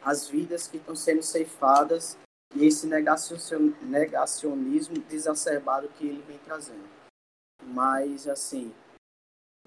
as 0.00 0.28
vidas 0.28 0.68
que 0.68 0.76
estão 0.76 0.94
sendo 0.94 1.22
ceifadas 1.22 2.16
e 2.54 2.64
esse 2.64 2.86
negacionismo 2.86 4.94
desacerbado 5.08 5.88
que 5.88 6.06
ele 6.06 6.22
vem 6.22 6.38
trazendo. 6.38 6.88
Mas, 7.64 8.28
assim, 8.28 8.72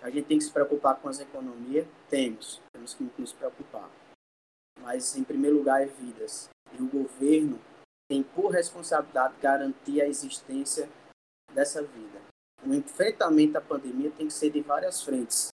a 0.02 0.10
gente 0.10 0.28
tem 0.28 0.38
que 0.38 0.46
se 0.46 0.52
preocupar 0.52 1.00
com 1.02 1.10
as 1.10 1.20
economias? 1.20 1.86
Temos, 2.10 2.62
temos 2.72 2.94
que 2.94 3.12
nos 3.18 3.34
preocupar. 3.34 3.92
Mas, 4.80 5.18
em 5.18 5.26
primeiro 5.26 5.58
lugar, 5.58 5.82
é 5.82 5.86
vidas. 5.86 6.50
E 6.72 6.82
o 6.82 6.88
governo 6.88 7.60
tem 8.10 8.24
por 8.24 8.50
responsabilidade 8.50 9.36
garantir 9.42 10.02
a 10.02 10.08
existência 10.08 10.90
dessa 11.54 11.84
vida. 11.84 12.22
O 12.66 12.74
enfrentamento 12.74 13.57
à 13.57 13.61
pandemia 13.61 14.11
tem 14.11 14.28
que 14.28 14.34
ser 14.34 14.49
de 14.49 14.61
várias 14.61 15.01
frentes 15.01 15.53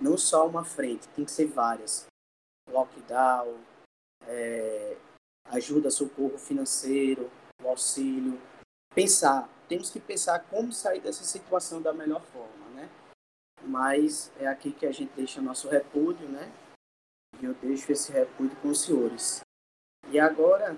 não 0.00 0.16
só 0.16 0.46
uma 0.46 0.64
frente, 0.64 1.08
tem 1.08 1.24
que 1.24 1.30
ser 1.30 1.46
várias. 1.46 2.06
Lockdown, 2.68 3.58
é, 4.26 4.96
ajuda, 5.46 5.90
socorro 5.90 6.38
financeiro, 6.38 7.30
o 7.62 7.68
auxílio. 7.68 8.40
Pensar, 8.94 9.48
temos 9.68 9.90
que 9.90 10.00
pensar 10.00 10.40
como 10.48 10.72
sair 10.72 11.00
dessa 11.00 11.24
situação 11.24 11.80
da 11.80 11.92
melhor 11.92 12.22
forma, 12.26 12.68
né? 12.70 12.88
Mas 13.62 14.30
é 14.38 14.46
aqui 14.46 14.72
que 14.72 14.86
a 14.86 14.92
gente 14.92 15.12
deixa 15.14 15.40
nosso 15.40 15.68
repúdio, 15.68 16.28
né? 16.28 16.52
E 17.40 17.44
eu 17.44 17.54
deixo 17.54 17.90
esse 17.92 18.12
repúdio 18.12 18.56
com 18.60 18.68
os 18.68 18.82
senhores. 18.82 19.40
E 20.10 20.18
agora, 20.18 20.76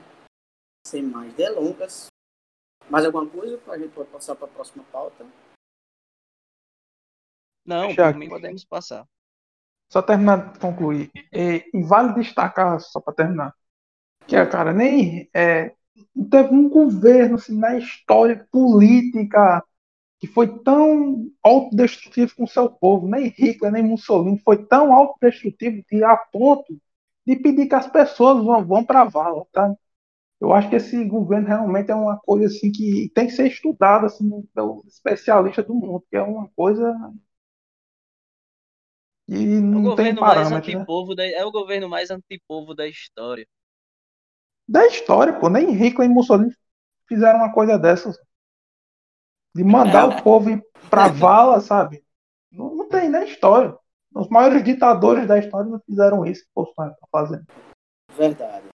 sem 0.86 1.02
mais 1.02 1.32
delongas, 1.34 2.06
mais 2.90 3.04
alguma 3.04 3.26
coisa? 3.26 3.60
A 3.68 3.78
gente 3.78 3.92
pode 3.92 4.08
passar 4.10 4.34
para 4.34 4.46
a 4.46 4.50
próxima 4.50 4.84
pauta. 4.90 5.26
Não, 7.64 7.90
Já, 7.90 8.12
por 8.12 8.18
mim 8.18 8.28
podemos 8.28 8.64
passar. 8.64 9.06
Só 9.88 10.02
terminar 10.02 10.52
de 10.52 10.58
concluir. 10.58 11.10
E, 11.32 11.64
e 11.72 11.82
vale 11.82 12.14
destacar, 12.14 12.80
só 12.80 13.00
para 13.00 13.14
terminar, 13.14 13.54
que 14.26 14.36
a 14.36 14.46
cara 14.46 14.72
nem 14.72 15.28
é, 15.34 15.74
teve 16.30 16.54
um 16.54 16.68
governo 16.68 17.36
assim, 17.36 17.58
na 17.58 17.76
história 17.76 18.46
política 18.50 19.64
que 20.18 20.26
foi 20.26 20.58
tão 20.58 21.30
autodestrutivo 21.42 22.36
com 22.36 22.44
o 22.44 22.48
seu 22.48 22.70
povo, 22.70 23.08
nem 23.08 23.28
Hitler, 23.28 23.72
nem 23.72 23.82
Mussolini, 23.82 24.38
foi 24.44 24.64
tão 24.66 24.92
autodestrutivo 24.92 25.82
que 25.88 26.04
a 26.04 26.14
ponto 26.16 26.78
de 27.26 27.36
pedir 27.36 27.66
que 27.66 27.74
as 27.74 27.86
pessoas 27.86 28.44
vão, 28.44 28.64
vão 28.64 28.84
para 28.84 29.00
a 29.00 29.04
vala, 29.04 29.46
tá? 29.50 29.74
Eu 30.40 30.52
acho 30.54 30.70
que 30.70 30.76
esse 30.76 31.04
governo 31.04 31.46
realmente 31.46 31.90
é 31.90 31.94
uma 31.94 32.18
coisa 32.18 32.46
assim 32.46 32.72
que 32.72 33.10
tem 33.14 33.26
que 33.26 33.32
ser 33.32 33.46
estudada 33.46 34.06
assim, 34.06 34.42
pelo 34.54 34.82
especialista 34.86 35.62
do 35.62 35.74
mundo, 35.74 36.04
que 36.08 36.16
é 36.16 36.22
uma 36.22 36.48
coisa 36.56 36.94
e 39.30 39.44
é 39.44 39.60
não 39.60 39.84
o 39.84 39.94
tem 39.94 40.12
parâmetro, 40.12 40.78
né? 40.78 41.14
da, 41.14 41.24
é 41.24 41.44
o 41.44 41.52
governo 41.52 41.88
mais 41.88 42.10
antipovo 42.10 42.74
da 42.74 42.88
história. 42.88 43.46
Da 44.68 44.84
história, 44.88 45.38
pô. 45.38 45.48
Nem 45.48 45.70
Hitler 45.70 46.08
nem 46.08 46.16
Mussolini 46.16 46.52
fizeram 47.06 47.38
uma 47.38 47.52
coisa 47.52 47.78
dessas. 47.78 48.18
De 49.54 49.62
mandar 49.62 50.10
é. 50.10 50.16
o 50.16 50.22
povo 50.24 50.50
ir 50.50 50.60
pra 50.90 51.06
vala, 51.06 51.60
sabe? 51.60 52.04
Não, 52.50 52.74
não 52.74 52.88
tem 52.88 53.08
nem 53.08 53.24
história. 53.24 53.76
Os 54.12 54.28
maiores 54.28 54.64
ditadores 54.64 55.28
da 55.28 55.38
história 55.38 55.70
não 55.70 55.78
fizeram 55.80 56.26
isso 56.26 56.42
que 56.42 56.50
Bolsonaro 56.52 56.94
está 56.94 57.06
fazendo. 57.12 57.46
Verdade. 58.16 58.69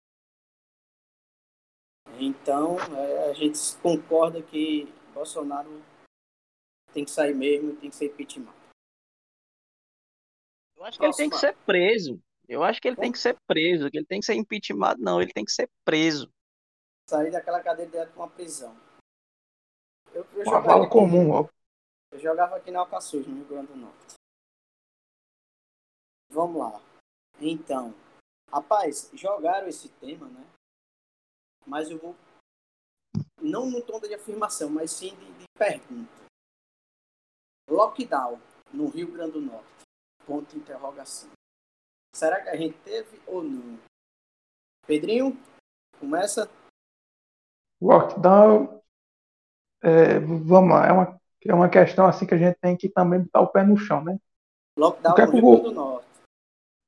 Então, 2.26 2.78
é, 2.98 3.32
a 3.32 3.34
gente 3.34 3.60
concorda 3.82 4.42
que 4.42 4.86
Bolsonaro 5.14 5.84
tem 6.94 7.04
que 7.04 7.12
sair 7.12 7.36
mesmo, 7.36 7.76
tem 7.76 7.90
que 7.90 7.96
ser 7.98 8.06
impeachment. 8.06 8.54
Eu 10.78 10.86
acho 10.86 10.98
que 10.98 11.06
ele 11.06 11.14
tem 11.14 11.30
que 11.30 11.38
ser 11.38 11.54
preso. 11.66 12.22
Eu 12.48 12.64
acho 12.64 12.82
que 12.82 12.88
ele 12.88 12.96
tem 12.96 13.12
que 13.12 13.20
ser 13.20 13.38
preso, 13.46 13.92
que 13.92 13.98
ele 13.98 14.06
tem 14.06 14.22
que 14.22 14.26
ser 14.26 14.36
impeachment, 14.36 14.96
não, 15.00 15.22
ele 15.22 15.34
tem 15.34 15.44
que 15.44 15.52
ser 15.52 15.70
preso. 15.84 16.32
Sair 17.10 17.30
daquela 17.30 17.62
cadeia 17.62 17.90
direto 17.90 18.14
para 18.14 18.24
uma 18.24 18.30
prisão. 18.30 18.74
Eu, 20.14 20.26
eu 20.34 20.48
uma 20.48 20.62
vala 20.62 20.90
comum, 20.90 21.32
ó. 21.32 21.50
Eu 22.12 22.20
jogava 22.20 22.56
aqui 22.56 22.72
na 22.72 22.80
Alcaçuz, 22.80 23.28
no 23.28 23.36
Rio 23.36 23.46
Grande 23.46 23.68
do 23.68 23.76
Norte. 23.76 24.16
Vamos 26.30 26.58
lá. 26.58 26.82
Então, 27.42 27.94
rapaz, 28.50 29.10
jogaram 29.14 29.68
esse 29.68 29.90
tema, 29.90 30.28
né? 30.28 30.53
Mas 31.66 31.90
eu 31.90 31.98
vou. 31.98 32.16
Não 33.42 33.70
no 33.70 33.82
tom 33.82 34.00
de 34.00 34.14
afirmação, 34.14 34.70
mas 34.70 34.92
sim 34.92 35.16
de, 35.16 35.34
de 35.34 35.46
pergunta. 35.58 36.12
Lockdown 37.70 38.40
no 38.74 38.88
Rio 38.88 39.12
Grande 39.12 39.34
do 39.34 39.42
Norte 39.42 39.74
Ponto 40.26 40.50
de 40.52 40.58
interrogação. 40.58 41.30
Será 42.16 42.42
que 42.42 42.50
a 42.50 42.56
gente 42.56 42.78
teve 42.80 43.20
ou 43.28 43.44
não? 43.44 43.78
Pedrinho, 44.88 45.38
começa. 46.00 46.50
Lockdown, 47.82 48.82
é, 49.82 50.20
vamos 50.20 50.70
lá, 50.70 50.88
é 50.88 50.92
uma, 50.92 51.22
é 51.46 51.54
uma 51.54 51.70
questão 51.70 52.06
assim 52.06 52.26
que 52.26 52.34
a 52.34 52.38
gente 52.38 52.58
tem 52.62 52.78
que 52.78 52.88
também 52.88 53.22
botar 53.22 53.42
o 53.42 53.48
pé 53.48 53.64
no 53.64 53.76
chão, 53.76 54.02
né? 54.04 54.18
Lockdown 54.78 55.16
é 55.18 55.26
no 55.26 55.32
Rio 55.32 55.42
Grande 55.42 55.64
do 55.64 55.72
Norte. 55.72 56.08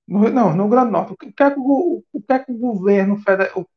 No, 0.07 0.29
não, 0.29 0.55
no 0.55 0.69
Grande 0.69 0.87
do 0.87 0.91
Norte. 0.91 1.13
O 1.13 1.17
que 1.17 1.25
é 1.43 1.51
que 1.51 1.59
o, 1.59 2.03
o, 2.13 2.21
que 2.21 2.33
é 2.33 2.39
que 2.39 2.51
o 2.51 2.57
governo 2.57 3.17
federal. 3.17 3.67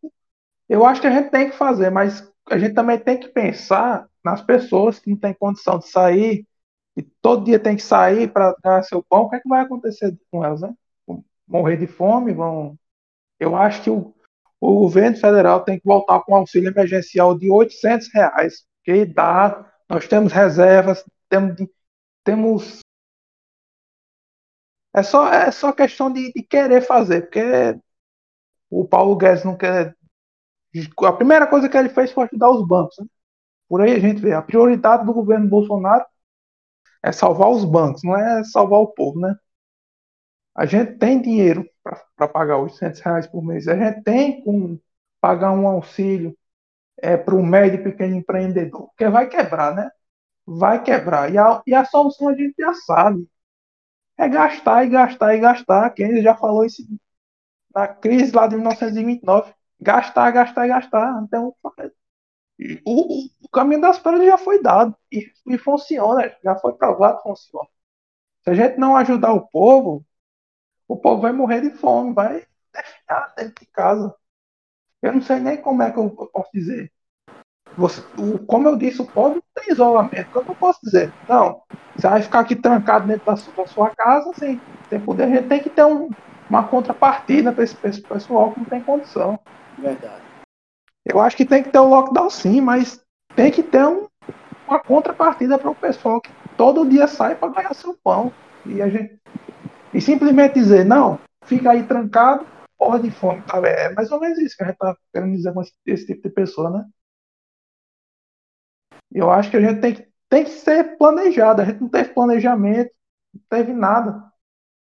Eu 0.68 0.84
acho 0.84 1.00
que 1.00 1.06
a 1.06 1.10
gente 1.10 1.30
tem 1.30 1.50
que 1.50 1.56
fazer, 1.56 1.90
mas 1.90 2.30
a 2.50 2.58
gente 2.58 2.74
também 2.74 2.98
tem 2.98 3.18
que 3.18 3.28
pensar 3.28 4.08
nas 4.24 4.42
pessoas 4.42 4.98
que 4.98 5.10
não 5.10 5.16
têm 5.16 5.34
condição 5.34 5.78
de 5.78 5.88
sair 5.88 6.46
e 6.96 7.02
todo 7.02 7.44
dia 7.44 7.58
tem 7.58 7.76
que 7.76 7.82
sair 7.82 8.30
para 8.32 8.54
ganhar 8.62 8.82
seu 8.82 9.02
pão, 9.02 9.22
o 9.22 9.30
que, 9.30 9.36
é 9.36 9.40
que 9.40 9.48
vai 9.48 9.60
acontecer 9.60 10.16
com 10.30 10.44
elas, 10.44 10.60
né? 10.60 10.74
Morrer 11.46 11.76
de 11.76 11.86
fome, 11.86 12.34
vão. 12.34 12.76
Eu 13.38 13.56
acho 13.56 13.82
que 13.82 13.90
o, 13.90 14.14
o 14.60 14.80
governo 14.80 15.16
federal 15.16 15.62
tem 15.62 15.78
que 15.78 15.86
voltar 15.86 16.20
com 16.20 16.32
um 16.32 16.36
auxílio 16.36 16.70
emergencial 16.70 17.38
de 17.38 17.50
800 17.50 18.12
reais, 18.12 18.66
que 18.84 19.06
dá, 19.06 19.64
nós 19.88 20.08
temos 20.08 20.32
reservas, 20.32 21.04
temos, 21.28 21.54
temos 22.24 22.80
é 24.94 25.02
só, 25.02 25.32
é 25.32 25.50
só 25.50 25.72
questão 25.72 26.12
de, 26.12 26.32
de, 26.32 26.42
querer 26.42 26.80
fazer, 26.82 27.22
porque 27.22 27.78
o 28.70 28.86
Paulo 28.86 29.16
Guedes 29.16 29.44
não 29.44 29.56
quer. 29.56 29.96
A 31.04 31.12
primeira 31.12 31.46
coisa 31.46 31.68
que 31.68 31.76
ele 31.76 31.88
fez 31.88 32.12
foi 32.12 32.24
ajudar 32.24 32.50
os 32.50 32.66
bancos. 32.66 32.96
Né? 32.98 33.06
Por 33.68 33.80
aí 33.80 33.92
a 33.92 33.98
gente 33.98 34.20
vê. 34.20 34.32
A 34.32 34.42
prioridade 34.42 35.04
do 35.04 35.12
governo 35.12 35.48
Bolsonaro 35.48 36.04
é 37.02 37.12
salvar 37.12 37.50
os 37.50 37.64
bancos, 37.64 38.02
não 38.04 38.16
é 38.16 38.44
salvar 38.44 38.80
o 38.80 38.88
povo, 38.88 39.20
né? 39.20 39.36
A 40.54 40.66
gente 40.66 40.98
tem 40.98 41.22
dinheiro 41.22 41.68
para 42.16 42.28
pagar 42.28 42.58
800 42.58 43.00
reais 43.00 43.26
por 43.26 43.42
mês. 43.44 43.68
A 43.68 43.76
gente 43.76 44.02
tem 44.02 44.42
como 44.42 44.80
pagar 45.20 45.52
um 45.52 45.68
auxílio 45.68 46.36
é, 46.98 47.16
para 47.16 47.34
o 47.34 47.44
médio 47.44 47.80
e 47.80 47.84
pequeno 47.84 48.16
empreendedor, 48.16 48.88
porque 48.88 49.08
vai 49.08 49.28
quebrar, 49.28 49.74
né? 49.74 49.90
Vai 50.46 50.82
quebrar. 50.82 51.32
E 51.32 51.38
a, 51.38 51.62
e 51.66 51.74
a 51.74 51.84
solução 51.84 52.28
a 52.28 52.34
gente 52.34 52.54
já 52.58 52.74
sabe. 52.74 53.28
É 54.16 54.28
gastar 54.28 54.84
e 54.84 54.88
gastar 54.90 55.34
e 55.34 55.40
gastar. 55.40 55.90
Quem 55.90 56.22
já 56.22 56.36
falou 56.36 56.64
isso 56.64 56.82
na 57.74 57.86
crise 57.88 58.34
lá 58.34 58.46
de 58.46 58.56
1929. 58.56 59.54
Gastar, 59.80 60.30
gastar 60.32 60.66
gastar. 60.66 61.22
Então, 61.22 61.54
o, 62.84 63.26
o, 63.44 63.48
caminho 63.52 63.80
das 63.80 63.98
pedras 63.98 64.26
já 64.26 64.38
foi 64.38 64.62
dado. 64.62 64.96
E, 65.12 65.30
e 65.46 65.58
funciona. 65.58 66.34
Já 66.42 66.56
foi 66.56 66.72
provado 66.74 67.22
funciona. 67.22 67.68
Se 68.42 68.50
a 68.50 68.54
gente 68.54 68.78
não 68.78 68.96
ajudar 68.96 69.32
o 69.32 69.46
povo, 69.48 70.04
o 70.86 70.96
povo 70.96 71.22
vai 71.22 71.32
morrer 71.32 71.60
de 71.60 71.70
fome, 71.70 72.14
vai 72.14 72.46
ficar 72.84 73.34
dentro 73.36 73.54
de 73.60 73.66
casa. 73.70 74.14
Eu 75.02 75.12
não 75.12 75.22
sei 75.22 75.38
nem 75.38 75.56
como 75.60 75.82
é 75.82 75.92
que 75.92 75.98
eu 75.98 76.10
posso 76.10 76.50
dizer. 76.52 76.92
Você, 77.76 78.00
o, 78.18 78.38
como 78.40 78.68
eu 78.68 78.76
disse, 78.76 79.00
o 79.00 79.06
povo 79.06 79.36
não 79.36 79.42
tem 79.54 79.72
isolamento. 79.72 80.30
Eu 80.34 80.54
posso 80.56 80.80
dizer? 80.82 81.12
Não. 81.28 81.62
Você 81.94 82.08
vai 82.08 82.22
ficar 82.22 82.40
aqui 82.40 82.56
trancado 82.56 83.06
dentro 83.06 83.26
da 83.26 83.36
sua, 83.36 83.52
da 83.54 83.66
sua 83.66 83.90
casa 83.90 84.32
sem, 84.34 84.60
sem 84.88 85.00
poder. 85.00 85.24
A 85.24 85.28
gente 85.28 85.48
tem 85.48 85.62
que 85.62 85.70
ter 85.70 85.84
um, 85.84 86.10
uma 86.48 86.66
contrapartida 86.66 87.52
para 87.52 87.62
esse, 87.62 87.76
esse, 87.84 88.02
pessoal 88.02 88.52
que 88.52 88.60
não 88.60 88.66
tem 88.66 88.80
condição. 88.80 89.38
Verdade. 89.78 90.22
Eu 91.04 91.20
acho 91.20 91.36
que 91.36 91.44
tem 91.44 91.62
que 91.62 91.70
ter 91.70 91.78
o 91.78 91.88
lockdown 91.88 92.28
sim, 92.28 92.60
mas 92.60 93.02
tem 93.34 93.50
que 93.50 93.62
ter 93.62 93.86
um, 93.86 94.06
uma 94.66 94.78
contrapartida 94.78 95.58
para 95.58 95.70
o 95.70 95.74
pessoal 95.74 96.20
que 96.20 96.30
todo 96.56 96.88
dia 96.88 97.06
sai 97.06 97.34
para 97.34 97.52
ganhar 97.52 97.74
seu 97.74 97.94
pão. 98.02 98.32
E 98.66 98.82
a 98.82 98.88
gente 98.88 99.18
e 99.92 100.00
simplesmente 100.00 100.54
dizer, 100.54 100.84
não, 100.84 101.18
fica 101.44 101.70
aí 101.70 101.82
trancado, 101.82 102.46
porra 102.76 103.00
de 103.00 103.10
fome. 103.10 103.42
Tá? 103.42 103.58
É 103.66 103.92
mais 103.94 104.10
ou 104.12 104.20
menos 104.20 104.38
isso 104.38 104.56
que 104.56 104.62
a 104.62 104.66
gente 104.66 104.76
tá 104.76 104.96
querendo 105.12 105.34
dizer 105.34 105.52
com 105.52 105.62
esse, 105.62 105.72
esse 105.86 106.06
tipo 106.06 106.28
de 106.28 106.34
pessoa, 106.34 106.70
né? 106.70 106.84
Eu 109.10 109.30
acho 109.30 109.50
que 109.50 109.56
a 109.56 109.60
gente 109.60 109.80
tem 109.80 109.94
que, 109.94 110.08
tem 110.28 110.44
que 110.44 110.50
ser 110.50 110.98
planejado. 110.98 111.62
A 111.62 111.64
gente 111.64 111.80
não 111.80 111.88
teve 111.88 112.12
planejamento, 112.12 112.90
não 113.32 113.42
teve 113.48 113.72
nada. 113.72 114.22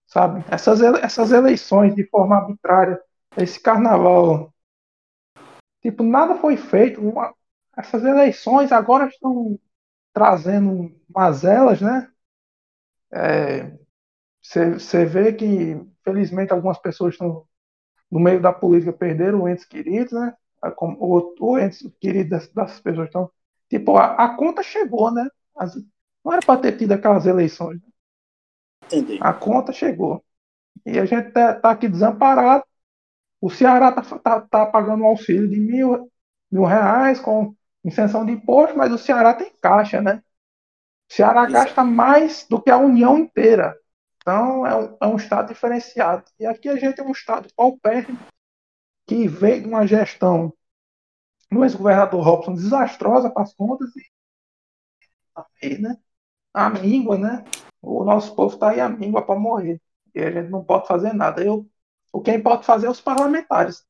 Sabe? 0.07 0.45
Essas, 0.51 0.81
essas 0.81 1.33
eleições 1.33 1.95
de 1.95 2.05
forma 2.09 2.37
arbitrária, 2.37 3.01
esse 3.37 3.61
carnaval. 3.61 4.53
Tipo, 5.89 6.03
nada 6.03 6.35
foi 6.35 6.59
feito. 6.59 7.01
Uma, 7.01 7.35
essas 7.75 8.05
eleições 8.05 8.73
agora 8.73 9.09
estão 9.09 9.59
trazendo 10.13 10.95
mazelas, 11.09 11.81
né? 11.81 12.13
É, 13.11 13.73
você 14.43 15.07
vê 15.07 15.33
que, 15.33 15.81
felizmente, 16.05 16.53
algumas 16.53 16.77
pessoas 16.79 17.15
estão 17.15 17.47
no 18.11 18.21
meio 18.21 18.39
da 18.39 18.53
política 18.53 18.93
perderam 18.93 19.49
entes 19.49 19.65
queridos, 19.65 20.13
né? 20.13 20.37
Ou, 20.99 21.35
ou 21.41 21.59
entes 21.59 21.91
queridos 21.99 22.29
dessas, 22.29 22.53
dessas 22.53 22.81
pessoas 22.81 23.07
estão. 23.07 23.31
Tipo, 23.71 23.97
a, 23.97 24.13
a, 24.13 24.37
conta 24.37 24.63
chegou, 24.63 25.11
né? 25.11 25.27
As, 25.57 25.75
não 26.23 26.35
era 26.35 26.43
para 26.45 26.61
ter 26.61 26.77
tido 26.77 26.93
aquelas 26.93 27.25
eleições. 27.25 27.81
Né? 27.81 27.89
Entendi. 28.93 29.19
A 29.23 29.33
conta 29.33 29.73
chegou. 29.73 30.23
E 30.85 30.99
a 30.99 31.07
gente 31.07 31.31
tá, 31.31 31.55
tá 31.55 31.71
aqui 31.71 31.89
desamparado. 31.89 32.65
O 33.41 33.51
Ceará 33.51 33.93
tá, 33.93 34.03
tá, 34.03 34.41
tá, 34.41 34.67
pagando 34.67 35.05
um 35.05 35.07
auxílio 35.07 35.49
de 35.49 35.59
mil, 35.59 36.11
mil 36.51 36.65
reais 36.65 37.21
com 37.21 37.55
isenção 37.85 38.27
de 38.27 38.33
imposto, 38.33 38.77
mas 38.77 38.93
o 38.93 38.99
Ceará 38.99 39.35
tem 39.35 39.53
caixa, 39.61 40.01
né? 40.01 40.23
O 41.11 41.15
Ceará 41.15 41.45
Isso. 41.45 41.53
gasta 41.53 41.85
mais 41.85 42.47
do 42.49 42.61
que 42.61 42.71
a 42.71 42.77
União 42.77 43.19
inteira. 43.19 43.79
Então, 44.17 44.67
é 44.67 44.77
um, 44.77 44.97
é 45.01 45.07
um 45.07 45.17
Estado 45.17 45.49
diferenciado. 45.49 46.25
E 46.39 46.47
aqui 46.47 46.69
a 46.69 46.77
gente 46.77 47.01
é 47.01 47.05
um 47.05 47.13
Estado 47.13 47.49
paupérrimo, 47.57 48.19
que 49.07 49.27
veio 49.27 49.63
de 49.63 49.69
uma 49.69 49.87
gestão 49.87 50.53
do 51.51 51.65
ex-governador 51.65 52.23
Robson 52.23 52.55
desastrosa 52.55 53.31
para 53.31 53.43
as 53.43 53.55
contas 53.55 53.91
e 53.97 54.03
aí, 55.63 55.79
né? 55.79 55.97
A 56.53 56.69
míngua, 56.71 57.17
né? 57.17 57.45
O 57.81 58.05
nosso 58.05 58.35
povo 58.35 58.55
está 58.55 58.71
aí 58.71 58.81
a 58.81 58.89
míngua 58.89 59.25
para 59.25 59.39
morrer. 59.39 59.81
E 60.15 60.21
a 60.21 60.31
gente 60.31 60.51
não 60.51 60.65
pode 60.65 60.87
fazer 60.87 61.13
nada. 61.13 61.43
Eu, 61.45 61.69
o 62.13 62.21
quem 62.21 62.43
pode 62.43 62.65
fazer 62.65 62.87
é 62.87 62.91
os 62.91 63.01
parlamentares. 63.01 63.87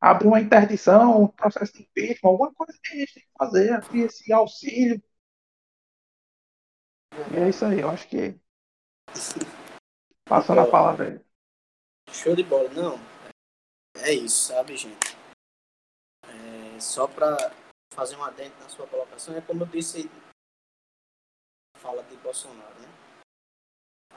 Abrir 0.00 0.28
uma 0.28 0.40
interdição, 0.40 1.24
um 1.24 1.28
processo 1.28 1.72
de 1.72 1.82
impeachment, 1.82 2.30
alguma 2.30 2.54
coisa 2.54 2.78
que 2.82 2.92
a 2.92 2.96
gente 2.96 3.14
tem 3.14 3.22
que 3.22 3.32
fazer, 3.36 3.72
abrir 3.72 4.02
esse 4.02 4.32
auxílio. 4.32 5.02
E 7.32 7.36
é 7.36 7.48
isso 7.48 7.64
aí, 7.64 7.80
eu 7.80 7.90
acho 7.90 8.08
que 8.08 8.38
Passando 10.28 10.60
a 10.60 10.70
palavra 10.70 11.08
aí. 11.08 11.20
Show 12.12 12.36
de 12.36 12.42
bola. 12.42 12.68
Não, 12.70 12.98
é 13.96 14.12
isso, 14.12 14.48
sabe, 14.48 14.76
gente? 14.76 15.16
É, 16.22 16.80
só 16.80 17.08
para 17.08 17.36
fazer 17.94 18.16
um 18.16 18.22
adendo 18.22 18.54
na 18.60 18.68
sua 18.68 18.86
colocação, 18.86 19.34
é 19.36 19.40
como 19.40 19.62
eu 19.62 19.66
disse, 19.66 20.10
fala 21.78 22.02
de 22.04 22.16
Bolsonaro, 22.18 22.78
né? 22.80 22.97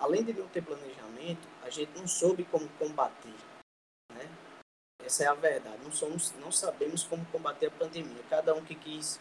Além 0.02 0.24
de 0.24 0.34
não 0.34 0.48
ter 0.48 0.66
planejamento, 0.66 1.48
a 1.62 1.70
gente 1.70 1.96
não 1.96 2.08
soube 2.08 2.44
como 2.46 2.68
combater, 2.72 3.36
né? 4.12 4.28
Essa 5.04 5.26
é 5.26 5.28
a 5.28 5.36
verdade. 5.36 5.84
Não, 5.84 5.92
somos, 5.92 6.32
não 6.34 6.52
sabemos 6.52 7.04
como 7.04 7.24
combater 7.28 7.68
a 7.68 7.72
pandemia. 7.72 8.24
Cada 8.28 8.54
um 8.56 8.66
que 8.66 8.74
quis 8.74 9.20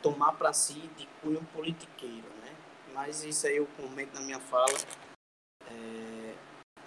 tomar 0.00 0.32
para 0.34 0.52
si 0.52 0.80
de 0.96 1.06
cunho 1.20 1.44
politiqueiro, 1.52 2.28
né? 2.42 2.56
Mas 2.94 3.24
isso 3.24 3.46
aí 3.46 3.56
eu 3.56 3.66
comento 3.76 4.14
na 4.14 4.20
minha 4.20 4.38
fala 4.38 4.76
é, 5.66 6.34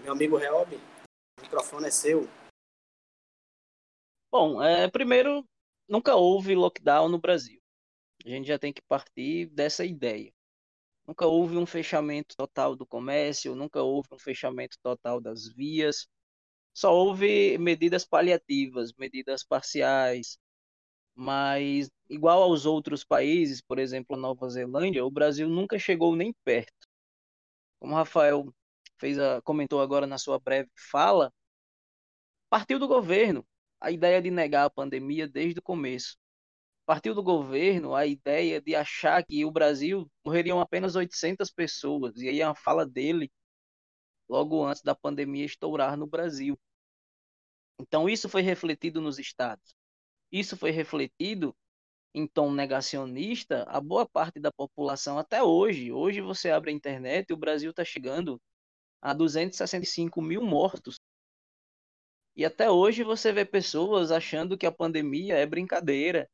meu 0.02 0.14
amigo 0.14 0.38
Reob, 0.38 0.76
o 0.76 1.42
microfone 1.42 1.88
é 1.88 1.92
seu. 1.92 2.28
Bom, 4.32 4.64
é, 4.64 4.90
primeiro, 4.90 5.46
nunca 5.88 6.16
houve 6.16 6.56
lockdown 6.56 7.10
no 7.10 7.20
Brasil. 7.20 7.62
A 8.26 8.30
gente 8.30 8.48
já 8.48 8.58
tem 8.58 8.72
que 8.72 8.82
partir 8.82 9.48
dessa 9.48 9.86
ideia. 9.86 10.34
Nunca 11.08 11.28
houve 11.28 11.58
um 11.58 11.66
fechamento 11.66 12.36
total 12.36 12.76
do 12.76 12.86
comércio, 12.86 13.56
nunca 13.56 13.82
houve 13.82 14.08
um 14.12 14.20
fechamento 14.20 14.78
total 14.82 15.20
das 15.22 15.48
vias. 15.48 16.08
Só 16.74 16.94
houve 16.94 17.58
medidas 17.58 18.06
paliativas, 18.06 18.94
medidas 18.98 19.44
parciais. 19.44 20.38
Mas, 21.16 21.90
igual 22.10 22.44
aos 22.44 22.66
outros 22.66 23.04
países, 23.04 23.62
por 23.62 23.80
exemplo, 23.80 24.16
a 24.16 24.20
Nova 24.20 24.50
Zelândia, 24.50 25.06
o 25.06 25.12
Brasil 25.12 25.48
nunca 25.50 25.78
chegou 25.80 26.16
nem 26.16 26.34
perto. 26.44 26.88
Como 27.80 27.94
o 27.94 27.98
Rafael 27.98 28.54
fez 28.98 29.20
a, 29.20 29.42
comentou 29.44 29.82
agora 29.82 30.08
na 30.08 30.18
sua 30.18 30.40
breve 30.40 30.70
fala, 30.76 31.32
partiu 32.50 32.80
do 32.80 32.88
governo 32.88 33.46
a 33.80 33.92
ideia 33.92 34.22
de 34.22 34.32
negar 34.32 34.66
a 34.66 34.70
pandemia 34.70 35.28
desde 35.28 35.60
o 35.60 35.64
começo. 35.64 36.18
Partiu 36.86 37.16
do 37.16 37.24
governo 37.24 37.96
a 37.96 38.06
ideia 38.06 38.62
de 38.62 38.76
achar 38.76 39.24
que 39.26 39.46
o 39.46 39.52
Brasil 39.52 40.10
morreriam 40.26 40.60
apenas 40.60 40.96
800 40.96 41.50
pessoas, 41.50 42.18
e 42.18 42.28
aí 42.28 42.42
a 42.42 42.54
fala 42.54 42.86
dele 42.86 43.32
logo 44.28 44.66
antes 44.66 44.82
da 44.82 44.94
pandemia 44.94 45.46
estourar 45.46 45.96
no 45.98 46.08
Brasil. 46.08 46.60
Então 47.80 48.10
isso 48.10 48.28
foi 48.28 48.42
refletido 48.42 49.00
nos 49.02 49.18
estados. 49.18 49.74
Isso 50.32 50.58
foi 50.58 50.72
refletido 50.72 51.56
em 52.14 52.28
tom 52.28 52.52
negacionista 52.52 53.64
a 53.64 53.80
boa 53.80 54.08
parte 54.08 54.40
da 54.40 54.52
população 54.52 55.18
até 55.18 55.42
hoje. 55.42 55.92
Hoje 55.92 56.22
você 56.22 56.52
abre 56.52 56.72
a 56.72 56.74
internet 56.74 57.30
e 57.30 57.34
o 57.34 57.38
Brasil 57.38 57.72
está 57.72 57.84
chegando 57.84 58.42
a 59.02 59.14
265 59.14 60.22
mil 60.22 60.42
mortos. 60.42 61.00
E 62.36 62.46
até 62.46 62.70
hoje 62.70 63.04
você 63.04 63.32
vê 63.32 63.46
pessoas 63.46 64.12
achando 64.12 64.58
que 64.58 64.66
a 64.66 64.72
pandemia 64.72 65.36
é 65.36 65.46
brincadeira, 65.46 66.30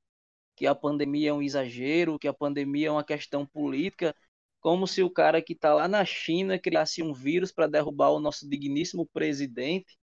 que 0.60 0.68
a 0.68 0.76
pandemia 0.76 1.30
é 1.30 1.34
um 1.34 1.42
exagero, 1.42 2.20
que 2.20 2.28
a 2.28 2.34
pandemia 2.34 2.90
é 2.90 2.92
uma 2.92 3.04
questão 3.04 3.46
política, 3.46 4.14
como 4.60 4.86
se 4.86 5.02
o 5.02 5.10
cara 5.10 5.42
que 5.42 5.54
está 5.54 5.74
lá 5.74 5.88
na 5.88 6.04
China 6.04 6.60
criasse 6.60 7.02
um 7.02 7.14
vírus 7.14 7.50
para 7.50 7.66
derrubar 7.66 8.10
o 8.10 8.20
nosso 8.20 8.46
digníssimo 8.46 9.08
presidente, 9.08 9.98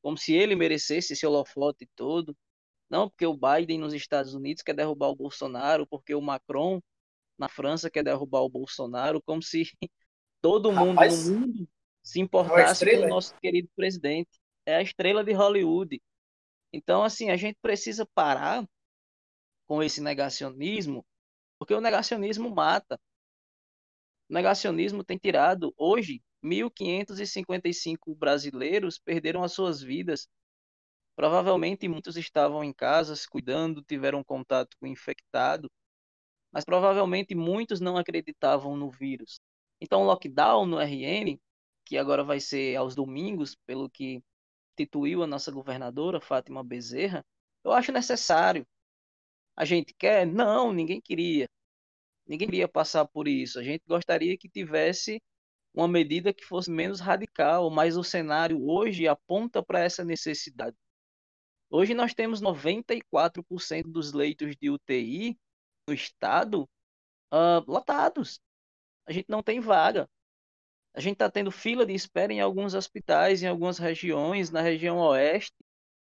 como 0.00 0.16
se 0.16 0.32
ele 0.32 0.54
merecesse 0.54 1.12
esse 1.12 1.26
holofote 1.26 1.88
todo. 1.96 2.36
Não, 2.88 3.10
porque 3.10 3.26
o 3.26 3.36
Biden 3.36 3.80
nos 3.80 3.92
Estados 3.92 4.32
Unidos 4.32 4.62
quer 4.62 4.74
derrubar 4.74 5.08
o 5.08 5.16
Bolsonaro, 5.16 5.84
porque 5.88 6.14
o 6.14 6.22
Macron 6.22 6.80
na 7.36 7.48
França 7.48 7.90
quer 7.90 8.04
derrubar 8.04 8.42
o 8.42 8.48
Bolsonaro, 8.48 9.20
como 9.20 9.42
se 9.42 9.64
todo 10.40 10.70
mundo 10.70 10.90
Rapaz, 10.90 11.28
no 11.28 11.40
mundo 11.40 11.68
se 12.00 12.20
é 12.20 12.22
importasse 12.22 12.96
com 12.96 13.06
o 13.06 13.08
nosso 13.08 13.34
querido 13.40 13.68
presidente. 13.74 14.30
É 14.64 14.76
a 14.76 14.82
estrela 14.82 15.24
de 15.24 15.32
Hollywood. 15.32 16.00
Então, 16.72 17.02
assim, 17.02 17.28
a 17.30 17.36
gente 17.36 17.58
precisa 17.60 18.06
parar 18.14 18.64
com 19.70 19.84
esse 19.84 20.00
negacionismo, 20.00 21.06
porque 21.56 21.72
o 21.72 21.80
negacionismo 21.80 22.50
mata. 22.50 22.98
O 24.28 24.34
negacionismo 24.34 25.04
tem 25.04 25.16
tirado, 25.16 25.72
hoje, 25.76 26.20
1.555 26.42 28.16
brasileiros 28.16 28.98
perderam 28.98 29.44
as 29.44 29.52
suas 29.52 29.80
vidas. 29.80 30.26
Provavelmente 31.14 31.86
muitos 31.86 32.16
estavam 32.16 32.64
em 32.64 32.72
casa 32.72 33.14
se 33.14 33.28
cuidando, 33.28 33.80
tiveram 33.80 34.24
contato 34.24 34.76
com 34.80 34.86
o 34.86 34.88
infectado, 34.88 35.70
mas 36.50 36.64
provavelmente 36.64 37.36
muitos 37.36 37.78
não 37.78 37.96
acreditavam 37.96 38.76
no 38.76 38.90
vírus. 38.90 39.38
Então, 39.80 40.02
o 40.02 40.04
lockdown 40.04 40.66
no 40.66 40.80
RN 40.80 41.38
que 41.86 41.96
agora 41.96 42.24
vai 42.24 42.40
ser 42.40 42.74
aos 42.74 42.96
domingos, 42.96 43.54
pelo 43.66 43.88
que 43.88 44.20
instituiu 44.72 45.22
a 45.22 45.28
nossa 45.28 45.52
governadora, 45.52 46.20
Fátima 46.20 46.64
Bezerra, 46.64 47.24
eu 47.62 47.70
acho 47.70 47.92
necessário. 47.92 48.66
A 49.60 49.66
gente 49.66 49.92
quer? 49.92 50.26
Não, 50.26 50.72
ninguém 50.72 51.02
queria. 51.02 51.46
Ninguém 52.26 52.48
queria 52.48 52.66
passar 52.66 53.04
por 53.06 53.28
isso. 53.28 53.58
A 53.58 53.62
gente 53.62 53.82
gostaria 53.86 54.34
que 54.38 54.48
tivesse 54.48 55.22
uma 55.74 55.86
medida 55.86 56.32
que 56.32 56.42
fosse 56.46 56.70
menos 56.70 56.98
radical, 56.98 57.68
mas 57.68 57.94
o 57.94 58.02
cenário 58.02 58.58
hoje 58.66 59.06
aponta 59.06 59.62
para 59.62 59.80
essa 59.80 60.02
necessidade. 60.02 60.74
Hoje 61.68 61.92
nós 61.92 62.14
temos 62.14 62.40
94% 62.40 63.82
dos 63.84 64.14
leitos 64.14 64.56
de 64.56 64.70
UTI 64.70 65.38
no 65.86 65.92
estado 65.92 66.62
uh, 67.30 67.62
lotados. 67.70 68.40
A 69.06 69.12
gente 69.12 69.26
não 69.28 69.42
tem 69.42 69.60
vaga. 69.60 70.08
A 70.94 71.00
gente 71.02 71.16
está 71.16 71.30
tendo 71.30 71.50
fila 71.50 71.84
de 71.84 71.92
espera 71.92 72.32
em 72.32 72.40
alguns 72.40 72.72
hospitais, 72.72 73.42
em 73.42 73.46
algumas 73.46 73.76
regiões, 73.76 74.50
na 74.50 74.62
região 74.62 74.96
oeste, 75.00 75.54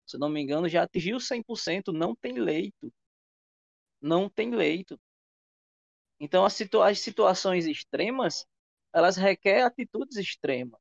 se 0.07 0.19
não 0.19 0.29
me 0.29 0.43
engano, 0.43 0.69
já 0.69 0.83
atingiu 0.83 1.17
100%, 1.17 1.91
não 1.91 2.15
tem 2.15 2.35
leito. 2.35 2.93
Não 4.07 4.31
tem 4.31 4.53
leito. 4.55 4.99
Então, 6.21 6.45
as, 6.45 6.59
as 6.85 6.99
situações 7.01 7.67
extremas, 7.67 8.47
elas 8.93 9.17
requerem 9.17 9.63
atitudes 9.65 10.17
extremas. 10.17 10.81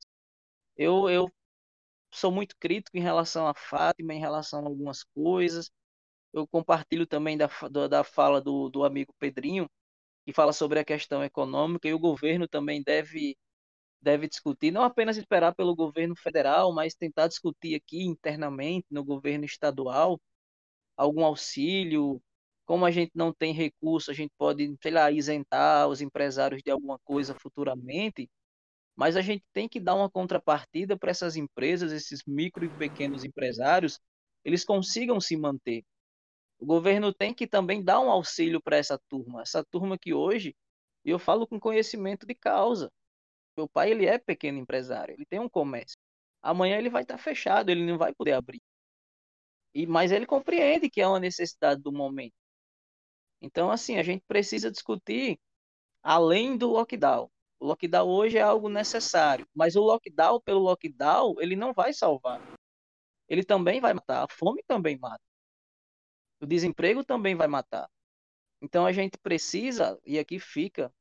Eu, 0.78 1.10
eu 1.10 1.32
sou 2.14 2.32
muito 2.32 2.56
crítico 2.60 2.98
em 2.98 3.02
relação 3.02 3.48
a 3.48 3.54
Fátima, 3.56 4.14
em 4.14 4.20
relação 4.20 4.62
a 4.66 4.70
algumas 4.70 5.04
coisas. 5.04 5.72
Eu 6.34 6.48
compartilho 6.48 7.08
também 7.08 7.38
da, 7.38 7.50
da 7.90 8.04
fala 8.06 8.42
do, 8.42 8.70
do 8.70 8.84
amigo 8.86 9.14
Pedrinho, 9.20 9.70
que 10.26 10.34
fala 10.34 10.54
sobre 10.54 10.80
a 10.80 10.86
questão 10.86 11.24
econômica, 11.24 11.88
e 11.88 11.94
o 11.94 12.00
governo 12.00 12.48
também 12.48 12.84
deve, 12.84 13.38
deve 14.02 14.28
discutir, 14.30 14.72
não 14.72 14.84
apenas 14.84 15.18
esperar 15.18 15.56
pelo 15.56 15.76
governo 15.76 16.16
federal, 16.18 16.74
mas 16.74 16.96
tentar 16.96 17.28
discutir 17.28 17.76
aqui 17.76 18.04
internamente, 18.06 18.88
no 18.92 19.04
governo 19.06 19.46
estadual, 19.46 20.20
algum 20.98 21.26
auxílio. 21.26 22.22
Como 22.66 22.86
a 22.86 22.92
gente 22.92 23.12
não 23.16 23.34
tem 23.34 23.54
recurso, 23.54 24.12
a 24.12 24.14
gente 24.14 24.32
pode, 24.38 24.76
sei 24.82 24.92
lá, 24.92 25.12
isentar 25.12 25.88
os 25.88 26.02
empresários 26.02 26.62
de 26.64 26.72
alguma 26.72 27.00
coisa 27.00 27.36
futuramente 27.36 28.30
mas 28.96 29.18
a 29.18 29.22
gente 29.22 29.44
tem 29.54 29.68
que 29.68 29.80
dar 29.80 29.96
uma 29.96 30.10
contrapartida 30.10 30.98
para 30.98 31.12
essas 31.12 31.36
empresas, 31.36 31.92
esses 31.92 32.24
micro 32.26 32.66
e 32.66 32.70
pequenos 32.70 33.24
empresários, 33.26 34.00
eles 34.44 34.64
consigam 34.64 35.20
se 35.20 35.36
manter. 35.36 35.84
O 36.60 36.66
governo 36.66 37.14
tem 37.14 37.34
que 37.34 37.48
também 37.48 37.84
dar 37.84 38.00
um 38.00 38.10
auxílio 38.10 38.62
para 38.62 38.78
essa 38.78 38.98
turma, 39.10 39.42
essa 39.42 39.64
turma 39.66 39.98
que 39.98 40.14
hoje, 40.14 40.56
e 41.06 41.10
eu 41.12 41.20
falo 41.20 41.48
com 41.48 41.60
conhecimento 41.60 42.26
de 42.26 42.36
causa. 42.36 42.92
Meu 43.58 43.68
pai 43.70 43.92
ele 43.92 44.06
é 44.06 44.18
pequeno 44.18 44.60
empresário, 44.60 45.14
ele 45.16 45.26
tem 45.26 45.40
um 45.40 45.50
comércio. 45.50 45.98
Amanhã 46.42 46.78
ele 46.78 46.90
vai 46.90 47.04
estar 47.04 47.18
fechado, 47.18 47.70
ele 47.72 47.86
não 47.86 47.98
vai 47.98 48.14
poder 48.14 48.34
abrir. 48.34 48.62
E 49.74 49.86
mas 49.86 50.12
ele 50.12 50.26
compreende 50.26 50.90
que 50.90 51.02
é 51.02 51.08
uma 51.08 51.20
necessidade 51.20 51.82
do 51.82 51.92
momento. 51.92 52.34
Então 53.46 53.70
assim, 53.70 53.98
a 53.98 54.04
gente 54.04 54.24
precisa 54.28 54.72
discutir 54.72 55.40
além 56.02 56.58
do 56.58 56.68
lockdown. 56.68 57.30
O 57.60 57.68
lockdown 57.68 58.10
hoje 58.10 58.40
é 58.40 58.42
algo 58.42 58.68
necessário, 58.70 59.48
mas 59.54 59.76
o 59.76 59.82
lockdown 59.82 60.42
pelo 60.42 60.60
lockdown, 60.62 61.36
ele 61.40 61.56
não 61.56 61.72
vai 61.72 61.94
salvar. 61.94 62.42
Ele 63.30 63.44
também 63.44 63.80
vai 63.80 63.94
matar, 63.94 64.24
a 64.24 64.28
fome 64.28 64.64
também 64.68 64.98
mata. 64.98 65.22
O 66.42 66.46
desemprego 66.48 67.04
também 67.04 67.36
vai 67.36 67.48
matar. 67.48 67.88
Então 68.62 68.84
a 68.84 68.92
gente 68.92 69.16
precisa, 69.20 70.00
e 70.04 70.18
aqui 70.18 70.40
fica 70.40 70.92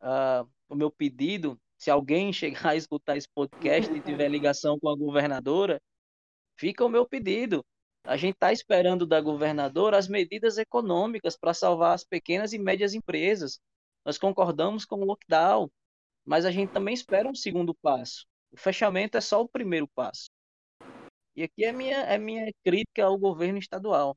uh, 0.00 0.50
o 0.70 0.74
meu 0.74 0.90
pedido, 0.90 1.60
se 1.76 1.90
alguém 1.90 2.32
chegar 2.32 2.70
a 2.70 2.76
escutar 2.76 3.18
esse 3.18 3.28
podcast 3.28 3.92
e 3.92 4.00
tiver 4.00 4.30
ligação 4.30 4.78
com 4.80 4.88
a 4.88 4.96
governadora, 4.96 5.78
fica 6.56 6.84
o 6.86 6.88
meu 6.88 7.06
pedido. 7.06 7.62
A 8.04 8.16
gente 8.16 8.34
está 8.34 8.52
esperando 8.52 9.06
da 9.06 9.20
governadora 9.20 9.96
as 9.96 10.08
medidas 10.08 10.58
econômicas 10.58 11.36
para 11.36 11.54
salvar 11.54 11.94
as 11.94 12.04
pequenas 12.04 12.52
e 12.52 12.58
médias 12.58 12.94
empresas. 12.94 13.60
Nós 14.04 14.18
concordamos 14.18 14.84
com 14.84 14.96
o 14.96 15.04
lockdown, 15.04 15.70
mas 16.24 16.44
a 16.44 16.50
gente 16.50 16.72
também 16.72 16.94
espera 16.94 17.28
um 17.28 17.34
segundo 17.34 17.72
passo. 17.74 18.26
O 18.50 18.56
fechamento 18.56 19.16
é 19.16 19.20
só 19.20 19.40
o 19.40 19.48
primeiro 19.48 19.86
passo. 19.88 20.28
E 21.36 21.44
aqui 21.44 21.64
é 21.64 21.72
minha, 21.72 21.98
é 21.98 22.18
minha 22.18 22.52
crítica 22.64 23.04
ao 23.04 23.16
governo 23.16 23.58
estadual. 23.58 24.16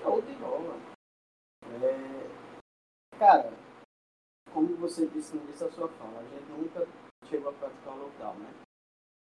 Show 0.00 0.20
de 0.20 0.34
bola. 0.34 0.76
É... 1.82 3.18
Cara, 3.18 3.50
como 4.52 4.76
você 4.76 5.08
disse 5.08 5.34
no 5.34 5.42
início 5.44 5.66
da 5.66 5.72
sua 5.72 5.88
fala, 5.88 6.20
a 6.20 6.28
gente 6.28 6.50
nunca 6.50 6.86
chegou 7.28 7.50
a 7.50 7.54
praticar 7.54 7.96
o 7.96 8.02
lockdown, 8.02 8.38
né? 8.38 8.54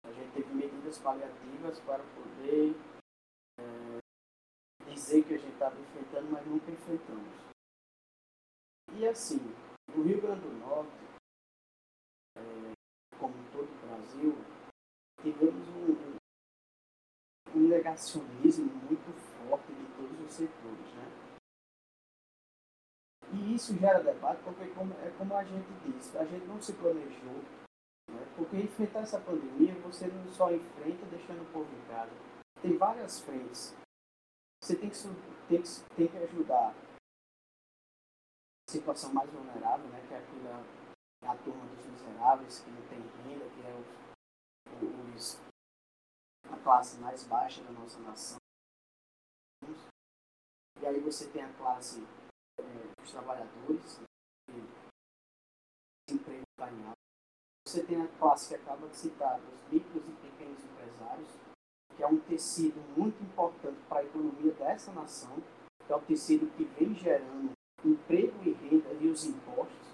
A 0.05 0.13
gente 0.13 0.33
teve 0.33 0.53
medidas 0.93 0.99
paliativas 0.99 1.81
para 1.81 2.03
poder 2.15 2.75
é, 3.59 4.91
dizer 4.91 5.25
que 5.25 5.35
a 5.35 5.39
gente 5.39 5.53
estava 5.53 5.79
enfrentando, 5.81 6.31
mas 6.31 6.47
nunca 6.47 6.71
enfrentamos. 6.71 7.33
E 8.95 9.07
assim, 9.07 9.39
no 9.89 10.03
Rio 10.03 10.21
Grande 10.21 10.43
do 10.43 10.53
Norte, 10.53 10.93
é, 12.37 12.73
como 13.19 13.35
todo 13.53 13.69
o 13.69 13.87
Brasil, 13.87 14.35
tivemos 15.23 15.69
um, 15.69 17.59
um 17.59 17.69
negacionismo 17.69 18.67
muito 18.67 19.13
forte 19.49 19.73
de 19.73 19.87
todos 19.97 20.21
os 20.21 20.33
setores. 20.33 20.95
Né? 20.95 21.39
E 23.33 23.55
isso 23.55 23.79
gera 23.79 24.03
debate 24.03 24.43
porque, 24.43 24.67
como, 24.75 24.93
é 24.95 25.11
como 25.17 25.35
a 25.35 25.45
gente 25.45 25.69
disse, 25.87 26.19
a 26.19 26.25
gente 26.25 26.45
não 26.47 26.61
se 26.61 26.75
planejou. 26.75 27.62
Porque 28.37 28.57
enfrentar 28.57 29.01
essa 29.01 29.21
pandemia, 29.21 29.75
você 29.81 30.07
não 30.07 30.27
só 30.29 30.51
enfrenta 30.53 31.05
deixando 31.07 31.43
o 31.43 31.53
povo 31.53 31.69
em 31.75 31.89
casa. 31.89 32.13
Tem 32.61 32.77
várias 32.77 33.21
frentes. 33.21 33.75
Você 34.63 34.77
tem 34.77 34.91
que, 34.91 34.97
tem 35.49 35.63
que, 35.63 35.95
tem 35.97 36.09
que 36.09 36.17
ajudar 36.19 36.75
situação 38.69 39.13
mais 39.13 39.31
vulnerável, 39.31 39.87
né, 39.91 40.01
que 40.07 40.15
é 40.15 40.19
aquela, 40.19 40.65
a 41.31 41.37
turma 41.45 41.67
dos 41.67 41.87
miseráveis, 41.87 42.61
que 42.61 42.71
não 42.71 42.89
tem 42.89 43.01
renda, 43.01 43.45
que 43.51 43.61
é 43.67 43.75
os, 45.15 45.39
a 46.51 46.57
classe 46.63 46.99
mais 46.99 47.25
baixa 47.25 47.63
da 47.63 47.73
nossa 47.73 47.99
nação. 48.01 48.39
E 50.81 50.87
aí 50.87 51.01
você 51.01 51.29
tem 51.31 51.43
a 51.43 51.53
classe 51.53 52.03
é, 52.59 53.01
dos 53.01 53.11
trabalhadores, 53.13 54.01
que 54.49 56.15
emprego 56.15 56.43
está 56.51 56.73
em 56.73 56.87
alta. 56.87 57.02
Você 57.73 57.85
tem 57.85 58.03
a 58.03 58.09
classe 58.19 58.49
que 58.49 58.55
acaba 58.55 58.87
de 58.87 58.95
citar, 58.95 59.41
os 59.41 59.73
micros 59.73 60.05
e 60.07 60.13
pequenos 60.13 60.63
empresários, 60.63 61.29
que 61.97 62.03
é 62.03 62.07
um 62.07 62.21
tecido 62.21 62.79
muito 62.95 63.23
importante 63.23 63.81
para 63.89 64.01
a 64.01 64.05
economia 64.05 64.53
dessa 64.53 64.93
nação, 64.93 65.43
que 65.87 65.91
é 65.91 65.97
o 65.97 66.03
tecido 66.03 66.55
que 66.55 66.65
vem 66.65 66.95
gerando 66.95 67.53
emprego 67.83 68.37
e 68.45 68.53
renda 68.53 68.93
e 69.01 69.09
os 69.09 69.25
impostos, 69.25 69.93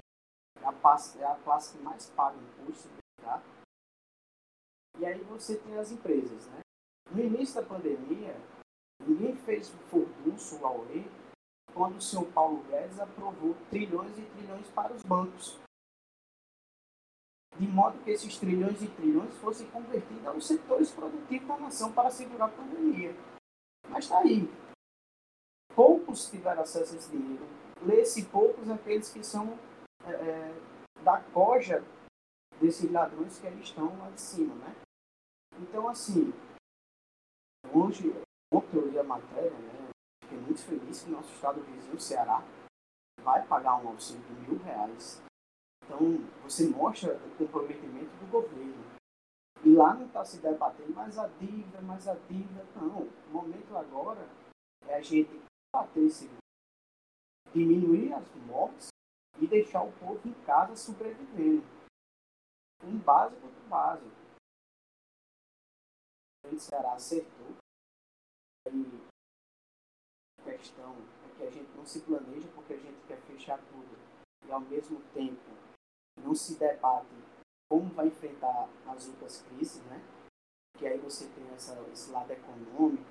é 0.60 0.66
a, 0.66 0.72
classe, 0.72 1.20
é 1.20 1.24
a 1.24 1.36
classe 1.36 1.76
que 1.76 1.84
mais 1.84 2.10
paga 2.16 2.36
imposto, 2.36 2.88
tá? 3.22 3.40
E 4.98 5.06
aí 5.06 5.22
você 5.22 5.56
tem 5.56 5.78
as 5.78 5.92
empresas, 5.92 6.48
né? 6.48 6.58
No 7.12 7.22
início 7.22 7.62
da 7.62 7.68
pandemia, 7.68 8.34
ninguém 9.06 9.36
fez 9.36 9.72
o 9.72 9.78
furdunço, 9.88 10.58
o 10.58 10.66
Aue, 10.66 11.08
quando 11.72 11.98
o 11.98 12.02
senhor 12.02 12.26
Paulo 12.32 12.60
Guedes 12.64 12.98
aprovou 12.98 13.54
trilhões 13.70 14.18
e 14.18 14.22
trilhões 14.22 14.68
para 14.70 14.92
os 14.92 15.04
bancos. 15.04 15.60
De 17.56 17.66
modo 17.66 17.98
que 18.04 18.10
esses 18.10 18.36
trilhões 18.38 18.80
e 18.82 18.88
trilhões 18.88 19.34
fossem 19.38 19.68
convertidos 19.70 20.26
aos 20.26 20.46
setores 20.46 20.90
produtivos 20.90 21.48
da 21.48 21.56
nação 21.58 21.92
para 21.92 22.10
segurar 22.10 22.46
a 22.46 22.48
pandemia. 22.48 23.16
Mas 23.88 24.04
está 24.04 24.18
aí. 24.18 24.48
Poucos 25.74 26.30
tiveram 26.30 26.62
acesso 26.62 26.94
a 26.94 26.96
esse 26.98 27.10
dinheiro 27.10 27.58
lê-se 27.82 28.24
poucos 28.26 28.68
aqueles 28.70 29.10
que 29.10 29.22
são 29.24 29.58
é, 30.04 30.10
é, 30.10 31.02
da 31.02 31.20
coja 31.20 31.84
desses 32.60 32.90
ladrões 32.90 33.38
que 33.38 33.46
eles 33.46 33.64
estão 33.64 33.98
lá 33.98 34.10
de 34.10 34.20
cima, 34.20 34.54
né? 34.56 34.74
Então, 35.60 35.88
assim, 35.88 36.32
hoje, 37.72 38.12
ontem 38.52 38.76
eu 38.76 38.88
li 38.88 38.98
a 38.98 39.04
matéria, 39.04 39.50
né? 39.50 39.88
Fiquei 40.22 40.38
muito 40.38 40.62
feliz 40.62 41.02
que 41.02 41.10
nosso 41.10 41.32
estado 41.32 41.62
vizinho, 41.62 42.00
Ceará, 42.00 42.42
vai 43.22 43.46
pagar 43.46 43.76
um 43.76 43.88
auxílio 43.88 44.22
de 44.22 44.32
mil 44.50 44.58
reais. 44.62 45.22
Então, 45.88 46.18
você 46.42 46.68
mostra 46.68 47.16
o 47.16 47.36
comprometimento 47.38 48.14
do 48.16 48.30
governo. 48.30 48.84
E 49.64 49.74
lá 49.74 49.94
não 49.94 50.06
está 50.06 50.22
se 50.22 50.38
debatendo 50.38 50.92
mais 50.92 51.18
a 51.18 51.26
dívida, 51.26 51.80
mais 51.80 52.06
a 52.06 52.14
dívida. 52.14 52.62
Não. 52.76 53.08
O 53.08 53.30
momento 53.30 53.74
agora 53.74 54.20
é 54.86 54.96
a 54.96 55.00
gente 55.00 55.40
bater 55.74 56.04
esse 56.04 56.28
diminuir 57.54 58.12
as 58.12 58.28
mortes 58.46 58.88
e 59.40 59.46
deixar 59.46 59.82
o 59.82 59.92
povo 59.92 60.20
em 60.28 60.34
casa 60.44 60.76
sobrevivendo. 60.76 61.64
Um 62.84 62.98
básico 62.98 63.48
do 63.48 63.68
básico. 63.68 64.10
O 66.44 66.58
Ceará 66.58 66.92
acertou. 66.92 67.56
E 68.66 69.08
a 70.40 70.52
questão 70.52 70.94
é 71.24 71.36
que 71.36 71.42
a 71.44 71.50
gente 71.50 71.70
não 71.74 71.86
se 71.86 72.00
planeja 72.02 72.48
porque 72.54 72.74
a 72.74 72.78
gente 72.78 73.06
quer 73.06 73.20
fechar 73.22 73.58
tudo. 73.68 73.96
E 74.46 74.52
ao 74.52 74.60
mesmo 74.60 75.00
tempo 75.14 75.67
não 76.18 76.34
se 76.34 76.56
debate 76.56 77.14
como 77.70 77.90
vai 77.90 78.06
enfrentar 78.06 78.68
as 78.86 79.08
outras 79.08 79.42
crises, 79.42 79.82
né? 79.84 80.02
Que 80.76 80.86
aí 80.86 80.98
você 80.98 81.26
tem 81.28 81.46
essa, 81.54 81.78
esse 81.92 82.10
lado 82.10 82.30
econômico, 82.30 83.04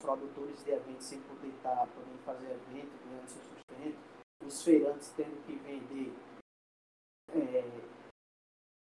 produtores 0.00 0.62
de 0.64 0.70
eventos 0.70 1.06
sem 1.06 1.20
poder 1.22 1.48
estar 1.48 1.86
podendo 1.88 2.22
fazer 2.24 2.50
evento, 2.50 2.92
ganhando 3.04 3.28
seu 3.28 3.42
sustento, 3.42 3.98
os 4.44 4.62
feirantes 4.62 5.12
tendo 5.16 5.44
que 5.44 5.56
vender, 5.56 6.12
é, 7.30 7.64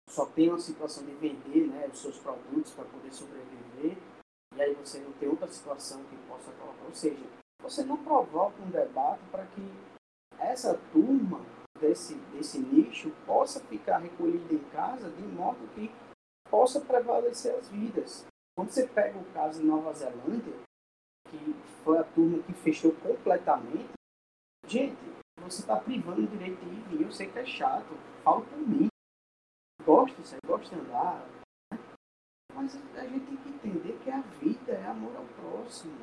só 0.10 0.26
tem 0.28 0.50
uma 0.50 0.60
situação 0.60 1.06
de 1.06 1.14
vender 1.16 1.68
né, 1.68 1.88
os 1.88 2.00
seus 2.00 2.18
produtos 2.20 2.72
para 2.72 2.86
poder 2.86 3.12
sobreviver, 3.12 3.98
e 4.56 4.62
aí 4.62 4.74
você 4.76 5.00
não 5.00 5.12
tem 5.14 5.28
outra 5.28 5.48
situação 5.48 6.04
que 6.06 6.16
possa 6.28 6.52
colocar. 6.54 6.86
Ou 6.86 6.94
seja, 6.94 7.26
você 7.62 7.84
não 7.84 7.98
provoca 8.04 8.62
um 8.62 8.70
debate 8.70 9.24
para 9.32 9.46
que 9.48 9.62
essa 10.40 10.78
turma 10.92 11.44
desse, 11.80 12.16
desse 12.32 12.60
nicho 12.60 13.12
possa 13.26 13.60
ficar 13.62 13.98
recolhida 13.98 14.54
em 14.54 14.64
casa 14.70 15.10
de 15.10 15.24
modo 15.24 15.68
que 15.76 15.92
possa 16.50 16.80
prevalecer 16.80 17.56
as 17.56 17.70
vidas. 17.70 18.26
Quando 18.56 18.70
você 18.70 18.88
pega 18.88 19.18
o 19.18 19.26
caso 19.34 19.60
de 19.60 19.66
Nova 19.66 19.94
Zelândia, 19.94 20.54
que 21.30 21.54
foi 21.84 21.98
a 21.98 22.04
turma 22.04 22.42
que 22.44 22.54
fechou 22.54 22.92
completamente, 22.94 23.90
gente, 24.68 24.96
você 25.42 25.62
está 25.62 25.76
privando 25.78 26.22
o 26.22 26.28
direito 26.28 26.64
de 26.64 26.76
ir 26.76 26.82
vir. 26.90 27.02
Eu 27.02 27.12
sei 27.12 27.30
que 27.30 27.40
é 27.40 27.46
chato, 27.46 27.98
falo 28.24 28.46
por 28.46 28.58
mim. 28.58 28.88
Gosto, 29.84 30.22
você 30.22 30.38
gosta 30.46 30.76
de 30.76 30.82
andar, 30.82 31.28
né? 31.72 31.80
mas 32.54 32.76
a 32.96 33.06
gente 33.06 33.26
tem 33.26 33.38
que 33.38 33.50
entender 33.50 34.00
que 34.04 34.10
a 34.10 34.22
vida 34.22 34.72
é 34.72 34.86
amor 34.86 35.16
ao 35.18 35.26
próximo. 35.26 35.98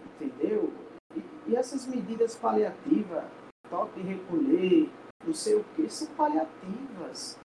Entendeu? 0.00 0.72
E, 1.14 1.50
e 1.50 1.56
essas 1.56 1.86
medidas 1.86 2.36
paliativas, 2.36 3.24
toque 3.68 4.02
de 4.02 4.08
recolher, 4.08 4.90
não 5.24 5.34
sei 5.34 5.54
o 5.54 5.64
que, 5.74 5.88
são 5.88 6.08
paliativas. 6.14 7.38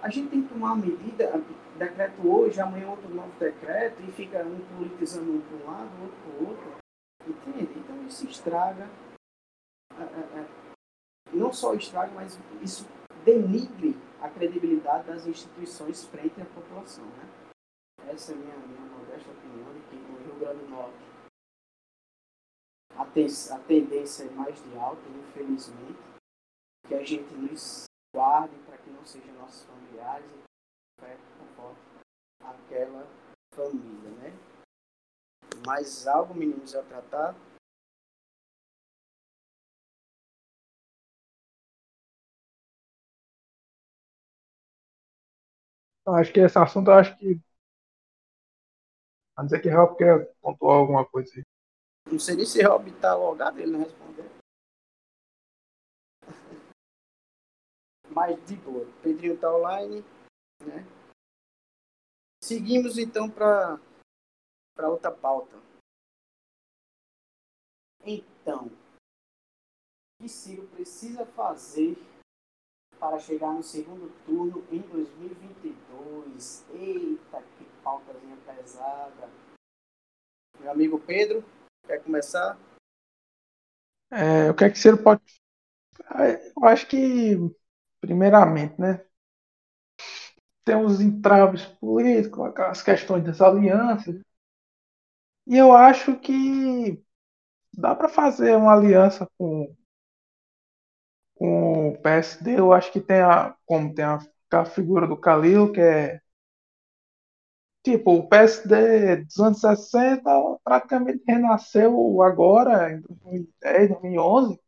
A 0.00 0.08
gente 0.08 0.28
tem 0.30 0.42
que 0.42 0.48
tomar 0.48 0.72
uma 0.72 0.84
medida, 0.84 1.32
decreto 1.78 2.28
hoje, 2.28 2.60
amanhã 2.60 2.90
outro 2.90 3.08
novo 3.08 3.32
decreto, 3.38 4.02
e 4.02 4.12
fica 4.12 4.44
um 4.44 4.60
politizando 4.76 5.32
um 5.32 5.40
para 5.40 5.56
um 5.56 5.66
lado, 5.66 6.02
outro 6.02 6.16
para 6.20 6.44
o 6.44 6.48
outro. 6.48 6.74
Entende? 7.26 7.78
Então 7.78 8.06
isso 8.06 8.26
estraga. 8.26 8.88
É, 9.98 10.02
é, 10.02 10.40
é, 10.40 10.46
não 11.32 11.52
só 11.52 11.74
estraga, 11.74 12.12
mas 12.14 12.38
isso 12.60 12.86
denigre 13.24 13.96
a 14.20 14.28
credibilidade 14.28 15.06
das 15.06 15.26
instituições 15.26 16.04
frente 16.04 16.40
à 16.40 16.44
população. 16.44 17.04
Né? 17.04 17.28
Essa 18.08 18.32
é 18.32 18.34
a 18.34 18.38
minha, 18.38 18.56
minha 18.56 18.98
modesta 18.98 19.30
opinião 19.30 19.72
de 19.72 19.80
que 19.80 19.96
no 19.96 20.18
Rio 20.18 20.34
Grande 20.38 20.64
do 20.64 20.70
Norte 20.70 21.13
a, 22.96 23.04
te, 23.06 23.26
a 23.52 23.58
tendência 23.60 24.24
é 24.24 24.30
mais 24.30 24.62
de 24.62 24.76
alta, 24.76 25.02
infelizmente, 25.08 25.98
que 26.86 26.94
a 26.94 27.04
gente 27.04 27.32
nos 27.34 27.84
guarde 28.14 28.56
para 28.66 28.78
que 28.78 28.90
não 28.90 29.04
sejam 29.04 29.34
nossos 29.34 29.64
familiares 29.64 30.30
e 30.30 31.04
que 31.04 31.38
conforte 31.38 31.80
aquela 32.40 33.06
família, 33.54 34.10
né? 34.10 34.32
Mais 35.66 36.06
algo, 36.06 36.34
meninos, 36.34 36.74
a 36.74 36.82
tratar? 36.82 37.34
Acho 46.06 46.32
que 46.32 46.40
esse 46.40 46.58
assunto, 46.58 46.90
acho 46.90 47.16
que. 47.16 47.40
A 49.36 49.42
não 49.42 49.48
ser 49.48 49.60
que 49.60 49.68
Rob 49.70 49.96
quer 49.96 50.32
pontuar 50.40 50.76
alguma 50.76 51.04
coisa 51.04 51.32
aí. 51.36 51.53
Não 52.14 52.20
sei 52.20 52.36
nem 52.36 52.46
se 52.46 52.62
Rob 52.62 52.92
tá 53.00 53.12
logado, 53.16 53.58
ele 53.58 53.72
não 53.72 53.80
respondeu. 53.80 54.24
Mas 58.08 58.46
de 58.46 58.54
boa. 58.54 58.86
Pedrinho 59.02 59.36
tá 59.36 59.52
online, 59.52 60.02
né? 60.60 60.86
Seguimos 62.40 62.98
então 62.98 63.28
para 63.28 63.80
para 64.76 64.88
outra 64.88 65.10
pauta. 65.10 65.60
Então, 68.04 68.66
o 68.66 70.22
que 70.22 70.28
Ciro 70.28 70.68
precisa 70.68 71.26
fazer 71.26 71.96
para 72.96 73.18
chegar 73.18 73.52
no 73.52 73.62
segundo 73.64 74.08
turno 74.24 74.64
em 74.70 74.82
2022? 74.82 76.64
Eita, 76.70 77.42
que 77.42 77.64
pautazinha 77.82 78.36
pesada. 78.36 79.28
Meu 80.60 80.70
amigo 80.70 81.00
Pedro, 81.00 81.44
quer 81.86 82.02
começar? 82.02 82.58
É, 84.10 84.50
o 84.50 84.54
que 84.54 84.64
é 84.64 84.70
que 84.70 84.78
Ciro 84.78 85.02
pode. 85.02 85.22
Eu 86.56 86.68
acho 86.68 86.86
que, 86.86 87.36
primeiramente, 88.00 88.80
né? 88.80 89.04
tem 90.64 90.76
os 90.76 91.00
entraves 91.00 91.64
políticos, 91.66 92.52
as 92.58 92.82
questões 92.82 93.22
das 93.24 93.40
alianças. 93.40 94.20
E 95.46 95.56
eu 95.56 95.72
acho 95.72 96.18
que 96.20 97.02
dá 97.72 97.94
para 97.94 98.08
fazer 98.08 98.56
uma 98.56 98.72
aliança 98.74 99.28
com, 99.38 99.74
com 101.34 101.90
o 101.90 101.98
PSD. 101.98 102.58
Eu 102.58 102.72
acho 102.72 102.92
que 102.92 103.00
tem 103.00 103.20
a, 103.20 103.54
como 103.66 103.94
tem 103.94 104.04
a, 104.04 104.18
a 104.52 104.64
figura 104.64 105.06
do 105.06 105.16
Calil, 105.16 105.72
que 105.72 105.80
é 105.80 106.20
tipo, 107.84 108.12
o 108.14 108.28
PSD 108.28 109.18
dos 109.24 109.38
anos 109.40 109.60
60 109.60 110.30
praticamente 110.64 111.22
renasceu 111.28 112.22
agora, 112.22 112.92
em 112.92 113.00
2010, 113.02 113.90
2011, 113.90 114.60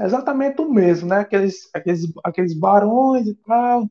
exatamente 0.00 0.60
o 0.62 0.70
mesmo, 0.72 1.08
né? 1.10 1.20
Aqueles, 1.20 1.70
aqueles, 1.74 2.12
aqueles 2.24 2.54
barões 2.54 3.26
e 3.28 3.34
tal, 3.36 3.88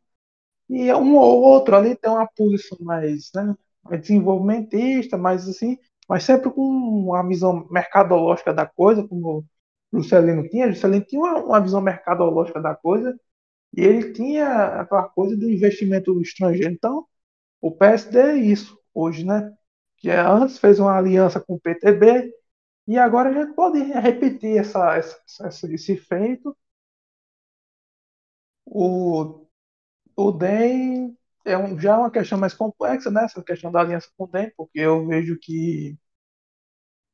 e 0.69 0.93
um 0.93 1.15
ou 1.17 1.41
outro 1.41 1.75
ali 1.75 1.95
tem 1.95 2.11
uma 2.11 2.27
posição 2.27 2.77
mais, 2.81 3.31
né, 3.35 3.55
mais 3.83 4.01
desenvolvimentista, 4.01 5.17
mais 5.17 5.47
assim, 5.47 5.77
mas 6.07 6.23
sempre 6.23 6.51
com 6.51 6.61
uma 6.61 7.27
visão 7.27 7.67
mercadológica 7.71 8.53
da 8.53 8.65
coisa, 8.65 9.07
como 9.07 9.45
o 9.91 9.99
Juscelino 10.01 10.47
tinha. 10.49 10.67
O 10.67 10.73
Juscelino 10.73 11.05
tinha 11.05 11.21
uma, 11.21 11.39
uma 11.39 11.59
visão 11.61 11.81
mercadológica 11.81 12.61
da 12.61 12.75
coisa 12.75 13.17
e 13.75 13.81
ele 13.83 14.13
tinha 14.13 14.81
aquela 14.81 15.09
coisa 15.09 15.37
do 15.37 15.49
investimento 15.49 16.19
estrangeiro. 16.21 16.73
Então, 16.73 17.05
o 17.61 17.71
PSD 17.71 18.19
é 18.19 18.35
isso 18.37 18.79
hoje, 18.93 19.25
né? 19.25 19.55
Que 19.97 20.09
é, 20.09 20.19
antes 20.19 20.59
fez 20.59 20.79
uma 20.79 20.95
aliança 20.97 21.39
com 21.39 21.55
o 21.55 21.59
PTB 21.59 22.33
e 22.87 22.97
agora 22.97 23.29
a 23.29 23.33
gente 23.33 23.53
pode 23.55 23.79
repetir 23.83 24.57
essa, 24.59 24.95
essa, 24.97 25.73
esse 25.73 25.97
feito. 25.97 26.55
O 28.65 29.47
o 30.17 30.31
DEM 30.31 31.17
é 31.45 31.57
um, 31.57 31.79
já 31.79 31.93
é 31.93 31.97
uma 31.97 32.11
questão 32.11 32.37
mais 32.39 32.53
complexa, 32.53 33.11
né? 33.11 33.25
Essa 33.25 33.43
questão 33.43 33.71
da 33.71 33.81
aliança 33.81 34.09
com 34.17 34.25
o 34.25 34.27
DEM, 34.27 34.51
porque 34.57 34.79
eu 34.79 35.07
vejo 35.07 35.37
que 35.39 35.97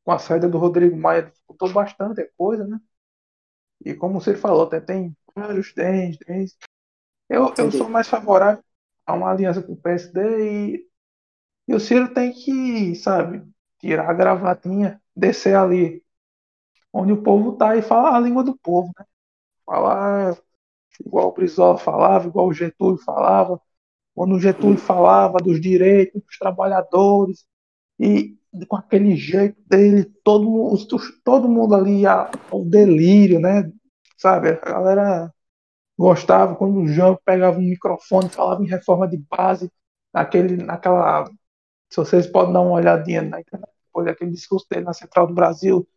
com 0.04 0.12
a 0.12 0.20
saída 0.20 0.48
do 0.50 0.58
Rodrigo 0.58 0.98
Maia 0.98 1.24
dificultou 1.24 1.72
bastante 1.74 2.22
a 2.22 2.32
coisa, 2.38 2.66
né? 2.68 2.80
E 3.86 3.94
como 3.94 4.20
você 4.20 4.36
falou, 4.36 4.64
até 4.64 4.80
tem 4.80 5.16
vários 5.36 5.74
DEMs, 5.74 6.18
DEMs. 6.26 6.58
Eu, 7.30 7.54
eu 7.58 7.72
sou 7.72 7.90
mais 7.90 8.08
favorável 8.08 8.64
a 9.06 9.14
uma 9.14 9.32
aliança 9.32 9.62
com 9.62 9.74
o 9.74 9.78
PSD 9.78 10.76
e, 10.76 10.88
e 11.68 11.76
o 11.76 11.80
Ciro 11.80 12.14
tem 12.14 12.32
que, 12.32 12.96
sabe, 12.96 13.44
tirar 13.80 14.10
a 14.10 14.14
gravatinha, 14.14 15.02
descer 15.16 15.56
ali 15.56 16.04
onde 16.92 17.12
o 17.12 17.24
povo 17.24 17.54
tá 17.54 17.76
e 17.76 17.82
falar 17.82 18.16
a 18.16 18.20
língua 18.20 18.44
do 18.44 18.58
povo, 18.58 18.92
né? 18.98 19.06
Falar 19.66 20.38
igual 21.06 21.30
o 21.30 21.34
Brizola 21.34 21.78
falava, 21.78 22.28
igual 22.28 22.48
o 22.48 22.54
Getúlio 22.54 22.98
falava, 23.00 23.60
quando 24.16 24.36
o 24.36 24.40
Getúlio 24.40 24.78
falava 24.78 25.40
dos 25.40 25.60
direitos 25.60 26.22
dos 26.24 26.38
trabalhadores, 26.38 27.46
e 28.00 28.38
com 28.68 28.76
aquele 28.76 29.16
jeito 29.16 29.60
dele, 29.68 30.06
todo 30.24 30.76
todo 31.24 31.50
mundo 31.50 31.76
ali 31.76 32.06
ao 32.06 32.66
delírio, 32.66 33.40
né? 33.40 33.72
Sabe? 34.18 34.50
A 34.50 34.56
galera 34.56 35.34
gostava 35.98 36.56
quando 36.56 36.80
o 36.80 36.88
João 36.88 37.20
pegava 37.26 37.58
um 37.58 37.62
microfone 37.62 38.28
e 38.28 38.32
falava 38.32 38.64
em 38.64 38.68
reforma 38.68 39.08
de 39.08 39.18
base, 39.18 39.72
naquele, 40.14 40.58
naquela. 40.58 41.26
Se 41.90 41.98
vocês 41.98 42.28
podem 42.28 42.54
dar 42.54 42.62
uma 42.62 42.74
olhadinha 42.74 43.22
na 43.22 43.40
internet, 43.40 43.70
depois 43.86 44.06
daquele 44.06 44.32
discurso 44.32 44.66
dele 44.70 44.86
na 44.86 44.94
Central 44.94 45.28
do 45.28 45.34
Brasil, 45.34 45.88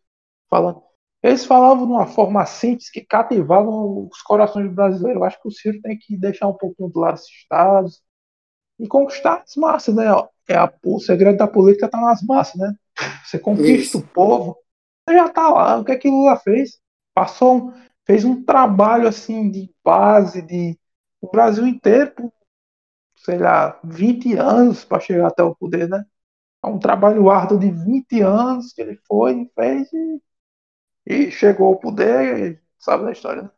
falando 0.49 0.87
eles 1.23 1.45
falavam 1.45 1.85
de 1.85 1.91
uma 1.91 2.05
forma 2.05 2.45
simples 2.45 2.89
que 2.89 3.01
cativavam 3.01 4.07
os 4.07 4.21
corações 4.21 4.71
brasileiros. 4.71 5.19
Eu 5.19 5.25
acho 5.25 5.41
que 5.41 5.47
o 5.47 5.51
Ciro 5.51 5.81
tem 5.81 5.97
que 5.97 6.15
deixar 6.15 6.47
um 6.47 6.53
pouquinho 6.53 6.89
do 6.89 6.99
lado 6.99 7.15
esses 7.15 7.29
estados 7.29 8.01
e 8.79 8.87
conquistar 8.87 9.41
as 9.41 9.55
massas, 9.55 9.95
né? 9.95 10.05
É 10.47 10.55
a, 10.55 10.71
o 10.85 10.99
segredo 10.99 11.37
da 11.37 11.47
política 11.47 11.87
está 11.87 11.99
nas 11.99 12.21
massas, 12.21 12.55
né? 12.55 12.73
Você 13.25 13.39
conquista 13.39 13.97
Isso. 13.97 13.99
o 13.99 14.07
povo, 14.07 14.57
você 15.07 15.17
já 15.17 15.25
está 15.25 15.49
lá. 15.49 15.77
O 15.77 15.83
que 15.83 15.91
é 15.91 15.97
que 15.97 16.09
Lula 16.09 16.37
fez? 16.37 16.79
Passou, 17.13 17.73
fez 18.07 18.25
um 18.25 18.43
trabalho 18.43 19.07
assim 19.07 19.51
de 19.51 19.71
base 19.83 20.41
de 20.41 20.79
o 21.21 21.29
Brasil 21.29 21.67
inteiro, 21.67 22.11
por, 22.15 22.33
sei 23.17 23.37
lá, 23.37 23.79
20 23.83 24.33
anos 24.35 24.85
para 24.85 24.99
chegar 24.99 25.27
até 25.27 25.43
o 25.43 25.55
poder, 25.55 25.89
né? 25.89 26.05
É 26.63 26.67
um 26.67 26.79
trabalho 26.79 27.29
árduo 27.29 27.59
de 27.59 27.71
20 27.71 28.21
anos 28.21 28.73
que 28.73 28.81
ele 28.81 28.97
foi 29.07 29.41
e 29.41 29.51
fez 29.55 29.93
e 29.93 30.21
e 31.09 31.31
chegou 31.31 31.67
ao 31.67 31.79
poder 31.79 32.51
e 32.53 32.59
sabe 32.77 33.05
da 33.05 33.11
história. 33.13 33.43
Né? 33.43 33.51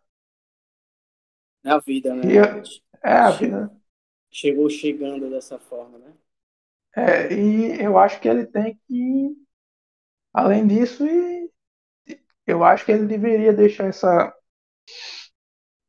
É 1.66 1.72
a 1.72 1.80
vida, 1.80 2.14
né? 2.14 2.22
E, 2.32 2.38
é, 2.38 2.64
é 3.04 3.18
a 3.18 3.32
vida. 3.32 3.62
Né? 3.66 3.80
chegou 4.32 4.70
chegando 4.70 5.30
dessa 5.30 5.58
forma, 5.58 5.98
né? 5.98 6.14
É, 6.96 7.34
e 7.34 7.82
eu 7.82 7.98
acho 7.98 8.20
que 8.20 8.28
ele 8.28 8.46
tem 8.46 8.80
que, 8.88 9.36
além 10.32 10.68
disso, 10.68 11.06
e 11.06 11.50
eu 12.46 12.64
acho 12.64 12.86
que 12.86 12.92
ele 12.92 13.08
deveria 13.08 13.54
deixar 13.54 13.88
essa 13.88 14.36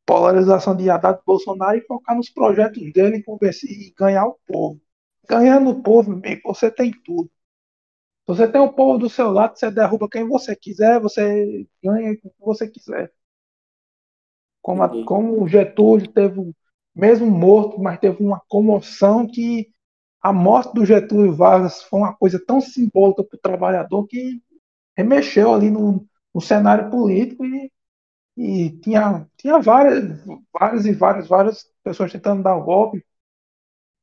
polarização 0.07 0.77
de 0.77 0.91
Haddad 0.91 1.21
Bolsonaro 1.25 1.79
e 1.79 1.87
focar 1.87 2.17
nos 2.17 2.31
projetos 2.31 2.93
dele 2.93 3.23
e 3.65 3.95
ganhar 3.97 4.27
o 4.27 4.39
povo. 4.47 4.81
Ganhando 5.29 5.71
o 5.71 5.83
povo, 5.83 6.13
amigo, 6.13 6.41
você 6.45 6.71
tem 6.71 6.93
tudo. 7.05 7.31
Você 8.27 8.47
tem 8.47 8.61
o 8.61 8.73
povo 8.73 8.99
do 8.99 9.09
seu 9.09 9.31
lado, 9.31 9.59
você 9.59 9.71
derruba 9.71 10.09
quem 10.09 10.27
você 10.27 10.55
quiser, 10.57 11.01
você 11.01 11.67
ganha 11.83 12.13
o 12.13 12.17
que 12.17 12.31
você 12.39 12.69
quiser. 12.69 13.13
Como, 14.63 14.83
a, 14.83 15.05
como 15.05 15.43
o 15.43 15.49
Getúlio 15.49 16.07
teve, 16.13 16.55
mesmo 16.95 17.31
morto, 17.31 17.81
mas 17.81 17.99
teve 17.99 18.23
uma 18.23 18.41
comoção 18.49 19.27
que 19.27 19.73
a 20.23 20.33
morte 20.33 20.75
do 20.75 20.85
Getúlio 20.85 21.35
Vargas 21.35 21.83
foi 21.83 22.01
uma 22.01 22.15
coisa 22.15 22.41
tão 22.45 22.61
simbólica 22.61 23.25
para 23.25 23.37
o 23.37 23.41
trabalhador 23.41 24.07
que 24.07 24.41
remexeu 24.97 25.55
ali 25.55 25.71
no, 25.71 26.07
no 26.35 26.41
cenário 26.41 26.91
político 26.91 27.45
e, 27.45 27.73
e 28.41 28.71
tinha, 28.81 29.29
tinha 29.37 29.59
várias, 29.61 30.19
várias 30.51 30.87
e 30.87 30.93
várias, 30.95 31.29
várias 31.29 31.71
pessoas 31.85 32.11
tentando 32.11 32.43
dar 32.43 32.57
o 32.57 32.65
golpe. 32.65 33.05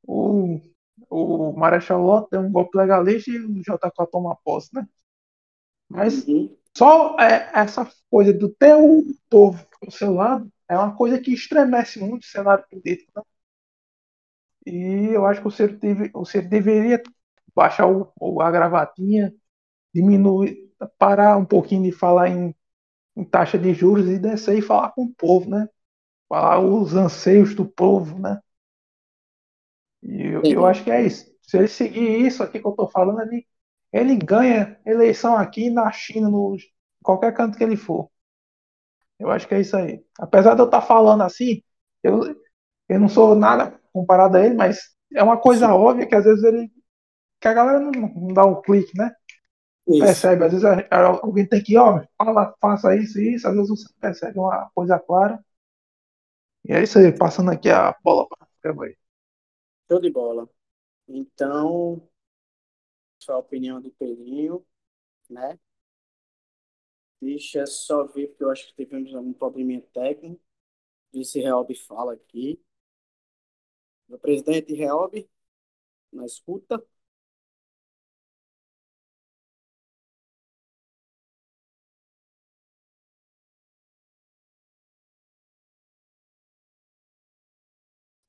O, 0.04 0.62
o 1.10 1.54
Marechal 1.54 2.00
Lott 2.00 2.30
deu 2.30 2.42
um 2.42 2.52
golpe 2.52 2.78
legalista 2.78 3.32
e 3.32 3.40
o 3.40 3.60
JK 3.62 4.06
toma 4.12 4.38
posse, 4.44 4.70
né? 4.76 4.88
Mas 5.90 6.28
uhum. 6.28 6.56
só 6.76 7.18
é, 7.20 7.50
essa 7.52 7.90
coisa 8.12 8.32
do 8.32 8.48
ter 8.50 8.76
o 8.76 9.06
povo 9.28 9.66
ao 9.84 9.90
seu 9.90 10.14
lado 10.14 10.48
é 10.70 10.78
uma 10.78 10.96
coisa 10.96 11.20
que 11.20 11.34
estremece 11.34 12.00
muito 12.00 12.22
o 12.24 12.28
cenário 12.28 12.64
político. 12.70 13.12
Né? 13.16 13.24
E 14.68 15.14
eu 15.14 15.26
acho 15.26 15.42
que 15.42 15.48
o 15.48 15.52
Ciro, 15.52 15.78
deve, 15.80 16.12
o 16.14 16.26
Ciro 16.26 16.48
deveria 16.48 17.02
baixar 17.56 17.88
o, 17.88 18.42
a 18.42 18.52
gravatinha, 18.52 19.34
diminuir, 19.92 20.72
parar 21.00 21.38
um 21.38 21.46
pouquinho 21.46 21.84
de 21.84 21.92
falar 21.92 22.30
em, 22.30 22.54
em, 23.18 23.26
taxa 23.26 23.58
de 23.58 23.74
juros 23.74 24.08
e 24.08 24.20
descer 24.20 24.58
e 24.58 24.62
falar 24.62 24.92
com 24.92 25.06
o 25.06 25.14
povo, 25.14 25.50
né? 25.50 25.68
Falar 26.30 26.60
os 26.60 26.94
anseios 26.94 27.56
do 27.56 27.66
povo, 27.66 28.20
né? 28.20 28.40
E 30.04 30.28
eu, 30.28 30.44
eu 30.44 30.66
acho 30.66 30.84
que 30.84 30.92
é 30.92 31.06
isso. 31.06 31.30
Se 31.42 31.58
ele 31.58 31.68
seguir 31.68 32.26
isso 32.26 32.44
aqui 32.44 32.60
que 32.60 32.68
eu 32.68 32.72
estou 32.72 32.90
falando, 32.90 33.22
ele, 33.22 33.48
ele 33.92 34.16
ganha 34.16 34.80
eleição 34.86 35.36
aqui 35.36 35.70
na 35.70 35.92
China, 35.92 36.30
no 36.30 36.56
qualquer 37.02 37.34
canto 37.34 37.58
que 37.58 37.64
ele 37.64 37.78
for. 37.78 38.10
Eu 39.20 39.32
acho 39.32 39.48
que 39.48 39.56
é 39.56 39.62
isso 39.62 39.76
aí. 39.76 40.04
Apesar 40.20 40.54
de 40.54 40.62
eu 40.62 40.66
estar 40.66 40.82
tá 40.82 40.86
falando 40.86 41.24
assim, 41.24 41.64
eu, 42.04 42.36
eu 42.88 43.00
não 43.00 43.10
sou 43.10 43.36
nada 43.36 43.80
comparado 43.92 44.38
a 44.38 44.46
ele, 44.46 44.56
mas 44.56 44.96
é 45.16 45.24
uma 45.24 45.38
coisa 45.38 45.68
Sim. 45.68 45.72
óbvia 45.72 46.06
que 46.06 46.16
às 46.16 46.26
vezes 46.26 46.44
ele. 46.44 46.72
que 47.42 47.48
a 47.48 47.54
galera 47.54 47.80
não, 47.80 47.92
não 47.92 48.34
dá 48.34 48.46
um 48.46 48.62
clique, 48.62 48.96
né? 48.98 49.12
Isso. 49.88 50.00
Percebe, 50.00 50.44
às 50.44 50.52
vezes 50.52 50.66
alguém 51.24 51.48
tem 51.48 51.64
que, 51.64 51.78
ó, 51.78 52.04
fala, 52.18 52.54
faça 52.60 52.96
isso 52.96 53.20
e 53.20 53.36
isso, 53.36 53.48
às 53.48 53.56
vezes 53.56 53.70
você 53.70 53.94
percebe 54.00 54.38
uma 54.38 54.70
coisa 54.76 55.00
clara. 55.00 55.44
E 56.68 56.74
é 56.74 56.84
isso 56.84 57.00
aí, 57.00 57.18
passando 57.18 57.52
aqui 57.52 57.70
a 57.70 57.96
bola 58.04 58.28
para 58.62 58.84
aí. 58.84 58.98
Show 59.90 60.02
de 60.02 60.12
bola. 60.12 60.50
Então, 61.08 62.02
sua 63.20 63.36
a 63.36 63.40
opinião 63.40 63.82
do 63.82 63.90
Pedrinho, 63.92 64.66
né? 65.30 65.58
Deixa 67.22 67.66
só 67.66 68.04
ver, 68.06 68.28
porque 68.28 68.44
eu 68.44 68.52
acho 68.52 68.68
que 68.68 68.86
tivemos 68.86 69.16
algum 69.16 69.32
probleminha 69.32 69.82
técnico. 69.94 70.42
Disse 71.14 71.40
Reob 71.40 71.74
fala 71.88 72.14
aqui. 72.14 72.62
O 74.10 74.18
presidente 74.20 74.74
Reob, 74.74 75.28
na 76.12 76.26
escuta. 76.26 76.84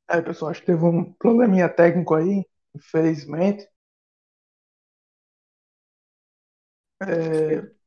É, 0.08 0.22
pessoal, 0.22 0.50
acho 0.50 0.60
que 0.60 0.66
teve 0.66 0.82
um 0.84 1.12
probleminha 1.12 1.68
técnico 1.68 2.14
aí, 2.14 2.44
infelizmente. 2.74 3.68
É... 7.00 7.78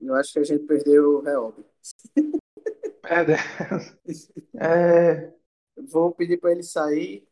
Eu 0.00 0.14
acho 0.14 0.32
que 0.32 0.38
a 0.38 0.44
gente 0.44 0.64
perdeu 0.66 1.18
o 1.18 1.20
Reob. 1.20 1.64
É, 3.04 3.24
é... 4.64 5.34
Vou 5.88 6.12
pedir 6.12 6.38
para 6.38 6.52
ele 6.52 6.62
sair 6.62 7.26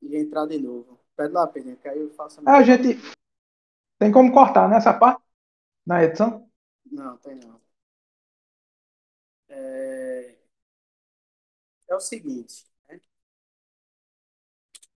e 0.00 0.16
entrar 0.16 0.46
de 0.46 0.58
novo. 0.58 0.98
Pede 1.16 1.34
lá, 1.34 1.46
Pedro, 1.46 1.76
que 1.76 1.88
aí 1.88 1.98
eu 1.98 2.10
faço 2.10 2.40
a. 2.40 2.56
Ah, 2.56 2.62
gente. 2.62 2.98
Tem 3.98 4.10
como 4.10 4.32
cortar 4.32 4.68
nessa 4.68 4.92
né, 4.92 4.98
parte? 4.98 5.22
Na 5.86 6.02
edição? 6.02 6.48
Não, 6.90 7.16
tem 7.18 7.34
não. 7.36 7.60
É, 9.48 10.36
é 11.90 11.96
o 11.96 12.00
seguinte. 12.00 12.66
Né? 12.88 13.00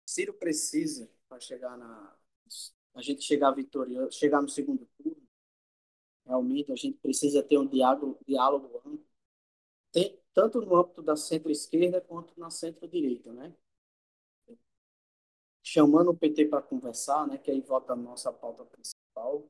Ciro 0.05 0.33
precisa, 0.33 1.09
para 1.27 1.39
chegar 1.39 1.77
na. 1.77 2.15
A 2.93 3.01
gente 3.01 3.21
chegar 3.23 3.51
vitorioso, 3.51 4.17
chegar 4.17 4.41
no 4.41 4.49
segundo 4.49 4.85
turno, 4.97 5.21
realmente 6.25 6.71
a 6.71 6.75
gente 6.75 6.97
precisa 6.97 7.41
ter 7.41 7.57
um 7.57 7.65
diálogo, 7.65 8.19
diálogo 8.27 8.77
amplo 8.85 9.05
tem, 9.91 10.19
tanto 10.33 10.61
no 10.61 10.75
âmbito 10.75 11.01
da 11.01 11.15
centro-esquerda 11.15 12.01
quanto 12.01 12.37
na 12.39 12.49
centro-direita, 12.49 13.31
né? 13.33 13.53
Chamando 15.63 16.11
o 16.11 16.17
PT 16.17 16.45
para 16.45 16.61
conversar, 16.61 17.27
né? 17.27 17.37
Que 17.37 17.51
aí 17.51 17.61
vota 17.61 17.93
a 17.93 17.95
nossa 17.95 18.31
pauta 18.31 18.65
principal. 18.65 19.49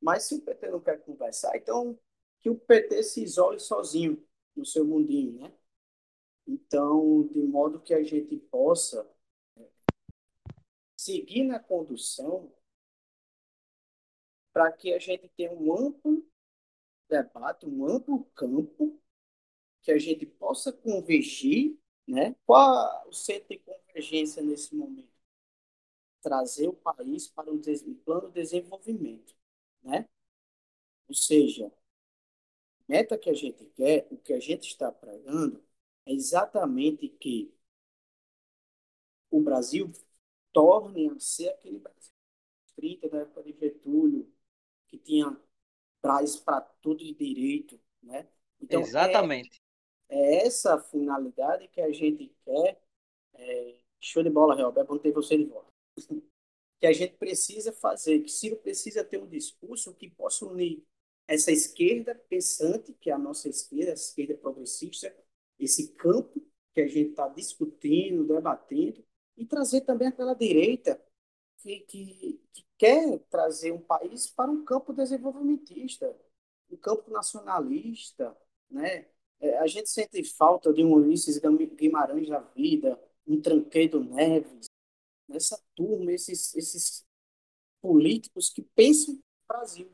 Mas 0.00 0.24
se 0.24 0.34
o 0.36 0.42
PT 0.42 0.70
não 0.70 0.80
quer 0.80 1.02
conversar, 1.04 1.56
então 1.56 1.98
que 2.40 2.50
o 2.50 2.56
PT 2.58 3.02
se 3.02 3.22
isole 3.22 3.60
sozinho 3.60 4.22
no 4.56 4.64
seu 4.64 4.84
mundinho, 4.84 5.32
né? 5.40 5.52
Então, 6.46 7.26
de 7.26 7.42
modo 7.42 7.80
que 7.80 7.92
a 7.92 8.02
gente 8.02 8.36
possa 8.36 9.08
é, 9.56 9.68
seguir 10.96 11.44
na 11.44 11.58
condução 11.58 12.52
para 14.52 14.72
que 14.72 14.92
a 14.94 14.98
gente 14.98 15.28
tenha 15.36 15.52
um 15.52 15.76
amplo 15.76 16.26
debate, 17.08 17.66
um 17.66 17.86
amplo 17.86 18.24
campo 18.34 18.98
que 19.82 19.92
a 19.92 19.98
gente 19.98 20.24
possa 20.26 20.72
convergir, 20.72 21.78
né? 22.06 22.34
Qual 22.44 23.08
o 23.08 23.12
centro 23.12 23.48
de 23.48 23.58
convergência 23.58 24.42
nesse 24.42 24.74
momento? 24.74 25.14
Trazer 26.22 26.68
o 26.68 26.72
país 26.72 27.28
para 27.28 27.52
um 27.52 27.60
plano 28.04 28.28
de 28.28 28.34
desenvolvimento, 28.40 29.34
né? 29.82 30.08
Ou 31.08 31.14
seja, 31.14 31.70
meta 32.88 33.18
que 33.18 33.30
a 33.30 33.34
gente 33.34 33.64
quer, 33.76 34.06
o 34.10 34.16
que 34.16 34.32
a 34.32 34.40
gente 34.40 34.68
está 34.68 34.90
pregando, 34.90 35.62
é 36.06 36.12
exatamente 36.12 37.08
que 37.08 37.52
o 39.30 39.40
Brasil 39.40 39.92
torne 40.52 41.10
a 41.10 41.18
ser 41.18 41.48
aquele 41.50 41.78
Brasil 41.78 42.12
30 42.76 43.08
da 43.08 43.18
época 43.18 43.42
de 43.42 43.52
Getúlio, 43.58 44.32
que 44.86 44.98
tinha 44.98 45.36
traz 46.00 46.36
para 46.36 46.60
tudo 46.60 47.04
de 47.04 47.12
direito, 47.12 47.80
né? 48.02 48.28
Então, 48.60 48.80
Exatamente. 48.80 49.60
É 50.08 50.46
essa 50.46 50.78
finalidade 50.78 51.68
que 51.68 51.80
a 51.80 51.90
gente 51.92 52.32
quer. 52.44 52.80
É, 53.34 53.80
show 54.00 54.22
de 54.22 54.30
bola, 54.30 54.54
Real. 54.54 54.72
É 54.76 54.84
bom 54.84 54.98
ter 54.98 55.12
você 55.12 55.36
de 55.36 55.44
volta. 55.44 55.70
que 56.78 56.86
a 56.86 56.92
gente 56.92 57.14
precisa 57.16 57.72
fazer, 57.72 58.20
que 58.20 58.30
Ciro 58.30 58.56
precisa 58.56 59.02
ter 59.02 59.18
um 59.18 59.26
discurso 59.26 59.94
que 59.94 60.10
possa 60.10 60.46
unir 60.46 60.84
essa 61.26 61.50
esquerda 61.50 62.14
pensante, 62.14 62.92
que 62.94 63.10
é 63.10 63.12
a 63.12 63.18
nossa 63.18 63.48
esquerda, 63.48 63.90
a 63.90 63.94
esquerda 63.94 64.34
progressista, 64.34 65.14
esse 65.58 65.92
campo 65.94 66.42
que 66.72 66.80
a 66.80 66.86
gente 66.86 67.10
está 67.10 67.28
discutindo, 67.28 68.26
debatendo, 68.26 69.04
e 69.36 69.44
trazer 69.44 69.82
também 69.82 70.08
aquela 70.08 70.34
direita 70.34 71.00
que, 71.58 71.80
que, 71.80 72.40
que, 72.52 72.66
quer 72.78 73.18
trazer 73.30 73.72
um 73.72 73.80
país 73.80 74.26
para 74.26 74.50
um 74.50 74.64
campo 74.64 74.92
desenvolvimentista, 74.92 76.14
um 76.70 76.76
campo 76.76 77.10
nacionalista, 77.10 78.36
né? 78.70 79.06
É, 79.38 79.58
a 79.58 79.66
gente 79.66 79.90
sente 79.90 80.22
falta 80.24 80.72
de 80.72 80.82
um 80.82 80.94
Ulisses 80.94 81.38
Guimarães 81.38 82.28
da 82.28 82.40
vida, 82.40 82.98
um 83.26 83.40
Tranquedo 83.40 84.02
Neves, 84.02 84.66
essa 85.28 85.60
turma, 85.74 86.12
esses, 86.12 86.54
esses 86.54 87.06
políticos 87.82 88.48
que 88.48 88.62
pensam 88.62 89.14
no 89.14 89.22
Brasil. 89.48 89.90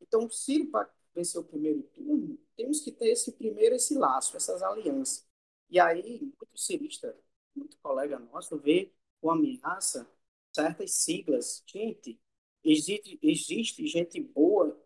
Então, 0.00 0.28
para 0.70 0.90
vencer 1.14 1.40
o 1.40 1.44
primeiro 1.44 1.82
turno, 1.94 2.38
temos 2.56 2.80
que 2.80 2.92
ter 2.92 3.08
esse 3.10 3.32
primeiro, 3.32 3.74
esse 3.74 3.94
laço, 3.94 4.36
essas 4.36 4.62
alianças. 4.62 5.26
E 5.70 5.80
aí, 5.80 6.20
muito 6.20 6.58
cirista, 6.58 7.16
muito 7.54 7.76
colega 7.82 8.18
nosso, 8.18 8.58
vê 8.58 8.92
com 9.20 9.30
ameaça 9.30 10.08
certas 10.52 10.92
siglas. 10.92 11.62
Gente, 11.66 12.20
existe, 12.62 13.18
existe 13.22 13.86
gente 13.86 14.20
boa, 14.20 14.78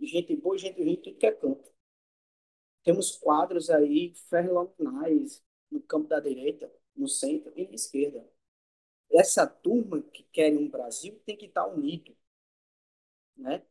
gente 0.00 0.36
boa 0.36 0.58
gente 0.58 0.82
ruim 0.82 0.96
tudo 0.96 1.16
que 1.16 1.26
é 1.26 1.32
canto. 1.32 1.72
Temos 2.84 3.16
quadros 3.16 3.70
aí 3.70 4.14
fenomenais 4.28 5.42
no 5.70 5.80
campo 5.80 6.08
da 6.08 6.20
direita. 6.20 6.70
no 6.94 7.08
centro 7.08 7.50
e 7.56 7.66
na 7.66 7.74
esquerda. 7.74 8.22
Essa 9.12 9.46
turma 9.46 10.02
que 10.02 10.24
quer 10.32 10.52
um 10.56 10.68
Brasil 10.68 11.20
tem 11.26 11.36
que 11.36 11.46
estar 11.46 11.66
unido, 11.68 12.16
né? 13.36 13.62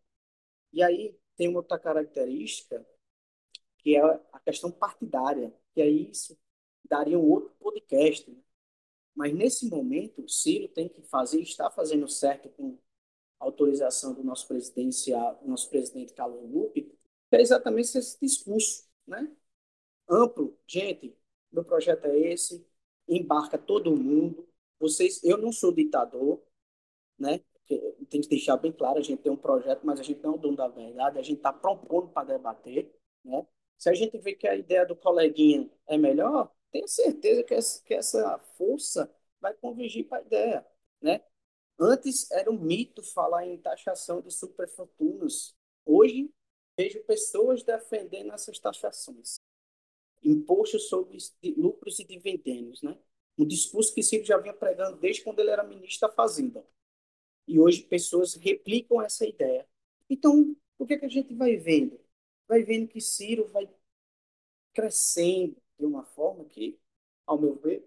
E 0.73 0.83
aí 0.83 1.15
tem 1.41 1.47
uma 1.47 1.57
outra 1.57 1.79
característica 1.79 2.85
que 3.79 3.97
é 3.97 4.01
a 4.31 4.39
questão 4.41 4.69
partidária, 4.69 5.51
que 5.73 5.81
aí 5.81 6.11
isso 6.11 6.37
daria 6.87 7.17
um 7.17 7.27
outro 7.27 7.49
podcast. 7.59 8.29
Né? 8.29 8.37
Mas 9.15 9.33
nesse 9.33 9.67
momento, 9.67 10.23
o 10.23 10.29
Ciro 10.29 10.67
tem 10.67 10.87
que 10.87 11.01
fazer, 11.01 11.41
está 11.41 11.71
fazendo 11.71 12.07
certo 12.07 12.47
com 12.49 12.77
autorização 13.39 14.13
do 14.13 14.23
nosso 14.23 14.47
presidente, 14.47 15.09
nosso 15.43 15.67
presidente 15.67 16.13
Carlos 16.13 16.47
Lupe, 16.47 16.95
é 17.31 17.41
exatamente 17.41 17.97
esse 17.97 18.19
discurso, 18.21 18.87
né? 19.07 19.35
Amplo, 20.07 20.55
gente, 20.67 21.17
meu 21.51 21.65
projeto 21.65 22.05
é 22.05 22.19
esse, 22.19 22.63
embarca 23.07 23.57
todo 23.57 23.97
mundo. 23.97 24.47
Vocês, 24.79 25.23
eu 25.23 25.39
não 25.39 25.51
sou 25.51 25.73
ditador, 25.73 26.39
né? 27.17 27.43
Tem 28.09 28.21
que 28.21 28.29
deixar 28.29 28.57
bem 28.57 28.71
claro, 28.71 28.99
a 28.99 29.01
gente 29.01 29.21
tem 29.21 29.31
um 29.31 29.37
projeto, 29.37 29.81
mas 29.83 29.99
a 29.99 30.03
gente 30.03 30.21
não 30.21 30.33
é 30.33 30.35
o 30.35 30.37
dono 30.37 30.57
da 30.57 30.67
verdade, 30.67 31.19
a 31.19 31.21
gente 31.21 31.37
está 31.37 31.53
propondo 31.53 32.09
para 32.09 32.27
debater, 32.27 32.93
né? 33.23 33.45
Se 33.77 33.89
a 33.89 33.93
gente 33.93 34.17
vê 34.19 34.33
que 34.33 34.47
a 34.47 34.55
ideia 34.55 34.85
do 34.85 34.95
coleguinha 34.95 35.69
é 35.87 35.97
melhor, 35.97 36.51
tenho 36.71 36.87
certeza 36.87 37.43
que 37.43 37.53
essa, 37.53 37.83
que 37.83 37.93
essa 37.93 38.39
força 38.57 39.11
vai 39.39 39.53
convergir 39.55 40.07
para 40.07 40.19
a 40.19 40.21
ideia, 40.21 40.65
né? 41.01 41.21
Antes 41.79 42.29
era 42.31 42.51
um 42.51 42.59
mito 42.59 43.01
falar 43.01 43.47
em 43.47 43.57
taxação 43.57 44.21
de 44.21 44.31
superfortunas. 44.31 45.55
Hoje 45.83 46.31
vejo 46.77 47.03
pessoas 47.05 47.63
defendendo 47.63 48.31
essas 48.31 48.59
taxações. 48.59 49.39
Imposto 50.23 50.77
sobre 50.79 51.17
lucros 51.57 51.99
e 51.99 52.03
dividendos, 52.03 52.83
né? 52.83 52.97
Um 53.37 53.47
discurso 53.47 53.93
que 53.95 54.03
Ciro 54.03 54.23
já 54.23 54.37
vinha 54.37 54.53
pregando 54.53 54.97
desde 54.99 55.23
quando 55.23 55.39
ele 55.39 55.49
era 55.49 55.63
ministro 55.63 56.07
da 56.07 56.13
Fazenda. 56.13 56.63
E 57.51 57.59
hoje 57.59 57.83
pessoas 57.83 58.33
replicam 58.35 59.01
essa 59.01 59.25
ideia. 59.25 59.67
Então, 60.09 60.55
o 60.77 60.85
que, 60.85 60.93
é 60.95 60.97
que 60.97 61.05
a 61.05 61.09
gente 61.09 61.33
vai 61.33 61.57
vendo? 61.57 61.99
vai 62.47 62.63
vendo 62.63 62.89
que 62.89 62.99
Ciro 62.99 63.47
vai 63.47 63.69
crescendo 64.73 65.55
de 65.79 65.85
uma 65.85 66.03
forma 66.03 66.43
que, 66.45 66.77
ao 67.25 67.39
meu 67.39 67.55
ver, 67.55 67.81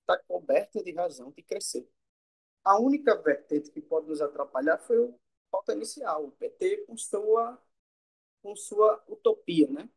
está 0.00 0.18
coberta 0.24 0.82
de 0.84 0.92
razão 0.92 1.30
de 1.30 1.42
crescer. 1.42 1.88
A 2.64 2.78
única 2.80 3.16
vertente 3.22 3.70
que 3.70 3.80
pode 3.80 4.08
nos 4.08 4.20
atrapalhar 4.20 4.78
foi 4.78 4.98
o 4.98 5.18
falta 5.50 5.74
inicial, 5.74 6.26
o 6.26 6.32
PT 6.32 6.84
com 6.86 6.96
sua, 6.96 7.58
com 8.42 8.56
sua 8.56 9.02
utopia, 9.08 9.68
né? 9.68 9.88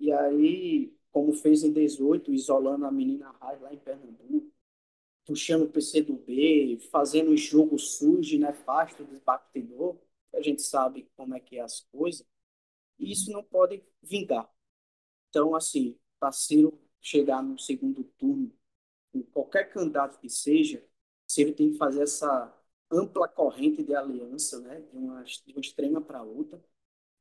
E 0.00 0.12
aí, 0.12 0.94
como 1.10 1.32
fez 1.32 1.64
em 1.64 1.72
18, 1.72 2.32
isolando 2.32 2.86
a 2.86 2.90
menina 2.92 3.30
Raiz 3.40 3.60
lá 3.60 3.72
em 3.72 3.78
Pernambuco, 3.78 4.52
puxando 5.28 5.64
o 5.64 5.68
PC 5.70 6.02
do 6.02 6.14
B, 6.14 6.78
fazendo 6.90 7.30
um 7.32 7.36
jogo 7.36 7.78
sujo 7.78 8.34
e 8.34 8.38
nefasto 8.38 9.04
dos 9.04 9.20
bastidor, 9.20 9.98
a 10.34 10.40
gente 10.42 10.62
sabe 10.62 11.10
como 11.16 11.34
é 11.36 11.40
que 11.40 11.58
é 11.58 11.60
as 11.62 11.82
coisas 11.92 12.26
e 12.98 13.12
isso 13.12 13.30
não 13.32 13.44
pode 13.44 13.82
vingar. 14.02 14.48
Então, 15.30 15.54
assim, 15.54 15.98
para 16.20 16.32
Ciro 16.32 16.80
chegar 17.00 17.42
no 17.42 17.58
segundo 17.58 18.04
turno, 18.18 18.52
com 19.12 19.22
qualquer 19.24 19.70
candidato 19.72 20.20
que 20.20 20.28
seja, 20.30 20.84
Ciro 21.26 21.54
tem 21.54 21.72
que 21.72 21.78
fazer 21.78 22.02
essa 22.02 22.54
ampla 22.90 23.28
corrente 23.28 23.82
de 23.82 23.94
aliança, 23.94 24.60
né, 24.60 24.80
de 24.82 24.96
uma, 24.96 25.22
de 25.24 25.52
uma 25.52 25.60
extrema 25.60 26.00
para 26.02 26.22
outra, 26.22 26.62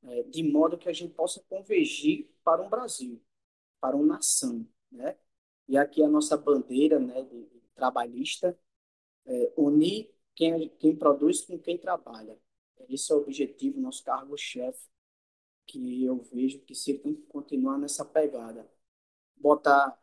é, 0.04 0.24
de 0.24 0.44
modo 0.44 0.78
que 0.78 0.90
a 0.90 0.94
gente 0.94 1.14
possa 1.14 1.44
convergir 1.50 2.30
para 2.44 2.62
um 2.62 2.70
Brasil, 2.70 3.22
para 3.82 3.96
uma 3.96 4.06
nação, 4.18 4.68
né? 4.92 5.18
E 5.68 5.78
aqui 5.78 6.04
a 6.04 6.10
nossa 6.10 6.38
bandeira, 6.38 7.00
né, 7.00 7.24
de 7.24 7.57
trabalhista, 7.78 8.60
é, 9.26 9.54
unir 9.58 10.12
quem, 10.36 10.70
quem 10.80 10.96
produz 10.96 11.42
com 11.46 11.60
quem 11.60 11.78
trabalha. 11.78 12.38
Esse 12.90 13.12
é 13.14 13.16
o 13.16 13.20
objetivo, 13.20 13.80
nosso 13.80 14.04
cargo-chefe 14.04 14.88
que 15.68 16.04
eu 16.06 16.20
vejo 16.34 16.60
que 16.62 16.74
se 16.76 16.98
tem 17.00 17.16
que 17.16 17.24
continuar 17.24 17.78
nessa 17.78 18.06
pegada. 18.06 18.70
Botar, 19.38 20.00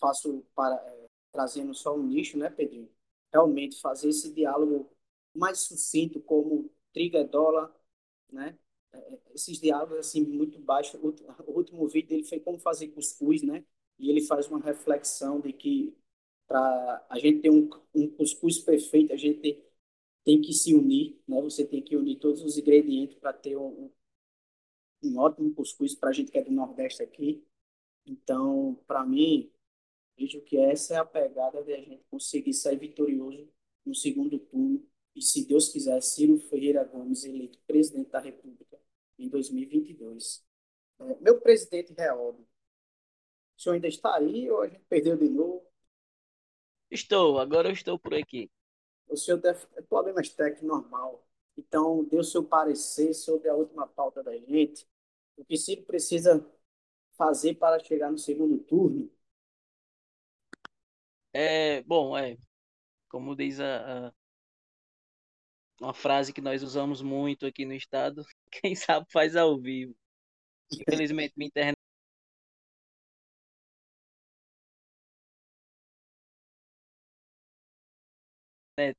faço 0.00 0.44
para, 0.54 0.76
é, 0.76 1.06
trazendo 1.32 1.74
só 1.74 1.96
um 1.96 2.02
nicho, 2.04 2.38
né, 2.38 2.50
Pedrinho? 2.50 2.90
Realmente 3.32 3.80
fazer 3.80 4.10
esse 4.10 4.32
diálogo 4.32 4.90
mais 5.34 5.60
sucinto, 5.60 6.20
como 6.20 6.70
triga 6.92 7.24
dólar, 7.24 7.74
né? 8.30 8.58
É, 8.92 8.98
é, 8.98 9.20
esses 9.34 9.58
diálogos, 9.60 9.98
assim, 9.98 10.22
muito 10.24 10.58
baixos. 10.60 11.00
O, 11.02 11.14
o 11.50 11.56
último 11.56 11.88
vídeo 11.88 12.10
dele 12.10 12.24
foi 12.24 12.40
como 12.40 12.58
fazer 12.58 12.88
cuscuz, 12.88 13.42
né? 13.42 13.64
E 13.98 14.10
ele 14.10 14.22
faz 14.22 14.48
uma 14.48 14.60
reflexão 14.60 15.40
de 15.40 15.52
que 15.52 15.96
para 16.52 17.06
a 17.08 17.18
gente 17.18 17.40
ter 17.40 17.50
um, 17.50 17.70
um 17.94 18.06
cuscuz 18.14 18.58
perfeito, 18.58 19.10
a 19.10 19.16
gente 19.16 19.64
tem 20.22 20.42
que 20.42 20.52
se 20.52 20.74
unir, 20.74 21.18
né? 21.26 21.40
Você 21.40 21.66
tem 21.66 21.80
que 21.82 21.96
unir 21.96 22.18
todos 22.18 22.42
os 22.42 22.58
ingredientes 22.58 23.16
para 23.16 23.32
ter 23.32 23.56
um, 23.56 23.90
um 25.02 25.18
ótimo 25.18 25.54
cuscuz 25.54 25.94
para 25.94 26.10
a 26.10 26.12
gente 26.12 26.30
que 26.30 26.36
é 26.36 26.44
do 26.44 26.52
Nordeste 26.52 27.02
aqui. 27.02 27.42
Então, 28.04 28.78
para 28.86 29.02
mim, 29.06 29.50
vejo 30.14 30.42
que 30.42 30.58
essa 30.58 30.94
é 30.94 30.96
a 30.98 31.06
pegada 31.06 31.64
de 31.64 31.72
a 31.72 31.80
gente 31.80 32.04
conseguir 32.10 32.52
sair 32.52 32.76
vitorioso 32.78 33.48
no 33.82 33.94
segundo 33.94 34.38
turno. 34.38 34.86
E, 35.14 35.22
se 35.22 35.46
Deus 35.46 35.70
quiser, 35.70 36.02
Ciro 36.02 36.38
Ferreira 36.38 36.84
Gomes 36.84 37.24
eleito 37.24 37.58
presidente 37.66 38.10
da 38.10 38.20
República 38.20 38.78
em 39.18 39.26
2022. 39.26 40.44
É, 41.00 41.16
meu 41.18 41.40
presidente 41.40 41.94
Realdo, 41.94 42.46
o 43.56 43.62
senhor 43.62 43.74
ainda 43.74 43.88
está 43.88 44.16
aí 44.16 44.50
ou 44.50 44.60
a 44.60 44.68
gente 44.68 44.84
perdeu 44.84 45.16
de 45.16 45.30
novo? 45.30 45.71
Estou, 46.92 47.38
agora 47.38 47.68
eu 47.68 47.72
estou 47.72 47.98
por 47.98 48.14
aqui. 48.14 48.50
O 49.08 49.16
senhor 49.16 49.38
deve 49.38 49.66
ter 49.66 49.82
problemas 49.84 50.28
técnicos 50.28 50.62
normal. 50.68 51.26
Então, 51.56 52.04
dê 52.04 52.16
o 52.16 52.24
seu 52.24 52.44
parecer 52.44 53.14
sobre 53.14 53.48
a 53.48 53.54
última 53.54 53.86
pauta 53.86 54.22
da 54.22 54.36
gente 54.36 54.86
o 55.36 55.44
que 55.44 55.56
Ciro 55.56 55.82
precisa 55.82 56.44
fazer 57.16 57.54
para 57.54 57.82
chegar 57.82 58.10
no 58.10 58.18
segundo 58.18 58.58
turno? 58.58 59.10
É, 61.32 61.82
bom, 61.82 62.16
é, 62.16 62.36
como 63.08 63.34
diz 63.34 63.58
a, 63.58 64.08
a, 64.08 64.12
uma 65.80 65.94
frase 65.94 66.32
que 66.32 66.40
nós 66.40 66.62
usamos 66.62 67.00
muito 67.00 67.46
aqui 67.46 67.64
no 67.64 67.72
estado, 67.72 68.22
quem 68.52 68.74
sabe 68.74 69.06
faz 69.10 69.34
ao 69.34 69.58
vivo. 69.58 69.96
Infelizmente, 70.70 71.34
minha 71.36 71.48
internet 71.48 71.81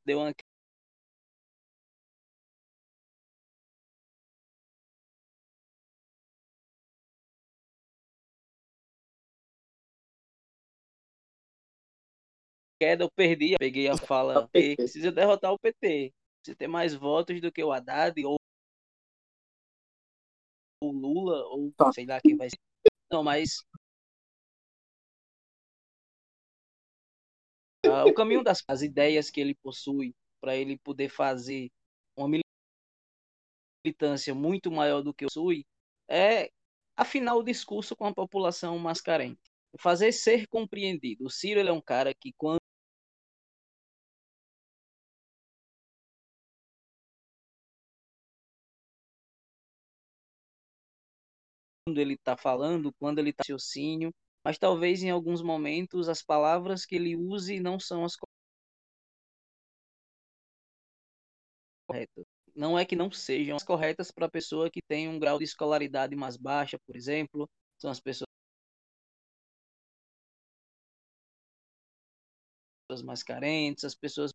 deu 0.06 0.20
uma 0.20 0.34
queda 12.84 13.06
eu 13.06 13.12
perdi, 13.12 13.56
peguei 13.58 13.88
a 13.88 13.98
fala, 13.98 14.48
precisa 14.50 15.12
derrotar 15.12 15.54
o 15.54 15.60
PT. 15.60 16.14
Precisa 16.42 16.58
ter 16.58 16.68
mais 16.68 16.94
votos 16.94 17.40
do 17.40 17.52
que 17.52 17.64
o 17.64 17.72
Haddad 17.72 18.26
ou 18.26 18.36
o 20.82 20.92
Lula, 20.92 21.46
ou 21.46 21.72
tá. 21.72 21.94
sei 21.94 22.06
lá 22.06 22.20
quem 22.20 22.36
vai 22.36 22.50
ser. 22.50 22.60
Não, 23.10 23.24
mas 23.24 23.64
uh, 27.86 28.08
o 28.08 28.14
caminho 28.14 28.44
das 28.44 28.64
as 28.68 28.82
ideias 28.82 29.30
que 29.30 29.42
ele 29.42 29.56
possui 29.56 30.16
para 30.42 30.56
ele 30.56 30.78
poder 30.78 31.10
fazer 31.10 31.72
uma 32.16 32.40
militância 33.86 34.34
muito 34.34 34.72
maior 34.72 35.02
do 35.02 35.14
que 35.14 35.26
o 35.26 35.28
possui 35.28 35.66
é 36.08 36.50
afinar 36.96 37.36
o 37.36 37.44
discurso 37.44 37.96
com 37.96 38.06
a 38.06 38.14
população 38.14 38.78
mais 38.80 39.02
carente. 39.02 39.42
Fazer 39.80 40.12
ser 40.12 40.48
compreendido. 40.48 41.26
O 41.26 41.30
Ciro 41.30 41.60
ele 41.60 41.70
é 41.70 41.74
um 41.74 41.82
cara 41.82 42.14
que 42.14 42.32
quando 42.38 42.60
quando 51.86 51.98
ele 52.00 52.14
está 52.14 52.38
falando, 52.38 52.94
quando 52.94 53.20
ele 53.20 53.30
está 53.32 53.44
raciocínio, 53.44 54.14
mas 54.44 54.58
talvez 54.58 55.04
em 55.04 55.10
alguns 55.10 55.42
momentos 55.42 56.10
as 56.10 56.22
palavras 56.24 56.86
que 56.86 56.96
ele 56.96 57.16
use 57.16 57.60
não 57.60 57.80
são 57.80 58.04
as 58.06 58.16
corretas. 61.88 62.26
Não 62.56 62.78
é 62.78 62.86
que 62.86 62.96
não 62.96 63.10
sejam 63.12 63.56
as 63.56 63.64
corretas 63.64 64.12
para 64.12 64.26
a 64.28 64.30
pessoa 64.32 64.70
que 64.70 64.82
tem 64.82 65.08
um 65.08 65.18
grau 65.20 65.38
de 65.40 65.44
escolaridade 65.46 66.16
mais 66.16 66.38
baixa, 66.38 66.78
por 66.86 66.96
exemplo, 66.96 67.50
são 67.80 67.90
as 67.90 68.00
pessoas 68.00 68.28
mais 73.04 73.24
carentes, 73.24 73.84
as 73.84 73.96
pessoas 73.96 74.32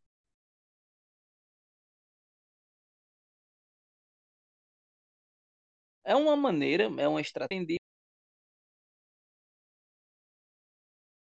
É 6.04 6.14
uma 6.16 6.36
maneira, 6.36 6.84
é 6.98 7.06
uma 7.06 7.20
estratégia 7.20 7.77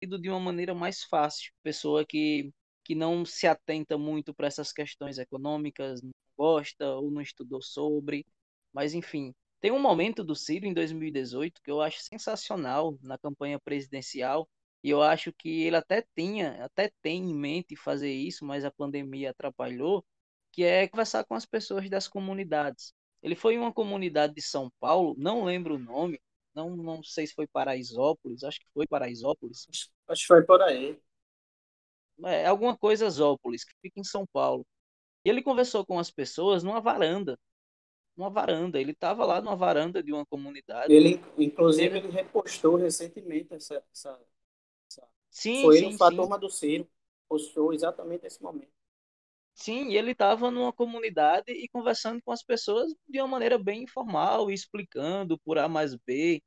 de 0.06 0.28
uma 0.28 0.40
maneira 0.40 0.74
mais 0.74 1.02
fácil. 1.04 1.52
Pessoa 1.62 2.04
que, 2.04 2.52
que 2.84 2.94
não 2.94 3.24
se 3.24 3.46
atenta 3.46 3.98
muito 3.98 4.34
para 4.34 4.46
essas 4.46 4.72
questões 4.72 5.18
econômicas, 5.18 6.02
não 6.02 6.10
gosta 6.36 6.88
ou 6.96 7.10
não 7.10 7.20
estudou 7.20 7.62
sobre, 7.62 8.26
mas 8.72 8.94
enfim. 8.94 9.34
Tem 9.60 9.70
um 9.70 9.78
momento 9.78 10.24
do 10.24 10.34
Ciro 10.34 10.66
em 10.66 10.72
2018 10.72 11.60
que 11.62 11.70
eu 11.70 11.80
acho 11.82 12.00
sensacional 12.00 12.96
na 13.02 13.18
campanha 13.18 13.58
presidencial, 13.60 14.48
e 14.82 14.88
eu 14.90 15.02
acho 15.02 15.32
que 15.32 15.62
ele 15.64 15.76
até 15.76 16.04
tinha, 16.16 16.64
até 16.64 16.90
tem 17.02 17.30
em 17.30 17.34
mente 17.34 17.76
fazer 17.76 18.12
isso, 18.12 18.44
mas 18.46 18.64
a 18.64 18.70
pandemia 18.70 19.30
atrapalhou, 19.30 20.04
que 20.52 20.64
é 20.64 20.88
conversar 20.88 21.24
com 21.24 21.34
as 21.34 21.44
pessoas 21.46 21.88
das 21.90 22.08
comunidades. 22.08 22.94
Ele 23.22 23.34
foi 23.36 23.54
em 23.54 23.58
uma 23.58 23.72
comunidade 23.72 24.34
de 24.34 24.42
São 24.42 24.72
Paulo, 24.80 25.14
não 25.18 25.44
lembro 25.44 25.74
o 25.76 25.78
nome, 25.78 26.18
não, 26.54 26.76
não 26.76 27.02
sei 27.02 27.26
se 27.26 27.34
foi 27.34 27.46
Paraisópolis, 27.46 28.44
acho 28.44 28.60
que 28.60 28.66
foi 28.72 28.86
Paraisópolis. 28.86 29.66
Acho 30.08 30.22
que 30.22 30.26
foi 30.26 30.42
por 30.42 30.60
aí. 30.62 30.98
É, 32.24 32.46
alguma 32.46 32.76
coisa 32.76 33.08
Zópolis, 33.08 33.64
que 33.64 33.72
fica 33.80 34.00
em 34.00 34.04
São 34.04 34.26
Paulo. 34.26 34.66
E 35.24 35.30
ele 35.30 35.42
conversou 35.42 35.84
com 35.84 35.98
as 35.98 36.10
pessoas 36.10 36.62
numa 36.62 36.80
varanda. 36.80 37.38
Numa 38.16 38.30
varanda. 38.30 38.80
Ele 38.80 38.92
estava 38.92 39.24
lá 39.24 39.40
numa 39.40 39.56
varanda 39.56 40.02
de 40.02 40.12
uma 40.12 40.26
comunidade. 40.26 40.92
Ele, 40.92 41.22
inclusive, 41.38 41.98
ele, 41.98 42.08
ele 42.08 42.10
repostou 42.10 42.76
recentemente 42.76 43.54
essa. 43.54 43.82
essa, 43.92 44.20
essa... 44.90 45.08
Sim, 45.30 45.62
foi 45.62 45.78
sim, 45.78 45.92
no 45.92 45.98
Fator 45.98 46.38
do 46.38 46.50
Ciro. 46.50 46.88
Postou 47.28 47.72
exatamente 47.72 48.24
nesse 48.24 48.42
momento. 48.42 48.79
Sim, 49.60 49.92
ele 49.92 50.12
estava 50.12 50.50
numa 50.50 50.72
comunidade 50.72 51.52
e 51.52 51.68
conversando 51.68 52.20
com 52.22 52.32
as 52.32 52.42
pessoas 52.42 52.92
de 53.06 53.20
uma 53.20 53.28
maneira 53.28 53.58
bem 53.58 53.82
informal, 53.82 54.50
explicando 54.50 55.38
por 55.40 55.58
A 55.58 55.68
mais 55.68 55.94
B 55.94 56.42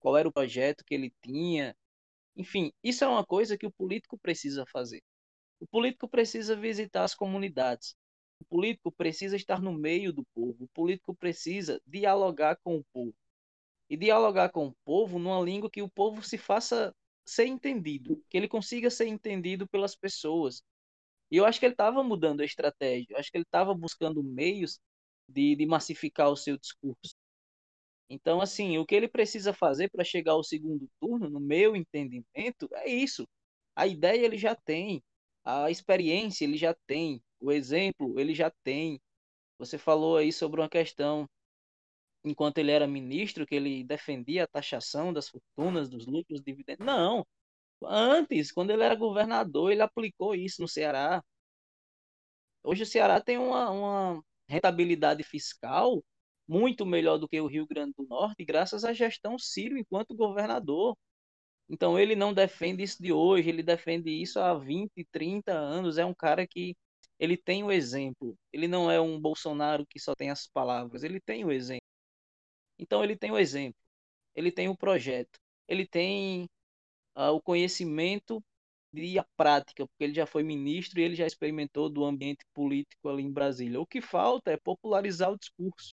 qual 0.00 0.16
era 0.16 0.28
o 0.28 0.32
projeto 0.32 0.84
que 0.84 0.94
ele 0.94 1.12
tinha. 1.22 1.76
Enfim, 2.36 2.72
isso 2.82 3.04
é 3.04 3.08
uma 3.08 3.24
coisa 3.26 3.58
que 3.58 3.66
o 3.66 3.72
político 3.72 4.18
precisa 4.18 4.64
fazer. 4.72 5.02
O 5.60 5.66
político 5.68 6.08
precisa 6.08 6.56
visitar 6.56 7.04
as 7.04 7.14
comunidades. 7.14 7.94
O 8.40 8.44
político 8.46 8.92
precisa 8.92 9.36
estar 9.36 9.62
no 9.62 9.72
meio 9.72 10.12
do 10.12 10.24
povo. 10.34 10.64
O 10.64 10.68
político 10.68 11.14
precisa 11.14 11.80
dialogar 11.86 12.58
com 12.64 12.76
o 12.78 12.84
povo. 12.92 13.14
E 13.90 13.96
dialogar 13.96 14.50
com 14.50 14.68
o 14.68 14.76
povo 14.84 15.18
numa 15.18 15.40
língua 15.40 15.70
que 15.70 15.82
o 15.82 15.88
povo 15.90 16.22
se 16.22 16.38
faça 16.38 16.94
ser 17.24 17.46
entendido, 17.46 18.22
que 18.28 18.36
ele 18.36 18.48
consiga 18.48 18.90
ser 18.90 19.06
entendido 19.06 19.68
pelas 19.68 19.94
pessoas, 19.96 20.62
e 21.30 21.36
eu 21.36 21.44
acho 21.46 21.60
que 21.60 21.66
ele 21.66 21.74
estava 21.74 22.02
mudando 22.02 22.40
a 22.40 22.44
estratégia, 22.44 23.06
eu 23.14 23.18
acho 23.18 23.30
que 23.30 23.36
ele 23.38 23.44
estava 23.44 23.74
buscando 23.74 24.22
meios 24.22 24.80
de, 25.28 25.56
de 25.56 25.66
massificar 25.66 26.30
o 26.30 26.36
seu 26.36 26.58
discurso. 26.58 27.14
Então, 28.10 28.40
assim, 28.40 28.78
o 28.78 28.86
que 28.86 28.94
ele 28.94 29.08
precisa 29.08 29.52
fazer 29.52 29.90
para 29.90 30.04
chegar 30.04 30.32
ao 30.32 30.42
segundo 30.44 30.88
turno, 31.00 31.28
no 31.28 31.40
meu 31.40 31.76
entendimento, 31.76 32.68
é 32.72 32.88
isso. 32.88 33.26
A 33.76 33.86
ideia 33.86 34.24
ele 34.24 34.38
já 34.38 34.54
tem, 34.54 35.02
a 35.44 35.70
experiência 35.70 36.44
ele 36.44 36.56
já 36.56 36.74
tem, 36.86 37.22
o 37.40 37.52
exemplo 37.52 38.18
ele 38.18 38.34
já 38.34 38.50
tem. 38.64 39.00
Você 39.58 39.78
falou 39.78 40.16
aí 40.16 40.32
sobre 40.32 40.60
uma 40.60 40.68
questão, 40.68 41.28
enquanto 42.24 42.58
ele 42.58 42.70
era 42.70 42.86
ministro, 42.86 43.46
que 43.46 43.54
ele 43.54 43.84
defendia 43.84 44.44
a 44.44 44.46
taxação 44.46 45.12
das 45.12 45.28
fortunas, 45.28 45.88
dos 45.88 46.06
lucros, 46.06 46.40
dividendos. 46.42 46.84
Não, 46.84 47.26
Antes, 47.84 48.52
quando 48.52 48.70
ele 48.70 48.82
era 48.82 48.94
governador, 48.94 49.70
ele 49.72 49.82
aplicou 49.82 50.34
isso 50.34 50.60
no 50.62 50.68
Ceará. 50.68 51.22
Hoje 52.62 52.82
o 52.82 52.86
Ceará 52.86 53.20
tem 53.20 53.38
uma, 53.38 53.70
uma 53.70 54.24
rentabilidade 54.48 55.22
fiscal 55.22 56.02
muito 56.46 56.86
melhor 56.86 57.18
do 57.18 57.28
que 57.28 57.40
o 57.40 57.46
Rio 57.46 57.66
Grande 57.66 57.94
do 57.96 58.06
Norte, 58.06 58.44
graças 58.44 58.84
à 58.84 58.92
gestão 58.92 59.38
Ciro 59.38 59.78
enquanto 59.78 60.14
governador. 60.14 60.96
Então 61.68 61.98
ele 61.98 62.16
não 62.16 62.32
defende 62.34 62.82
isso 62.82 63.02
de 63.02 63.12
hoje, 63.12 63.48
ele 63.50 63.62
defende 63.62 64.10
isso 64.10 64.40
há 64.40 64.54
20, 64.54 65.04
30 65.12 65.52
anos. 65.52 65.98
É 65.98 66.04
um 66.04 66.14
cara 66.14 66.46
que 66.46 66.76
ele 67.18 67.36
tem 67.36 67.64
o 67.64 67.72
exemplo. 67.72 68.36
Ele 68.52 68.68
não 68.68 68.90
é 68.90 69.00
um 69.00 69.20
Bolsonaro 69.20 69.86
que 69.86 70.00
só 70.00 70.14
tem 70.14 70.30
as 70.30 70.46
palavras, 70.46 71.02
ele 71.04 71.20
tem 71.20 71.44
o 71.44 71.52
exemplo. 71.52 71.82
Então 72.78 73.04
ele 73.04 73.16
tem 73.16 73.30
o 73.30 73.38
exemplo, 73.38 73.78
ele 74.34 74.52
tem 74.52 74.68
o 74.68 74.76
projeto, 74.76 75.38
ele 75.68 75.86
tem 75.86 76.48
uh, 77.18 77.32
o 77.32 77.42
conhecimento 77.42 78.42
e 78.94 79.18
a 79.18 79.24
prática, 79.36 79.86
porque 79.86 80.04
ele 80.04 80.14
já 80.14 80.26
foi 80.26 80.42
ministro 80.42 81.00
e 81.00 81.02
ele 81.02 81.14
já 81.16 81.26
experimentou 81.26 81.90
do 81.90 82.04
ambiente 82.04 82.44
político 82.54 83.08
ali 83.08 83.22
em 83.22 83.32
Brasília. 83.32 83.80
O 83.80 83.86
que 83.86 84.00
falta 84.00 84.50
é 84.52 84.56
popularizar 84.56 85.30
o 85.30 85.38
discurso. 85.38 85.94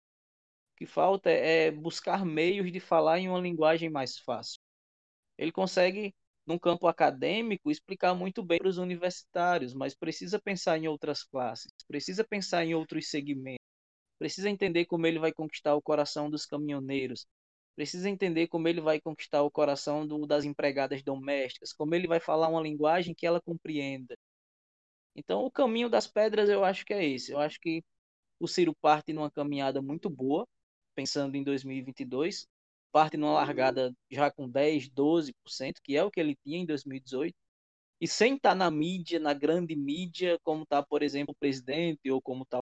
O 0.74 0.76
que 0.78 0.86
falta 0.86 1.30
é 1.30 1.70
buscar 1.70 2.24
meios 2.24 2.70
de 2.72 2.80
falar 2.80 3.18
em 3.20 3.28
uma 3.28 3.40
linguagem 3.40 3.90
mais 3.90 4.18
fácil. 4.18 4.60
Ele 5.38 5.52
consegue, 5.52 6.14
num 6.46 6.58
campo 6.58 6.86
acadêmico, 6.88 7.70
explicar 7.70 8.14
muito 8.14 8.42
bem 8.42 8.58
para 8.58 8.68
os 8.68 8.78
universitários, 8.78 9.74
mas 9.74 9.94
precisa 9.94 10.40
pensar 10.40 10.78
em 10.78 10.88
outras 10.88 11.24
classes, 11.24 11.72
precisa 11.88 12.24
pensar 12.24 12.64
em 12.64 12.74
outros 12.74 13.08
segmentos, 13.10 13.64
precisa 14.18 14.50
entender 14.50 14.86
como 14.86 15.06
ele 15.06 15.18
vai 15.18 15.32
conquistar 15.32 15.74
o 15.74 15.82
coração 15.82 16.30
dos 16.30 16.46
caminhoneiros, 16.46 17.26
precisa 17.76 18.08
entender 18.08 18.48
como 18.48 18.68
ele 18.68 18.80
vai 18.80 19.00
conquistar 19.00 19.42
o 19.42 19.50
coração 19.50 20.06
do, 20.06 20.26
das 20.26 20.44
empregadas 20.44 21.02
domésticas, 21.02 21.72
como 21.72 21.94
ele 21.94 22.06
vai 22.06 22.20
falar 22.20 22.48
uma 22.48 22.60
linguagem 22.60 23.14
que 23.14 23.26
ela 23.26 23.40
compreenda. 23.40 24.16
Então, 25.14 25.44
o 25.44 25.50
caminho 25.50 25.88
das 25.90 26.06
pedras 26.06 26.48
eu 26.48 26.64
acho 26.64 26.84
que 26.84 26.94
é 26.94 27.04
esse. 27.04 27.32
Eu 27.32 27.38
acho 27.40 27.60
que 27.60 27.82
o 28.40 28.48
Ciro 28.48 28.74
parte 28.80 29.12
numa 29.12 29.30
caminhada 29.30 29.82
muito 29.82 30.10
boa, 30.10 30.46
pensando 30.94 31.36
em 31.36 31.44
2022, 31.44 32.46
parte 32.92 33.16
numa 33.16 33.34
largada 33.34 33.94
já 34.10 34.30
com 34.30 34.48
10, 34.48 34.90
12%, 34.90 35.80
que 35.82 35.96
é 35.96 36.04
o 36.04 36.10
que 36.10 36.20
ele 36.20 36.36
tinha 36.44 36.58
em 36.58 36.66
2018, 36.66 37.34
e 38.00 38.08
sem 38.08 38.36
estar 38.36 38.54
na 38.54 38.70
mídia, 38.70 39.20
na 39.20 39.32
grande 39.34 39.76
mídia, 39.76 40.38
como 40.42 40.64
está, 40.64 40.82
por 40.82 41.02
exemplo, 41.02 41.32
o 41.32 41.36
presidente 41.38 42.10
ou 42.10 42.20
como 42.20 42.42
está 42.44 42.60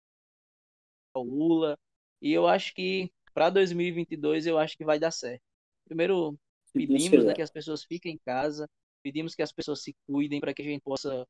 o 1.15 1.23
Lula. 1.23 1.79
E 2.21 2.33
eu 2.33 2.47
acho 2.47 2.75
que 2.75 3.11
para 3.33 3.51
2022 3.51 4.47
eu 4.47 4.59
acho 4.59 4.77
que 4.77 4.85
vai 4.85 4.99
dar 4.99 5.11
certo. 5.11 5.43
Primeiro, 5.85 6.39
pedimos 6.73 7.25
né, 7.25 7.35
que 7.35 7.43
as 7.43 7.51
pessoas 7.51 7.85
fiquem 7.85 8.15
em 8.15 8.19
casa, 8.19 8.69
pedimos 9.03 9.35
que 9.35 9.43
as 9.43 9.53
pessoas 9.53 9.83
se 9.83 9.95
cuidem 10.07 10.41
para 10.41 10.55
que 10.55 10.63
a 10.63 10.65
gente 10.65 10.83
possa 10.83 11.27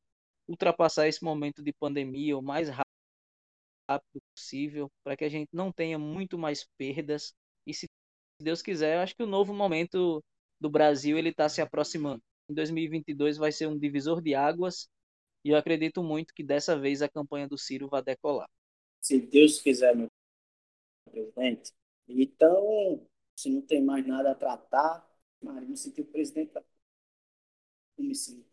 ultrapassar 0.48 1.08
esse 1.08 1.22
momento 1.22 1.62
de 1.62 1.72
pandemia 1.72 2.36
o 2.36 2.42
mais 2.42 2.68
rápido 2.68 4.20
possível, 4.34 4.90
para 5.04 5.16
que 5.16 5.24
a 5.24 5.28
gente 5.28 5.48
não 5.52 5.72
tenha 5.72 5.98
muito 5.98 6.36
mais 6.38 6.66
perdas. 6.76 7.32
E 7.66 7.74
se 7.74 7.86
Deus 8.40 8.62
quiser, 8.62 8.96
eu 8.96 9.00
acho 9.00 9.14
que 9.14 9.22
o 9.22 9.28
novo 9.28 9.54
momento 9.54 10.22
do 10.60 10.68
Brasil 10.68 11.16
ele 11.16 11.30
está 11.30 11.48
se 11.48 11.60
aproximando. 11.60 12.22
Em 12.48 12.54
2022 12.54 13.36
vai 13.36 13.52
ser 13.52 13.66
um 13.66 13.78
divisor 13.78 14.20
de 14.20 14.34
águas 14.34 14.88
e 15.44 15.50
eu 15.50 15.56
acredito 15.56 16.02
muito 16.02 16.34
que 16.34 16.42
dessa 16.42 16.78
vez 16.78 17.00
a 17.00 17.08
campanha 17.08 17.48
do 17.48 17.56
Ciro 17.56 17.88
vai 17.88 18.02
decolar. 18.02 18.48
Se 19.00 19.18
Deus 19.18 19.60
quiser, 19.60 19.96
meu 19.96 20.08
presidente, 21.10 21.72
então, 22.10 23.06
se 23.36 23.50
não 23.50 23.62
tem 23.62 23.82
mais 23.82 24.06
nada 24.06 24.32
a 24.32 24.34
tratar, 24.34 25.08
Maria, 25.42 25.68
me 25.68 25.76
senti 25.76 26.00
o 26.00 26.06
presidente 26.06 26.52
da 26.52 26.62
comissão. 27.96 28.44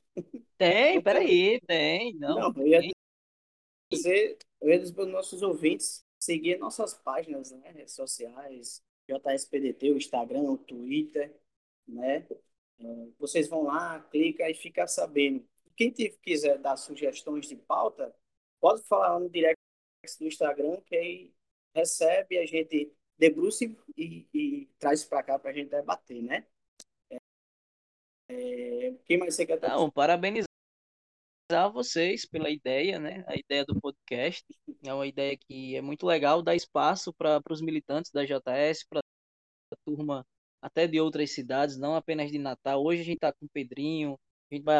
Tem, 0.57 1.01
peraí, 1.01 1.59
tem. 1.61 2.15
Não, 2.15 2.51
não 2.51 2.61
eu 2.61 2.67
ia 2.67 2.81
dizer, 3.91 4.37
eu 4.59 4.69
ia 4.69 4.79
dizer 4.79 4.93
para 4.93 5.03
os 5.03 5.11
nossos 5.11 5.41
ouvintes 5.41 6.03
seguir 6.19 6.57
nossas 6.57 6.93
páginas, 6.93 7.51
né, 7.51 7.71
redes 7.71 7.93
sociais, 7.93 8.81
JSPDT, 9.07 9.91
o 9.91 9.97
Instagram, 9.97 10.43
o 10.43 10.57
Twitter, 10.57 11.33
né? 11.87 12.27
Vocês 13.17 13.47
vão 13.47 13.63
lá, 13.63 13.99
clica 14.11 14.49
e 14.49 14.53
fica 14.53 14.85
sabendo. 14.87 15.47
Quem 15.75 15.91
quiser 15.91 16.57
dar 16.57 16.75
sugestões 16.75 17.47
de 17.47 17.55
pauta, 17.55 18.13
pode 18.59 18.83
falar 18.83 19.19
no 19.19 19.29
direct 19.29 19.57
do 20.19 20.25
Instagram, 20.25 20.81
que 20.81 20.95
aí 20.95 21.33
recebe, 21.73 22.37
a 22.37 22.45
gente 22.45 22.91
debruça 23.17 23.65
e, 23.97 24.25
e 24.33 24.69
traz 24.79 25.03
para 25.03 25.23
cá 25.23 25.39
para 25.39 25.51
a 25.51 25.53
gente 25.53 25.69
debater, 25.69 26.21
né? 26.21 26.45
É, 28.29 28.93
quem 29.05 29.17
mais 29.17 29.35
você 29.35 29.45
quer 29.45 29.59
Não, 29.61 29.89
parabenizar 29.89 30.47
vocês 31.71 32.25
pela 32.25 32.49
ideia, 32.49 32.99
né? 32.99 33.23
A 33.27 33.35
ideia 33.35 33.65
do 33.65 33.79
podcast 33.79 34.45
é 34.83 34.93
uma 34.93 35.07
ideia 35.07 35.37
que 35.37 35.75
é 35.75 35.81
muito 35.81 36.05
legal, 36.05 36.41
dá 36.41 36.53
espaço 36.53 37.13
para 37.13 37.41
os 37.49 37.61
militantes 37.61 38.11
da 38.11 38.25
JS, 38.25 38.85
para 38.89 38.99
a 38.99 39.75
turma 39.85 40.25
até 40.61 40.87
de 40.87 40.99
outras 40.99 41.31
cidades, 41.31 41.77
não 41.77 41.95
apenas 41.95 42.31
de 42.31 42.37
Natal. 42.37 42.83
Hoje 42.83 43.01
a 43.01 43.05
gente 43.05 43.15
está 43.15 43.31
com 43.31 43.45
o 43.45 43.49
Pedrinho, 43.49 44.19
a 44.51 44.55
gente 44.55 44.63
vai 44.63 44.79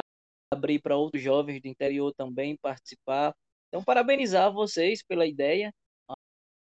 abrir 0.52 0.80
para 0.80 0.98
outros 0.98 1.22
jovens 1.22 1.62
do 1.62 1.68
interior 1.68 2.14
também 2.14 2.58
participar. 2.58 3.34
Então, 3.68 3.84
parabenizar 3.84 4.52
vocês 4.52 5.04
pela 5.04 5.26
ideia. 5.26 5.74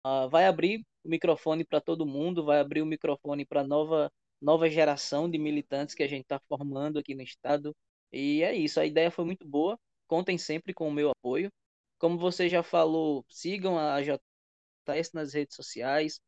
Uh, 0.06 0.28
vai 0.28 0.46
abrir 0.46 0.84
o 1.02 1.08
microfone 1.08 1.64
para 1.64 1.80
todo 1.80 2.06
mundo, 2.06 2.44
vai 2.44 2.60
abrir 2.60 2.82
o 2.82 2.86
microfone 2.86 3.44
para 3.46 3.64
nova 3.64 4.10
nova 4.40 4.68
geração 4.68 5.30
de 5.30 5.38
militantes 5.38 5.94
que 5.94 6.02
a 6.02 6.08
gente 6.08 6.22
está 6.24 6.38
formando 6.48 6.98
aqui 6.98 7.14
no 7.14 7.22
estado. 7.22 7.74
E 8.12 8.42
é 8.42 8.54
isso, 8.54 8.78
a 8.80 8.86
ideia 8.86 9.10
foi 9.10 9.24
muito 9.24 9.46
boa. 9.46 9.78
Contem 10.06 10.36
sempre 10.38 10.74
com 10.74 10.88
o 10.88 10.92
meu 10.92 11.10
apoio. 11.10 11.50
Como 11.98 12.18
você 12.18 12.48
já 12.48 12.62
falou, 12.62 13.24
sigam 13.28 13.78
a 13.78 14.00
JS 14.02 15.12
nas 15.14 15.32
redes 15.32 15.56
sociais. 15.56 16.20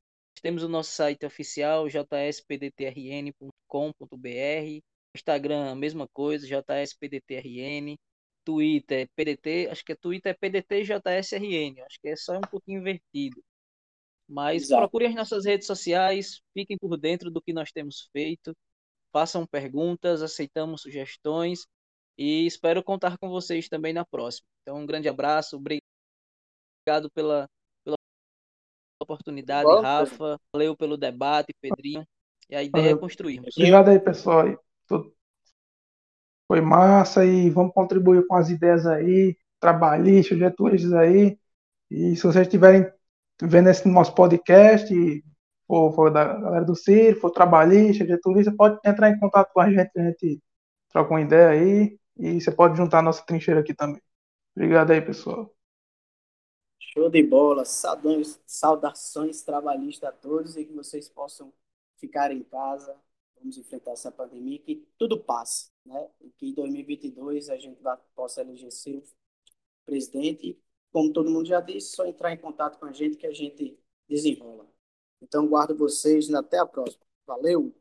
Temos 0.42 0.62
o 0.62 0.68
nosso 0.68 0.90
site 0.92 1.26
oficial, 1.26 1.88
jspdtrn.com.br. 1.88 3.36
Instagram, 5.14 5.74
mesma 5.74 6.08
coisa, 6.08 6.46
JSPDTRN. 6.46 7.96
Twitter, 8.44 9.08
PDT, 9.16 9.68
acho 9.70 9.84
que 9.84 9.92
é 9.92 9.96
Twitter 9.96 10.36
é 10.40 11.82
acho 11.84 12.00
que 12.00 12.08
é 12.08 12.16
só 12.16 12.38
um 12.38 12.40
pouquinho 12.42 12.80
invertido. 12.80 13.42
Mas 14.28 14.64
Exato. 14.64 14.82
procurem 14.82 15.08
as 15.08 15.14
nossas 15.14 15.44
redes 15.44 15.66
sociais, 15.66 16.40
fiquem 16.52 16.76
por 16.76 16.96
dentro 16.96 17.30
do 17.30 17.40
que 17.40 17.52
nós 17.52 17.70
temos 17.70 18.08
feito, 18.12 18.54
façam 19.12 19.46
perguntas, 19.46 20.20
aceitamos 20.20 20.82
sugestões 20.82 21.66
e 22.18 22.46
espero 22.46 22.82
contar 22.82 23.18
com 23.18 23.28
vocês 23.28 23.68
também 23.68 23.92
na 23.92 24.04
próxima. 24.04 24.46
Então, 24.62 24.78
um 24.78 24.86
grande 24.86 25.08
abraço, 25.08 25.56
obrigado 25.56 27.08
pela, 27.14 27.48
pela 27.84 27.96
oportunidade, 29.00 29.68
Bom, 29.68 29.80
Rafa, 29.80 30.40
valeu 30.52 30.76
pelo 30.76 30.96
debate, 30.96 31.54
Pedrinho, 31.60 32.04
e 32.50 32.56
a 32.56 32.62
ideia 32.62 32.90
é 32.90 32.96
construirmos. 32.96 33.56
Obrigado 33.56 33.88
aí, 33.88 34.00
pessoal. 34.00 34.58
Foi 36.48 36.60
massa 36.60 37.24
e 37.24 37.50
vamos 37.50 37.72
contribuir 37.72 38.26
com 38.26 38.36
as 38.36 38.50
ideias 38.50 38.86
aí, 38.86 39.36
trabalhistas, 39.58 40.38
getulistas 40.38 40.92
aí. 40.92 41.38
E 41.90 42.14
se 42.16 42.22
vocês 42.22 42.46
estiverem 42.46 42.88
vendo 43.42 43.68
esse 43.68 43.86
nosso 43.88 44.14
podcast, 44.14 44.92
for, 45.66 45.92
for 45.94 46.10
da 46.10 46.24
galera 46.24 46.64
do 46.64 46.74
CIR, 46.74 47.18
for 47.20 47.30
trabalhista, 47.30 48.06
getulista, 48.06 48.54
pode 48.54 48.78
entrar 48.84 49.10
em 49.10 49.18
contato 49.18 49.52
com 49.52 49.60
a 49.60 49.70
gente, 49.70 49.90
a 49.96 50.02
gente 50.04 50.42
troca 50.90 51.10
uma 51.10 51.20
ideia 51.20 51.48
aí 51.50 51.98
e 52.16 52.40
você 52.40 52.50
pode 52.50 52.76
juntar 52.76 53.00
a 53.00 53.02
nossa 53.02 53.24
trincheira 53.24 53.60
aqui 53.60 53.74
também. 53.74 54.00
Obrigado 54.54 54.90
aí, 54.90 55.00
pessoal. 55.00 55.54
Show 56.78 57.10
de 57.10 57.22
bola. 57.22 57.64
Saudações, 57.64 58.40
saudações 58.46 59.42
trabalhistas 59.42 60.08
a 60.08 60.12
todos 60.12 60.56
e 60.56 60.64
que 60.64 60.72
vocês 60.72 61.08
possam 61.08 61.52
ficar 61.96 62.30
em 62.32 62.42
casa. 62.42 62.96
Vamos 63.38 63.58
enfrentar 63.58 63.92
essa 63.92 64.10
pandemia 64.10 64.58
que 64.58 64.86
tudo 64.98 65.18
passa 65.20 65.66
né? 65.86 66.08
E 66.20 66.30
que 66.30 66.48
em 66.48 66.52
2022 66.52 67.48
a 67.48 67.56
gente 67.56 67.80
possa 68.14 68.40
eleger 68.40 68.70
seu 68.72 69.02
presidente. 69.84 70.58
Como 70.96 71.12
todo 71.12 71.30
mundo 71.30 71.46
já 71.46 71.60
disse, 71.60 71.94
só 71.94 72.06
entrar 72.06 72.32
em 72.32 72.38
contato 72.38 72.78
com 72.78 72.86
a 72.86 72.90
gente 72.90 73.18
que 73.18 73.26
a 73.26 73.30
gente 73.30 73.78
desenrola. 74.08 74.66
Então, 75.20 75.46
guardo 75.46 75.76
vocês 75.76 76.32
até 76.32 76.58
a 76.58 76.64
próxima. 76.64 77.04
Valeu! 77.26 77.74